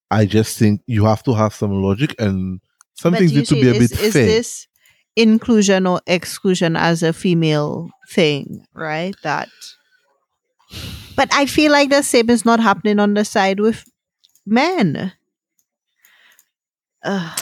I 0.10 0.26
just 0.26 0.58
think 0.58 0.82
you 0.88 1.04
have 1.06 1.24
to 1.24 1.34
have 1.34 1.54
some 1.54 1.72
logic 1.82 2.16
and 2.20 2.62
some 2.94 3.12
But 3.12 3.20
things 3.20 3.34
need 3.34 3.48
to 3.48 3.56
be 3.56 3.68
a 3.68 3.74
is, 3.74 3.90
bit 3.92 4.00
is 4.00 4.14
fair. 4.14 4.26
this 4.26 4.68
inclusion 5.18 5.86
or 5.86 6.00
exclusion 6.08 6.76
as 6.78 7.04
a 7.04 7.12
female 7.12 7.90
thing, 8.10 8.66
right? 8.74 9.14
That, 9.24 9.50
but 11.18 11.30
I 11.34 11.46
feel 11.48 11.72
like 11.72 11.90
the 11.90 12.02
same 12.02 12.30
is 12.30 12.46
not 12.46 12.60
happening 12.62 13.00
on 13.00 13.14
the 13.16 13.26
side 13.26 13.60
with 13.60 13.84
men. 14.46 15.12
Ugh. 17.04 17.40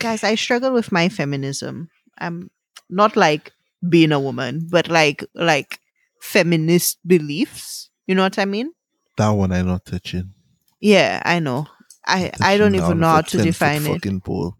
Guys, 0.00 0.24
I 0.24 0.34
struggle 0.34 0.72
with 0.72 0.90
my 0.90 1.08
feminism. 1.08 1.88
I'm 2.18 2.50
not 2.88 3.16
like 3.16 3.52
being 3.88 4.12
a 4.12 4.20
woman, 4.20 4.66
but 4.70 4.88
like 4.88 5.24
like 5.34 5.78
feminist 6.20 6.98
beliefs. 7.06 7.90
You 8.06 8.14
know 8.14 8.22
what 8.22 8.38
I 8.38 8.44
mean? 8.44 8.72
that 9.16 9.28
one 9.30 9.52
I'm 9.52 9.66
not 9.66 9.84
touching. 9.84 10.32
Yeah, 10.80 11.20
I 11.24 11.40
know. 11.40 11.66
I 12.06 12.32
I 12.40 12.56
don't 12.56 12.74
even 12.74 13.00
know 13.00 13.08
how 13.08 13.20
to 13.20 13.42
define 13.42 13.84
it. 13.84 13.92
Fucking 13.92 14.22
pole. 14.22 14.56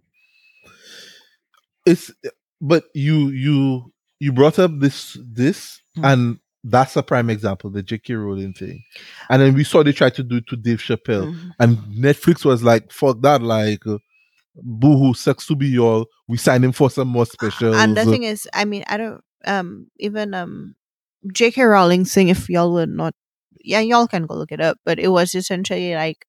It's 1.87 2.13
but 2.61 2.85
you 2.95 3.29
you 3.31 3.93
you 4.19 4.33
brought 4.33 4.59
up 4.59 4.73
this 4.79 5.17
this 5.21 5.81
Mm. 5.97 6.13
and 6.13 6.39
that's 6.63 6.95
a 6.95 7.03
prime 7.03 7.31
example, 7.31 7.69
the 7.69 7.83
J.K. 7.83 8.15
Rowling 8.15 8.53
thing. 8.53 8.85
And 9.29 9.43
then 9.43 9.55
we 9.55 9.65
saw 9.65 9.83
they 9.83 9.91
tried 9.93 10.15
to 10.15 10.23
do 10.23 10.37
it 10.37 10.47
to 10.49 10.57
Dave 10.57 10.79
Chappelle. 10.79 11.33
Mhm. 11.35 11.51
And 11.59 11.79
Netflix 11.99 12.45
was 12.45 12.63
like, 12.63 12.93
fuck 12.93 13.21
that, 13.23 13.43
like, 13.43 13.85
uh, 13.89 13.99
boohoo, 14.55 15.15
sucks 15.15 15.47
to 15.47 15.57
be 15.57 15.69
y'all. 15.69 16.07
We 16.29 16.37
signed 16.37 16.65
him 16.65 16.73
for 16.73 16.91
some 16.91 17.09
more 17.09 17.27
specials. 17.27 17.77
And 17.77 17.97
the 17.97 18.05
thing 18.05 18.23
is, 18.25 18.49
I 18.53 18.65
mean, 18.65 18.85
I 18.87 18.97
don't 18.97 19.23
um 19.47 19.87
even 19.99 20.35
um 20.35 20.75
J.K. 21.33 21.63
Rowling 21.63 22.05
thing. 22.05 22.29
If 22.29 22.49
y'all 22.49 22.73
were 22.73 22.87
not, 22.87 23.15
yeah, 23.63 23.81
y'all 23.81 24.07
can 24.07 24.27
go 24.27 24.35
look 24.35 24.53
it 24.53 24.61
up. 24.61 24.79
But 24.85 24.99
it 24.99 25.09
was 25.09 25.35
essentially 25.35 25.95
like 25.95 26.27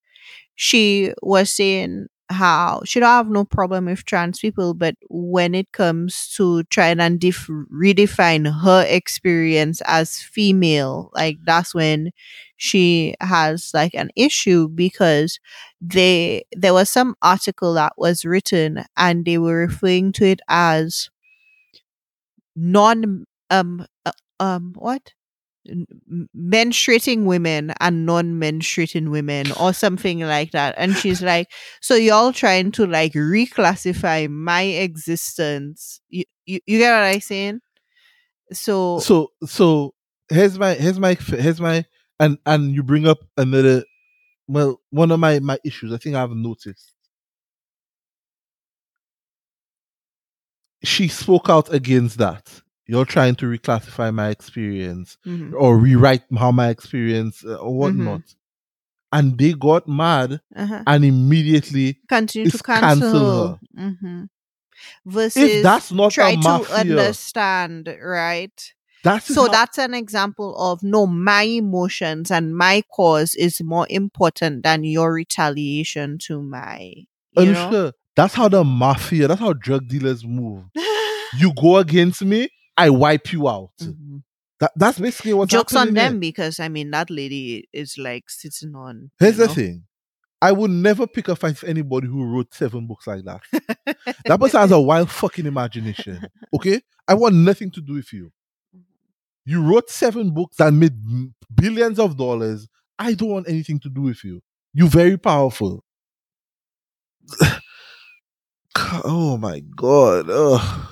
she 0.54 1.12
was 1.22 1.52
saying 1.52 2.08
how 2.32 2.82
she 2.84 3.00
don't 3.00 3.08
have 3.08 3.30
no 3.30 3.44
problem 3.44 3.86
with 3.86 4.04
trans 4.04 4.40
people, 4.40 4.74
but 4.74 4.96
when 5.10 5.54
it 5.54 5.72
comes 5.72 6.28
to 6.36 6.64
trying 6.64 7.00
and 7.00 7.20
def- 7.20 7.48
redefine 7.72 8.52
her 8.62 8.84
experience 8.88 9.80
as 9.86 10.18
female, 10.22 11.10
like 11.14 11.38
that's 11.44 11.74
when 11.74 12.10
she 12.56 13.14
has 13.20 13.70
like 13.74 13.94
an 13.94 14.10
issue 14.16 14.68
because 14.68 15.38
they 15.80 16.44
there 16.56 16.74
was 16.74 16.90
some 16.90 17.14
article 17.22 17.74
that 17.74 17.92
was 17.96 18.24
written 18.24 18.84
and 18.96 19.24
they 19.24 19.38
were 19.38 19.56
referring 19.58 20.12
to 20.12 20.24
it 20.26 20.40
as 20.48 21.10
non 22.56 23.24
um 23.50 23.86
uh, 24.06 24.12
um 24.40 24.72
what 24.76 25.12
menstruating 26.36 27.24
women 27.24 27.72
and 27.80 28.04
non-menstruating 28.04 29.10
women 29.10 29.52
or 29.60 29.72
something 29.72 30.20
like 30.20 30.50
that 30.50 30.74
and 30.76 30.94
she's 30.96 31.22
like 31.32 31.50
so 31.80 31.94
y'all 31.94 32.32
trying 32.32 32.72
to 32.72 32.84
like 32.86 33.12
reclassify 33.12 34.28
my 34.28 34.62
existence 34.62 36.00
you, 36.08 36.24
you, 36.46 36.58
you 36.66 36.78
get 36.78 36.92
what 36.92 37.14
i'm 37.14 37.20
saying 37.20 37.60
so, 38.52 38.98
So 38.98 39.32
so 39.44 39.94
here's 40.28 40.58
my 40.58 40.74
here's 40.74 40.98
my 40.98 41.14
here's 41.14 41.60
my 41.60 41.84
and 42.20 42.38
and 42.46 42.74
you 42.74 42.82
bring 42.82 43.06
up 43.06 43.18
another 43.36 43.84
well 44.48 44.80
one 44.90 45.10
of 45.10 45.20
my 45.20 45.38
my 45.40 45.58
issues 45.64 45.92
I 45.92 45.98
think 45.98 46.16
I've 46.16 46.32
noticed. 46.32 46.94
She 50.84 51.08
spoke 51.08 51.48
out 51.48 51.72
against 51.72 52.18
that. 52.18 52.62
You're 52.86 53.04
trying 53.04 53.36
to 53.36 53.46
reclassify 53.46 54.12
my 54.14 54.28
experience 54.30 55.16
mhm, 55.26 55.52
or 55.54 55.78
rewrite 55.78 56.22
how 56.36 56.50
my 56.52 56.68
experience 56.68 57.44
uh, 57.44 57.56
or 57.56 57.70
Mm-hmm. 57.72 58.06
whatnot. 58.06 58.22
And 59.12 59.38
they 59.38 59.52
got 59.52 59.86
mad 59.88 60.40
uh-huh. 60.56 60.82
and 60.86 61.04
immediately 61.04 61.98
continue 62.08 62.46
to 62.48 62.58
cancel 62.58 63.58
cancel, 63.60 63.60
hmm 63.76 64.22
versus 65.04 65.42
if 65.42 65.62
that's 65.62 65.92
not 65.92 66.12
try 66.12 66.30
a 66.30 66.36
to 66.36 66.66
understand 66.72 67.88
right 68.02 68.72
that's 69.02 69.26
so 69.26 69.42
how- 69.42 69.48
that's 69.48 69.78
an 69.78 69.94
example 69.94 70.56
of 70.56 70.82
no 70.82 71.06
my 71.06 71.42
emotions 71.42 72.30
and 72.30 72.56
my 72.56 72.82
cause 72.94 73.34
is 73.34 73.60
more 73.62 73.86
important 73.90 74.62
than 74.62 74.84
your 74.84 75.12
retaliation 75.12 76.18
to 76.18 76.40
my 76.42 76.94
you 77.36 77.92
that's 78.14 78.34
how 78.34 78.48
the 78.48 78.62
mafia, 78.64 79.26
that's 79.26 79.40
how 79.40 79.52
drug 79.54 79.88
dealers 79.88 80.24
move. 80.24 80.64
You 81.34 81.52
go 81.54 81.78
against 81.78 82.22
me, 82.22 82.50
I 82.76 82.90
wipe 82.90 83.32
you 83.32 83.48
out. 83.48 83.70
Mhm. 83.80 84.22
That, 84.60 84.72
that's 84.76 84.98
basically 84.98 85.34
what 85.34 85.48
jokes 85.48 85.74
on 85.74 85.92
them 85.92 86.12
here. 86.12 86.20
because 86.20 86.60
i 86.60 86.68
mean 86.68 86.92
that 86.92 87.10
lady 87.10 87.68
is 87.72 87.98
like 87.98 88.30
sitting 88.30 88.76
on 88.76 89.10
Here's 89.18 89.36
the 89.38 89.48
thing. 89.48 89.84
I 90.40 90.52
would 90.52 90.70
never 90.70 91.06
pick 91.06 91.26
a 91.28 91.34
fight 91.36 91.60
with 91.60 91.68
anybody 91.70 92.06
who 92.06 92.24
wrote 92.24 92.54
seven 92.54 92.86
books 92.86 93.06
like 93.06 93.24
that. 93.24 93.40
That 94.24 94.38
person 94.40 94.60
has 94.60 94.70
a 94.72 94.80
wild 94.80 95.10
fucking 95.10 95.46
imagination. 95.46 96.26
Okay? 96.54 96.80
I 97.08 97.14
want 97.14 97.34
nothing 97.34 97.70
to 97.72 97.80
do 97.80 97.94
with 97.94 98.12
you. 98.12 98.32
You 99.44 99.62
wrote 99.62 99.90
seven 99.90 100.30
books 100.32 100.56
that 100.58 100.72
made 100.72 100.94
billions 101.54 101.98
of 101.98 102.16
dollars. 102.16 102.68
I 102.98 103.14
don't 103.14 103.30
want 103.30 103.48
anything 103.48 103.80
to 103.80 103.88
do 103.88 104.02
with 104.02 104.22
you. 104.24 104.40
You're 104.74 104.88
very 104.88 105.16
powerful. 105.16 105.84
oh 109.04 109.36
my 109.38 109.60
god. 109.60 110.28
Ugh. 110.30 110.88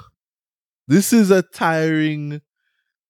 This 0.91 1.13
is 1.13 1.31
a 1.31 1.43
tiring. 1.43 2.41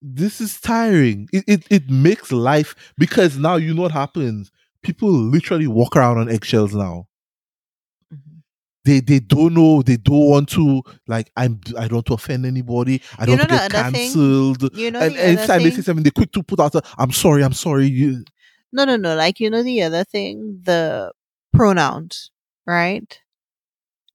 This 0.03 0.41
is 0.41 0.61
tiring. 0.61 1.29
It, 1.33 1.45
it 1.49 1.63
it 1.71 1.91
makes 1.91 2.31
life 2.33 2.75
because 2.99 3.39
now 3.39 3.57
you 3.57 3.75
know 3.75 3.83
what 3.83 3.93
happens. 3.93 4.51
People 4.83 5.11
literally 5.11 5.67
walk 5.67 5.97
around 5.97 6.19
on 6.19 6.31
eggshells 6.31 6.75
now 6.75 7.07
Mhm. 8.13 8.43
they 8.85 9.01
they 9.01 9.21
don't 9.21 9.55
know 9.55 9.83
they 9.83 9.97
don't 9.97 10.29
want 10.35 10.49
to 10.51 10.83
like 11.07 11.31
i'm 11.37 11.61
i 11.79 11.83
don't 11.87 11.99
want 12.01 12.07
to 12.07 12.15
offend 12.15 12.45
anybody 12.47 13.01
i 13.19 13.25
don't 13.27 13.39
want 13.39 13.51
know 13.51 13.57
to 13.59 13.63
get 13.63 13.71
the 13.73 13.79
other 13.79 13.91
thing? 13.91 14.13
cancelled 14.13 14.63
you 14.77 14.91
know 14.91 15.01
and 15.01 15.17
anytime 15.17 15.63
they 15.63 15.71
say 15.71 15.77
thing? 15.77 15.83
something 15.85 16.03
they 16.03 16.11
quick 16.11 16.33
to 16.33 16.43
put 16.43 16.59
out 16.61 16.75
a, 16.75 16.83
i'm 16.99 17.13
sorry 17.13 17.43
i'm 17.45 17.53
sorry 17.53 17.87
you 17.87 18.25
No, 18.73 18.85
no, 18.85 18.97
no. 18.97 19.17
Like, 19.17 19.41
you 19.41 19.51
know, 19.51 19.65
the 19.65 19.83
other 19.83 20.05
thing, 20.05 20.61
the 20.63 21.11
pronouns, 21.53 22.31
right? 22.67 23.11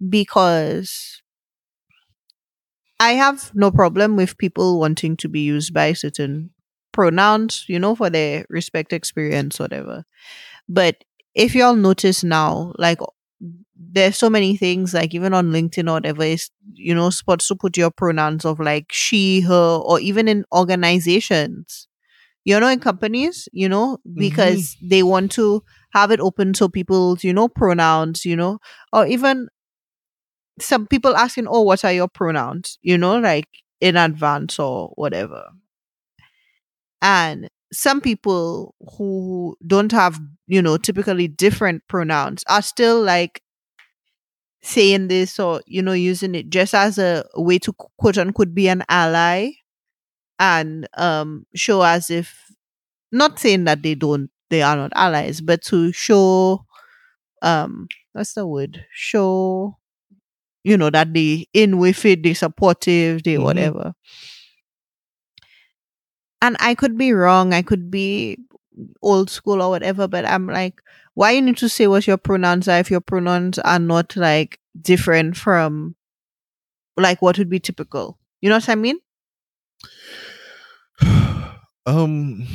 Because 0.09 1.21
I 2.99 3.13
have 3.13 3.51
no 3.53 3.71
problem 3.71 4.15
with 4.15 4.37
people 4.37 4.79
wanting 4.79 5.17
to 5.17 5.29
be 5.29 5.41
used 5.41 5.73
by 5.73 5.93
certain 5.93 6.51
pronouns, 6.91 7.65
you 7.67 7.77
know, 7.79 7.95
for 7.95 8.09
their 8.09 8.45
respect 8.49 8.93
experience, 8.93 9.59
whatever. 9.59 10.05
But 10.69 11.03
if 11.35 11.55
y'all 11.55 11.75
notice 11.75 12.23
now, 12.23 12.73
like, 12.77 12.99
there's 13.75 14.17
so 14.17 14.29
many 14.29 14.55
things, 14.57 14.93
like, 14.93 15.13
even 15.13 15.33
on 15.33 15.51
LinkedIn 15.51 15.89
or 15.89 15.93
whatever, 15.93 16.23
is, 16.23 16.49
you 16.73 16.95
know, 16.95 17.09
supposed 17.09 17.47
to 17.49 17.55
put 17.55 17.77
your 17.77 17.91
pronouns 17.91 18.45
of 18.45 18.59
like 18.59 18.87
she, 18.91 19.41
her, 19.41 19.79
or 19.83 19.99
even 19.99 20.27
in 20.27 20.45
organizations 20.53 21.87
you 22.45 22.59
know 22.59 22.67
in 22.67 22.79
companies 22.79 23.49
you 23.51 23.67
know 23.67 23.97
mm-hmm. 24.07 24.19
because 24.19 24.77
they 24.81 25.03
want 25.03 25.31
to 25.31 25.61
have 25.91 26.11
it 26.11 26.19
open 26.19 26.53
so 26.53 26.69
people's 26.69 27.23
you 27.23 27.33
know 27.33 27.47
pronouns 27.49 28.23
you 28.23 28.35
know 28.35 28.59
or 28.93 29.05
even 29.07 29.47
some 30.59 30.87
people 30.87 31.15
asking 31.15 31.47
oh 31.47 31.61
what 31.61 31.83
are 31.85 31.93
your 31.93 32.07
pronouns? 32.07 32.77
You 32.81 32.97
know 32.97 33.17
like 33.19 33.47
in 33.81 33.97
advance 33.97 34.59
or 34.59 34.89
whatever. 34.95 35.49
And 37.01 37.49
some 37.73 38.01
people 38.01 38.73
who 38.97 39.57
don't 39.65 39.91
have 39.91 40.19
you 40.47 40.61
know 40.61 40.77
typically 40.77 41.27
different 41.27 41.83
pronouns 41.87 42.43
are 42.47 42.61
still 42.61 43.01
like 43.01 43.41
saying 44.61 45.07
this 45.07 45.39
or 45.39 45.61
you 45.67 45.81
know 45.81 45.93
using 45.93 46.33
it 46.35 46.49
just 46.49 46.73
as 46.73 46.97
a 46.97 47.23
way 47.35 47.59
to 47.59 47.71
quote 47.99 48.17
unquote 48.17 48.53
be 48.55 48.67
an 48.67 48.83
ally 48.89 49.51
and 50.39 50.87
um 50.97 51.45
show 51.55 51.81
as 51.81 52.09
if 52.09 52.51
not 53.11 53.39
saying 53.39 53.65
that 53.65 53.83
they 53.83 53.95
don't 53.95 54.29
they 54.49 54.61
are 54.61 54.75
not 54.75 54.91
allies 54.95 55.41
but 55.41 55.61
to 55.61 55.91
show 55.93 56.65
um 57.41 57.87
what's 58.13 58.33
the 58.33 58.47
word? 58.47 58.85
Show 58.93 59.77
you 60.65 60.75
know 60.75 60.89
that 60.89 61.13
they 61.13 61.47
in 61.53 61.77
with 61.77 62.03
it 62.05 62.23
they 62.23 62.33
supportive 62.33 63.21
they 63.23 63.35
Mhm. 63.37 63.43
whatever 63.43 63.93
and 66.41 66.57
i 66.59 66.73
could 66.75 66.97
be 66.97 67.11
wrong 67.13 67.53
i 67.53 67.61
could 67.61 67.89
be 67.91 68.37
old 69.01 69.29
school 69.29 69.61
or 69.61 69.69
whatever 69.69 70.07
but 70.07 70.25
i'm 70.25 70.47
like 70.47 70.81
why 71.13 71.31
you 71.31 71.41
need 71.41 71.55
to 71.57 71.69
say 71.69 71.87
what 71.87 72.07
your 72.07 72.17
pronouns 72.17 72.67
are 72.67 72.79
if 72.79 72.91
your 72.91 72.99
pronouns 73.01 73.59
are 73.59 73.79
not 73.79 74.15
like 74.17 74.59
different 74.81 75.37
from 75.37 75.95
like 76.97 77.21
what 77.21 77.37
would 77.37 77.49
be 77.49 77.59
typical 77.59 78.17
you 78.41 78.49
know 78.49 78.55
what 78.55 78.67
i 78.69 78.75
mean 78.75 78.97
um 81.85 82.45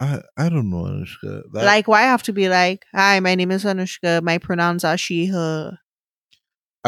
i 0.00 0.20
i 0.36 0.48
don't 0.48 0.70
know 0.70 0.84
Anushka. 0.84 1.42
That- 1.52 1.64
like 1.64 1.88
why 1.88 2.02
I 2.02 2.06
have 2.06 2.22
to 2.24 2.32
be 2.32 2.48
like 2.48 2.84
hi 2.94 3.20
my 3.20 3.34
name 3.34 3.50
is 3.50 3.64
anushka 3.64 4.22
my 4.22 4.38
pronouns 4.38 4.84
are 4.84 4.96
she 4.96 5.26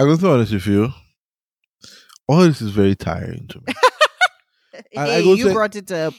going 0.05 0.17
to 0.19 0.23
be 0.23 0.29
honest 0.29 0.53
with 0.53 0.67
you 0.67 0.93
all 2.29 2.41
this 2.41 2.61
is 2.61 2.71
very 2.71 2.95
tiring 2.95 3.47
to 3.49 3.59
me. 3.67 3.73
I- 4.97 5.03
I 5.03 5.07
hey, 5.07 5.23
you 5.23 5.47
say- 5.49 5.53
brought 5.53 5.77
it 5.77 5.91
up. 5.93 6.15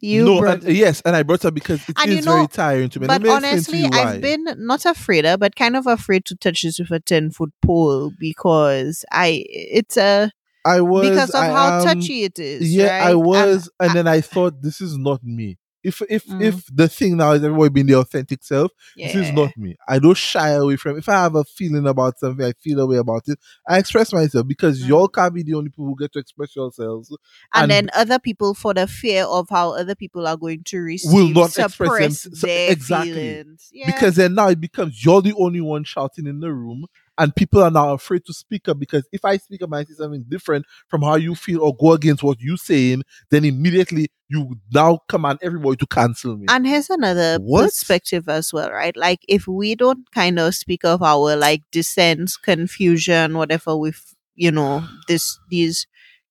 You 0.00 0.26
no 0.26 0.40
brought 0.40 0.62
and, 0.64 0.76
yes 0.76 1.00
and 1.06 1.16
i 1.16 1.22
brought 1.22 1.42
it 1.42 1.46
up 1.46 1.54
because 1.54 1.88
it 1.88 1.96
And 1.98 2.12
you 2.12 2.18
is 2.18 2.26
know- 2.26 2.34
very 2.34 2.48
tiring 2.48 2.90
to 2.90 3.00
me. 3.00 3.06
But 3.06 3.26
honestly 3.26 3.78
you 3.78 3.88
i've 3.94 4.20
been 4.20 4.44
not 4.58 4.84
afraid 4.84 5.24
of 5.24 5.40
but 5.40 5.56
kind 5.56 5.74
of 5.74 5.86
afraid 5.86 6.26
to 6.26 6.36
touch 6.36 6.62
this 6.62 6.78
with 6.78 6.90
a 6.90 7.00
10 7.00 7.30
foot 7.30 7.50
pole 7.62 8.12
because 8.20 9.06
i 9.10 9.42
it's 9.48 9.96
a 9.96 10.30
i 10.66 10.82
was 10.82 11.08
because 11.08 11.30
of 11.30 11.36
I 11.40 11.46
how 11.46 11.78
am- 11.78 11.84
touchy 11.86 12.24
it 12.24 12.38
is 12.38 12.74
yeah 12.74 12.98
right? 12.98 13.10
i 13.12 13.14
was 13.14 13.70
and, 13.80 13.94
then 13.94 14.06
i 14.06 14.20
thought 14.20 14.60
this 14.60 14.82
is 14.82 14.98
not 14.98 15.24
me 15.24 15.56
if 15.84 16.02
if 16.08 16.24
Mm. 16.26 16.42
if 16.42 16.64
the 16.74 16.88
thing 16.88 17.16
now 17.18 17.32
is 17.32 17.44
everybody 17.44 17.68
being 17.70 17.86
the 17.86 17.94
authentic 17.94 18.42
self 18.42 18.70
this 18.96 19.14
is 19.14 19.32
not 19.32 19.56
me 19.56 19.76
i 19.86 19.98
don't 19.98 20.16
shy 20.16 20.48
away 20.50 20.76
from 20.76 20.96
if 20.98 21.08
i 21.08 21.12
have 21.12 21.34
a 21.34 21.44
feeling 21.44 21.86
about 21.86 22.18
something 22.18 22.44
i 22.46 22.52
feel 22.62 22.80
a 22.80 22.86
way 22.86 22.96
about 22.96 23.22
it 23.28 23.38
i 23.68 23.78
express 23.78 24.12
myself 24.12 24.46
because 24.46 24.82
Mm. 24.82 24.88
y'all 24.88 25.08
can't 25.08 25.34
be 25.34 25.42
the 25.42 25.54
only 25.54 25.68
people 25.70 25.84
who 25.86 25.96
get 25.96 26.12
to 26.14 26.18
express 26.18 26.56
yourselves 26.56 27.10
and, 27.54 27.62
and- 27.64 27.70
then 27.70 27.90
other 27.94 28.18
people 28.18 28.54
for 28.54 28.72
the 28.74 28.86
fear 28.86 29.24
of 29.24 29.46
how 29.50 29.72
other 29.74 29.94
people 29.94 30.26
are 30.26 30.36
going 30.36 30.62
to 30.64 30.78
receive 30.78 31.12
will 31.12 31.28
not 31.28 31.46
express 31.58 31.72
suppress 31.76 32.22
them- 32.22 32.32
their 32.42 32.72
exactly. 32.72 33.12
feelings 33.12 33.68
yeah. 33.72 33.86
because 33.86 34.16
then 34.16 34.34
now 34.34 34.48
it 34.48 34.60
becomes 34.60 35.04
you're 35.04 35.22
the 35.22 35.34
only 35.38 35.60
one 35.60 35.84
shouting 35.84 36.26
in 36.26 36.40
the 36.40 36.52
room 36.52 36.86
and 37.18 37.34
people 37.36 37.62
are 37.62 37.70
now 37.70 37.92
afraid 37.92 38.24
to 38.24 38.32
speak 38.32 38.68
up 38.68 38.78
because 38.78 39.06
if 39.12 39.24
i 39.24 39.36
speak 39.36 39.62
up 39.62 39.68
and 39.70 39.76
i 39.76 39.84
say 39.84 39.94
something 39.94 40.24
different 40.28 40.64
from 40.88 41.02
how 41.02 41.14
you 41.16 41.34
feel 41.34 41.62
or 41.62 41.74
go 41.76 41.92
against 41.92 42.22
what 42.22 42.38
you're 42.40 42.56
saying 42.56 43.02
then 43.30 43.44
immediately 43.44 44.08
you 44.28 44.56
now 44.72 44.98
command 45.08 45.38
everybody 45.42 45.76
to 45.76 45.86
cancel 45.86 46.36
me 46.36 46.46
And 46.48 46.66
here's 46.66 46.90
another 46.90 47.38
What? 47.40 47.66
perspective 47.66 48.28
as 48.28 48.52
well, 48.52 48.70
right? 48.70 48.96
Like 48.96 49.20
if 49.28 49.46
we 49.46 49.74
don't 49.74 50.10
kind 50.12 50.38
of 50.38 50.54
speak 50.54 50.84
of 50.84 51.02
our 51.02 51.36
like 51.36 51.62
dissent, 51.70 52.32
confusion, 52.42 53.36
whatever 53.36 53.76
with 53.76 54.14
you 54.34 54.50
know 54.50 54.84
this 55.08 55.38
these 55.50 55.86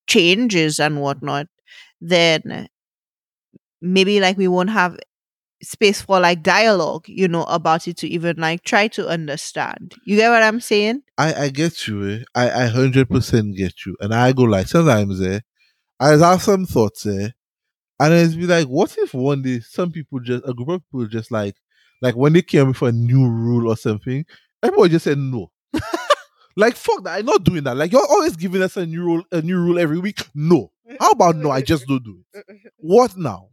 changes 0.06 0.78
and 0.80 1.00
whatnot, 1.00 1.46
then 2.00 2.68
maybe 3.80 4.20
like 4.20 4.36
we 4.36 4.48
won't 4.48 4.70
have 4.70 4.96
space 5.62 6.02
for 6.02 6.20
like 6.20 6.42
dialogue, 6.42 7.04
you 7.08 7.28
know, 7.28 7.44
about 7.44 7.88
it 7.88 7.96
to 7.98 8.08
even 8.08 8.36
like 8.36 8.62
try 8.64 8.88
to 8.88 9.08
understand. 9.08 9.94
You 10.06 10.16
get 10.16 10.30
what 10.30 10.42
I'm 10.42 10.60
saying? 10.60 11.02
I, 11.18 11.34
I 11.44 11.48
get 11.48 11.86
you. 11.86 12.08
Eh? 12.08 12.18
I 12.34 12.64
I 12.64 12.66
hundred 12.66 13.08
percent 13.08 13.56
get 13.56 13.86
you, 13.86 13.96
and 14.00 14.14
I 14.14 14.32
go 14.32 14.42
like 14.42 14.68
sometimes. 14.68 15.20
Eh, 15.22 15.40
I 16.00 16.10
have 16.10 16.42
some 16.42 16.66
thoughts. 16.66 17.06
Eh, 17.06 17.28
and 18.00 18.14
it's 18.14 18.34
be 18.34 18.46
like, 18.46 18.66
what 18.66 18.96
if 18.98 19.14
one 19.14 19.42
day 19.42 19.60
some 19.60 19.90
people 19.92 20.20
just 20.20 20.44
a 20.46 20.54
group 20.54 20.68
of 20.68 20.82
people 20.90 21.06
just 21.06 21.30
like 21.30 21.56
like 22.02 22.16
when 22.16 22.32
they 22.32 22.42
came 22.42 22.68
with 22.68 22.82
a 22.82 22.92
new 22.92 23.26
rule 23.28 23.70
or 23.70 23.76
something, 23.76 24.24
everybody 24.62 24.90
just 24.90 25.04
said 25.04 25.18
no. 25.18 25.50
like 26.56 26.76
fuck 26.76 27.04
that, 27.04 27.18
I'm 27.18 27.26
not 27.26 27.44
doing 27.44 27.64
that. 27.64 27.76
Like 27.76 27.92
you're 27.92 28.06
always 28.06 28.36
giving 28.36 28.62
us 28.62 28.76
a 28.76 28.86
new 28.86 29.02
rule, 29.04 29.22
a 29.32 29.42
new 29.42 29.58
rule 29.58 29.78
every 29.78 29.98
week. 29.98 30.20
No. 30.34 30.70
How 31.00 31.12
about 31.12 31.36
no? 31.36 31.50
I 31.50 31.62
just 31.62 31.86
don't 31.86 32.04
do 32.04 32.20
it. 32.34 32.44
What 32.76 33.16
now? 33.16 33.48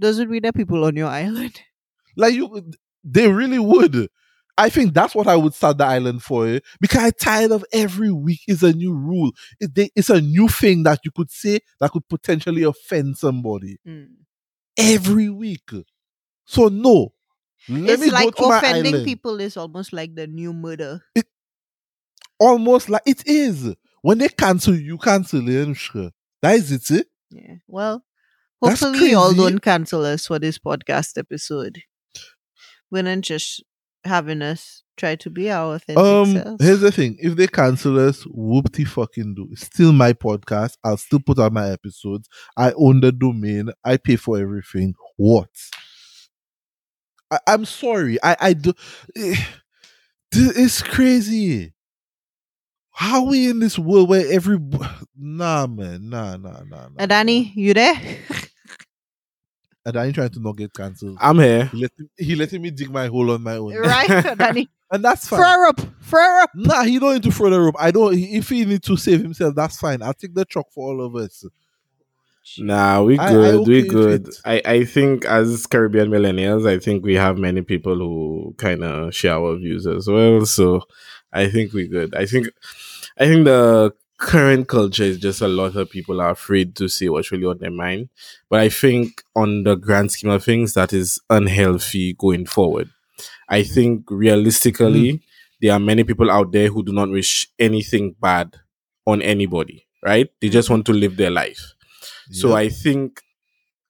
Would 0.00 0.30
be 0.30 0.40
the 0.40 0.52
people 0.52 0.84
on 0.84 0.96
your 0.96 1.08
island. 1.08 1.60
Like 2.16 2.34
you, 2.34 2.72
they 3.04 3.28
really 3.28 3.60
would. 3.60 4.08
I 4.56 4.70
think 4.70 4.92
that's 4.92 5.14
what 5.14 5.28
I 5.28 5.36
would 5.36 5.54
start 5.54 5.78
the 5.78 5.84
island 5.84 6.20
for, 6.24 6.48
eh? 6.48 6.58
because 6.80 7.04
I'm 7.04 7.12
tired 7.12 7.52
of 7.52 7.64
every 7.72 8.10
week 8.10 8.40
is 8.48 8.64
a 8.64 8.72
new 8.72 8.92
rule. 8.92 9.30
It, 9.60 9.72
they, 9.72 9.90
it's 9.94 10.10
a 10.10 10.20
new 10.20 10.48
thing 10.48 10.82
that 10.82 10.98
you 11.04 11.12
could 11.12 11.30
say 11.30 11.60
that 11.78 11.92
could 11.92 12.08
potentially 12.08 12.64
offend 12.64 13.18
somebody 13.18 13.76
Mm. 13.86 14.08
every 14.76 15.28
week. 15.28 15.70
So 16.44 16.66
no, 16.66 17.12
let 17.68 17.90
it's 17.90 18.02
me 18.02 18.10
like 18.10 18.34
go 18.34 18.42
to 18.42 18.48
my 18.48 18.58
offending 18.58 18.94
island. 18.94 19.04
people 19.06 19.38
is 19.40 19.56
almost 19.56 19.92
like 19.92 20.16
the 20.16 20.26
new 20.26 20.52
murder. 20.52 21.00
It, 21.14 21.26
Almost 22.40 22.88
like 22.88 23.02
it 23.06 23.26
is 23.26 23.74
when 24.02 24.18
they 24.18 24.28
cancel 24.28 24.74
you, 24.74 24.98
cancel. 24.98 25.40
That 25.44 26.54
is 26.56 26.72
it. 26.72 26.90
eh? 26.90 27.02
Yeah. 27.30 27.54
Well, 27.66 28.04
hopefully 28.60 29.10
y'all 29.12 29.32
don't 29.34 29.60
cancel 29.60 30.04
us 30.04 30.26
for 30.26 30.38
this 30.38 30.58
podcast 30.58 31.18
episode. 31.18 31.80
We're 32.90 33.02
not 33.02 33.20
just 33.20 33.62
having 34.04 34.42
us 34.42 34.82
try 34.96 35.14
to 35.16 35.30
be 35.30 35.50
our 35.50 35.74
authentic 35.74 36.02
Um, 36.02 36.32
selves. 36.32 36.64
here's 36.64 36.80
the 36.80 36.90
thing: 36.92 37.16
if 37.20 37.36
they 37.36 37.46
cancel 37.46 37.98
us, 37.98 38.24
whoopty 38.24 38.86
fucking 38.86 39.34
do. 39.34 39.48
It's 39.52 39.66
still 39.66 39.92
my 39.92 40.12
podcast. 40.12 40.76
I'll 40.84 40.96
still 40.96 41.20
put 41.20 41.38
out 41.38 41.52
my 41.52 41.70
episodes. 41.70 42.28
I 42.56 42.72
own 42.72 43.00
the 43.00 43.12
domain. 43.12 43.70
I 43.84 43.96
pay 43.98 44.16
for 44.16 44.38
everything. 44.38 44.94
What? 45.16 45.50
I, 47.30 47.38
I'm 47.46 47.64
sorry. 47.64 48.18
I 48.22 48.36
I 48.40 48.52
do. 48.54 48.72
This 50.30 50.56
is 50.58 50.82
crazy. 50.82 51.72
How 52.98 53.22
we 53.22 53.48
in 53.48 53.60
this 53.60 53.78
world 53.78 54.08
where 54.08 54.26
every 54.28 54.58
nah 55.16 55.68
man 55.68 56.10
nah 56.10 56.36
nah 56.36 56.62
nah 56.68 56.88
nah. 56.88 57.06
Adani, 57.06 57.52
you 57.54 57.72
there? 57.72 57.94
And 59.86 59.96
I 59.96 60.10
trying 60.10 60.30
to 60.30 60.40
not 60.40 60.56
get 60.56 60.74
cancelled. 60.74 61.16
I'm 61.20 61.38
here. 61.38 61.66
He 61.66 61.80
let, 61.80 61.90
he 62.16 62.34
letting 62.34 62.60
me 62.60 62.72
dig 62.72 62.90
my 62.90 63.06
hole 63.06 63.30
on 63.30 63.42
my 63.44 63.54
own. 63.56 63.72
right, 63.76 64.08
Adani? 64.10 64.66
And 64.90 65.04
that's 65.04 65.28
fine. 65.28 65.38
Flare 65.38 65.66
up, 65.66 65.80
flare 66.00 66.40
up. 66.40 66.50
Nah, 66.56 66.82
he 66.82 66.98
don't 66.98 67.12
need 67.14 67.22
to 67.22 67.30
throw 67.30 67.50
the 67.50 67.60
rope. 67.60 67.76
I 67.78 67.92
don't. 67.92 68.14
If 68.18 68.48
he 68.48 68.64
need 68.64 68.82
to 68.82 68.96
save 68.96 69.20
himself, 69.22 69.54
that's 69.54 69.78
fine. 69.78 70.02
I'll 70.02 70.12
take 70.12 70.34
the 70.34 70.44
truck 70.44 70.66
for 70.72 70.88
all 70.88 71.06
of 71.06 71.14
us. 71.14 71.44
Nah, 72.58 73.02
we 73.02 73.16
I- 73.16 73.28
I 73.28 73.32
good. 73.32 73.54
okay 73.60 73.82
we 73.82 73.88
good. 73.88 74.28
I, 74.44 74.62
I 74.64 74.84
think 74.84 75.24
as 75.24 75.66
Caribbean 75.68 76.08
millennials, 76.10 76.68
I 76.68 76.80
think 76.80 77.04
we 77.04 77.14
have 77.14 77.38
many 77.38 77.62
people 77.62 77.96
who 77.96 78.54
kind 78.58 78.82
of 78.82 79.14
share 79.14 79.34
our 79.34 79.56
views 79.56 79.86
as 79.86 80.08
well. 80.08 80.44
So 80.46 80.82
I 81.32 81.48
think 81.48 81.72
we 81.72 81.86
good. 81.86 82.14
I 82.16 82.26
think 82.26 82.48
I 83.18 83.26
think 83.26 83.44
the 83.46 83.94
current 84.18 84.68
culture 84.68 85.04
is 85.04 85.18
just 85.18 85.40
a 85.40 85.48
lot 85.48 85.76
of 85.76 85.90
people 85.90 86.20
are 86.20 86.30
afraid 86.30 86.74
to 86.76 86.88
say 86.88 87.08
what's 87.08 87.32
really 87.32 87.46
on 87.46 87.58
their 87.58 87.70
mind. 87.70 88.08
But 88.48 88.60
I 88.60 88.68
think 88.68 89.22
on 89.34 89.64
the 89.64 89.74
grand 89.76 90.12
scheme 90.12 90.30
of 90.30 90.44
things, 90.44 90.74
that 90.74 90.92
is 90.92 91.20
unhealthy 91.28 92.14
going 92.14 92.46
forward. 92.46 92.90
I 93.48 93.62
mm. 93.62 93.74
think 93.74 94.04
realistically, 94.10 95.12
mm. 95.12 95.20
there 95.60 95.72
are 95.72 95.80
many 95.80 96.04
people 96.04 96.30
out 96.30 96.52
there 96.52 96.68
who 96.68 96.84
do 96.84 96.92
not 96.92 97.10
wish 97.10 97.48
anything 97.58 98.14
bad 98.20 98.56
on 99.06 99.22
anybody, 99.22 99.86
right? 100.04 100.28
They 100.40 100.48
just 100.48 100.68
mm. 100.68 100.72
want 100.72 100.86
to 100.86 100.92
live 100.92 101.16
their 101.16 101.30
life. 101.30 101.74
So 102.30 102.54
I 102.54 102.68
think, 102.68 103.22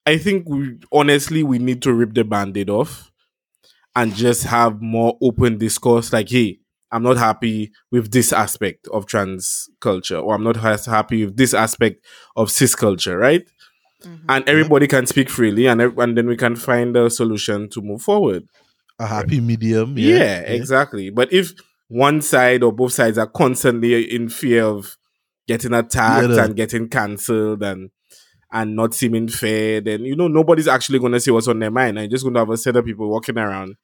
I 0.07 0.17
think 0.17 0.49
we, 0.49 0.79
honestly, 0.93 1.43
we 1.43 1.59
need 1.59 1.83
to 1.83 1.93
rip 1.93 2.15
the 2.15 2.23
band-aid 2.23 2.71
off 2.71 3.11
and 3.97 4.15
just 4.15 4.45
have 4.45 4.81
more 4.81 5.19
open 5.21 5.59
discourse. 5.59 6.13
Like, 6.13 6.29
hey, 6.29 6.61
I'm 6.91 7.03
not 7.03 7.17
happy 7.19 7.71
with 7.91 8.11
this 8.13 8.33
aspect 8.33 8.89
of 8.93 9.07
trans 9.07 9.69
culture, 9.81 10.17
or 10.19 10.35
I'm 10.35 10.45
not 10.45 10.63
as 10.65 10.87
happy 10.87 11.25
with 11.27 11.37
this 11.37 11.55
aspect 11.55 12.05
of 12.37 12.51
cis 12.51 12.75
culture, 12.75 13.17
right? 13.19 13.47
Mhm. 14.05 14.21
And 14.29 14.49
everybody 14.49 14.87
can 14.87 15.07
speak 15.07 15.29
freely, 15.29 15.67
and 15.67 15.81
and 15.83 16.17
then 16.17 16.27
we 16.29 16.37
can 16.37 16.57
find 16.57 16.97
a 16.97 17.11
solution 17.11 17.69
to 17.71 17.81
move 17.83 18.03
forward. 18.03 18.45
a 19.01 19.07
happy 19.07 19.41
medium. 19.41 19.97
Yeah, 19.97 20.17
Yeah, 20.19 20.41
exactly. 20.41 21.09
But 21.11 21.33
if 21.33 21.53
one 21.87 22.21
side 22.21 22.65
or 22.65 22.73
both 22.73 22.93
sides 22.93 23.17
are 23.17 23.29
constantly 23.29 24.03
in 24.13 24.29
fear 24.29 24.65
of 24.65 24.97
getting 25.47 25.73
attacked 25.73 26.29
the- 26.29 26.43
and 26.43 26.57
getting 26.57 26.89
cancelled 26.89 27.63
and 27.63 27.91
and 28.51 28.75
not 28.75 28.95
seeming 28.95 29.29
fair, 29.29 29.81
then 29.81 30.05
you 30.05 30.17
know 30.17 30.27
nobody's 30.27 30.67
actually 30.67 30.99
going 30.99 31.13
to 31.13 31.21
say 31.21 31.31
what's 31.31 31.47
on 31.47 31.61
their 31.61 31.71
mind. 31.71 31.97
And 31.97 32.05
you're 32.07 32.17
just 32.17 32.25
going 32.25 32.35
to 32.35 32.41
have 32.41 32.51
a 32.51 32.57
set 32.57 32.75
of 32.77 32.85
people 32.85 33.09
walking 33.09 33.39
around 33.39 33.77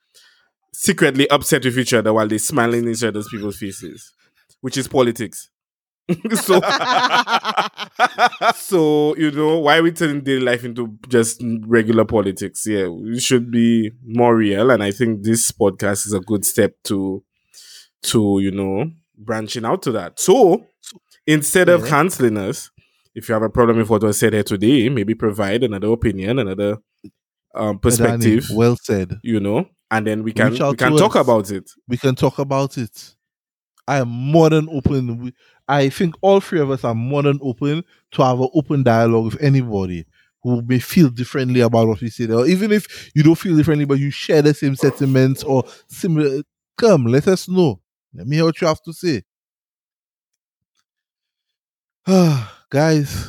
secretly 0.75 1.29
upset 1.31 1.65
with 1.65 1.79
each 1.79 1.95
other 1.95 2.13
while 2.13 2.29
they're 2.29 2.39
smiling 2.39 2.85
in 2.85 2.91
each 2.91 3.05
other's 3.05 3.29
people's 3.29 3.57
faces, 3.57 4.13
which 4.61 4.77
is 4.77 4.89
politics. 4.89 5.49
so, 6.35 6.61
so 8.57 9.17
you 9.17 9.31
know 9.31 9.59
why 9.59 9.79
are 9.79 9.83
we 9.83 9.93
turning 9.93 10.21
daily 10.23 10.41
life 10.41 10.65
into 10.65 10.99
just 11.09 11.43
regular 11.67 12.05
politics? 12.05 12.67
Yeah, 12.67 12.89
we 12.89 13.19
should 13.21 13.51
be 13.51 13.93
more 14.05 14.37
real, 14.37 14.71
and 14.71 14.83
I 14.83 14.91
think 14.91 15.23
this 15.23 15.51
podcast 15.53 16.07
is 16.07 16.13
a 16.13 16.21
good 16.21 16.45
step 16.45 16.75
to 16.85 17.23
to 18.05 18.39
you 18.43 18.51
know 18.51 18.91
branching 19.17 19.65
out 19.65 19.83
to 19.83 19.93
that. 19.93 20.21
So 20.21 20.67
instead 21.27 21.69
of 21.69 21.83
Yeah. 21.85 21.89
canceling 21.89 22.37
us, 22.37 22.71
if 23.15 23.29
you 23.29 23.33
have 23.33 23.43
a 23.43 23.49
problem 23.51 23.79
with 23.79 23.89
what 23.89 24.03
was 24.03 24.19
said 24.19 24.33
here 24.35 24.43
today, 24.43 24.89
maybe 24.89 25.15
provide 25.15 25.63
another 25.63 25.89
opinion, 25.89 26.39
another 26.39 26.79
um, 27.55 27.79
perspective. 27.79 28.47
well 28.53 28.77
said. 28.77 29.21
you 29.23 29.41
know, 29.41 29.69
and 29.91 30.07
then 30.07 30.23
we 30.23 30.33
can 30.33 30.53
we 30.53 30.59
can 30.77 30.97
talk 30.97 31.17
us. 31.17 31.23
about 31.23 31.51
it. 31.51 31.71
We 31.89 31.97
can 31.97 32.15
talk 32.15 32.39
about 32.39 32.79
it. 32.79 33.15
I 33.87 33.99
am 33.99 34.09
more 34.09 34.51
than 34.51 34.69
open. 34.71 35.33
I 35.69 35.89
think 35.89 36.15
all 36.21 36.41
three 36.41 36.61
of 36.61 36.71
us 36.71 36.85
are 36.85 36.95
more 36.95 37.23
than 37.23 37.39
open 37.43 37.85
to 38.13 38.23
have 38.23 38.41
an 38.41 38.49
open 38.55 38.83
dialogue 38.83 39.25
with 39.27 39.43
anybody 39.43 40.07
who 40.43 40.63
may 40.63 40.79
feel 40.79 41.09
differently 41.09 41.61
about 41.61 41.89
what 41.89 42.01
we 42.01 42.11
say. 42.11 42.27
Or 42.31 42.47
even 42.47 42.71
if 42.71 43.11
you 43.15 43.23
don't 43.23 43.35
feel 43.35 43.57
differently, 43.57 43.87
but 43.87 43.99
you 43.99 44.11
share 44.11 44.43
the 44.43 44.53
same 44.55 44.77
sentiments 44.77 45.43
or 45.43 45.65
similar, 45.89 46.43
come, 46.77 47.07
let 47.07 47.27
us 47.29 47.49
know. 47.49 47.81
Let 48.13 48.27
me 48.27 48.37
hear 48.37 48.45
what 48.45 48.61
you 48.61 48.67
have 48.67 48.83
to 48.83 48.93
say. 48.93 49.23
Guys, 52.71 53.29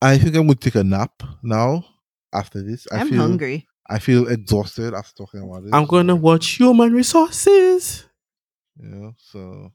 I 0.00 0.16
think 0.16 0.34
I'm 0.36 0.46
going 0.46 0.56
to 0.56 0.70
take 0.70 0.76
a 0.76 0.84
nap 0.84 1.22
now 1.42 1.84
after 2.32 2.62
this. 2.62 2.86
I 2.90 3.00
I'm 3.00 3.08
feel, 3.10 3.18
hungry. 3.20 3.68
I 3.88 3.98
feel 3.98 4.28
exhausted 4.28 4.94
after 4.94 5.14
talking 5.14 5.42
about 5.42 5.64
this. 5.64 5.72
I'm 5.72 5.86
gonna 5.86 6.16
watch 6.16 6.46
Human 6.58 6.92
Resources. 6.92 8.04
Yeah, 8.80 9.10
so. 9.16 9.72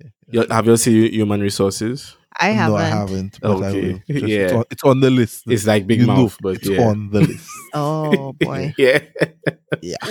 yeah. 0.00 0.42
You- 0.42 0.46
Have 0.50 0.66
you 0.66 0.76
seen 0.76 1.12
Human 1.12 1.40
Resources? 1.40 2.16
I 2.40 2.48
haven't. 2.50 2.72
No, 2.72 2.76
I 2.78 2.84
haven't. 2.88 3.38
But 3.42 3.50
I 3.50 3.54
Okay. 3.68 3.82
will. 3.82 3.92
Just- 3.98 4.08
It's, 4.08 4.28
Yeah. 4.28 4.56
on, 4.58 4.64
it's 4.70 4.84
on 4.84 5.00
the 5.00 5.10
list. 5.10 5.42
It's 5.46 5.66
like 5.66 5.86
Big 5.86 6.00
You 6.00 6.06
know, 6.06 6.16
Mouth, 6.16 6.38
but 6.40 6.56
it's 6.56 6.68
yeah. 6.68 6.82
on 6.88 7.10
the 7.10 7.20
list. 7.20 7.48
Oh 7.74 8.32
boy. 8.34 8.74
yeah. 8.78 9.00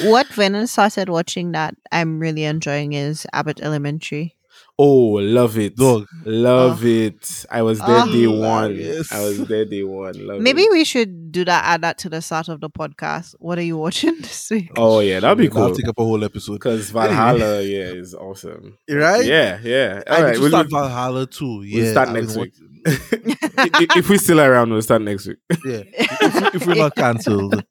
what 0.04 0.28
Venom 0.28 0.66
started 0.68 1.10
watching 1.10 1.52
that 1.54 1.76
I'm 1.92 2.20
really 2.20 2.44
enjoying 2.44 2.94
is 2.94 3.26
Abbott 3.34 3.60
Elementary. 3.62 4.36
Oh, 4.84 5.20
love 5.22 5.60
it. 5.60 5.76
Dog. 5.76 6.08
Love 6.26 6.84
it. 6.86 7.46
I 7.52 7.62
was 7.62 7.78
there 7.78 7.88
Oh. 8.04 8.12
day 8.12 8.26
one. 8.26 8.72
Hilarious. 8.76 9.12
I 9.12 9.20
was 9.22 9.46
there 9.48 9.66
day 9.66 9.84
one. 9.84 10.14
Love 10.26 10.42
Maybe 10.42 10.64
it. 10.64 10.72
we 10.72 10.84
should 10.86 11.32
do 11.32 11.46
that. 11.46 11.66
Add 11.66 11.82
that 11.82 12.00
to 12.00 12.10
the 12.10 12.20
start 12.20 12.50
of 12.50 12.62
the 12.62 12.70
podcast. 12.70 13.36
What 13.38 13.60
are 13.60 13.64
you 13.64 13.78
watching 13.78 14.16
this 14.22 14.50
week? 14.50 14.72
Oh 14.78 15.00
yeah, 15.02 15.20
that'd 15.20 15.38
be 15.38 15.50
cool. 15.50 15.62
I'll 15.62 15.68
cool. 15.68 15.76
take 15.76 15.88
up 15.88 16.00
a 16.00 16.04
whole 16.04 16.24
episode. 16.24 16.54
Because 16.54 16.90
Valhalla, 16.98 17.62
yeah, 17.62 17.92
is 17.92 18.16
awesome. 18.16 18.78
Right? 18.90 19.24
Yeah, 19.24 19.60
yeah. 19.62 20.02
I 20.08 20.10
All 20.10 20.18
need 20.18 20.24
right, 20.30 20.40
we'll, 20.40 20.50
start 20.50 20.68
Valhalla 20.72 21.28
too. 21.28 21.62
Yeah, 21.64 21.92
start 21.92 22.10
I've 22.10 22.16
next 22.16 22.38
week. 22.38 22.54
watching- 22.60 22.78
if 23.98 24.10
we're 24.10 24.18
still 24.18 24.42
around, 24.42 24.72
we'll 24.72 24.82
start 24.82 25.04
next 25.04 25.28
week. 25.28 25.38
yeah, 25.64 25.84
if, 25.86 26.56
if 26.56 26.66
we're 26.66 26.74
not 26.74 26.96
cancelled. 26.96 27.64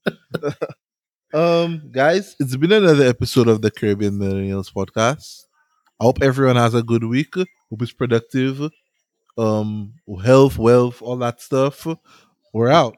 um, 1.34 1.90
guys, 1.90 2.36
it's 2.38 2.56
been 2.56 2.70
another 2.72 3.04
episode 3.06 3.48
of 3.48 3.62
the 3.62 3.70
Caribbean 3.72 4.18
Millennials 4.18 4.72
podcast. 4.72 5.46
I 6.00 6.04
hope 6.04 6.22
everyone 6.22 6.56
has 6.56 6.72
a 6.72 6.82
good 6.82 7.04
week. 7.04 7.34
Hope 7.34 7.82
it's 7.82 7.92
productive. 7.92 8.70
Um, 9.36 9.92
health, 10.24 10.56
wealth, 10.56 11.02
all 11.02 11.16
that 11.16 11.42
stuff. 11.42 11.86
We're 12.54 12.70
out. 12.70 12.96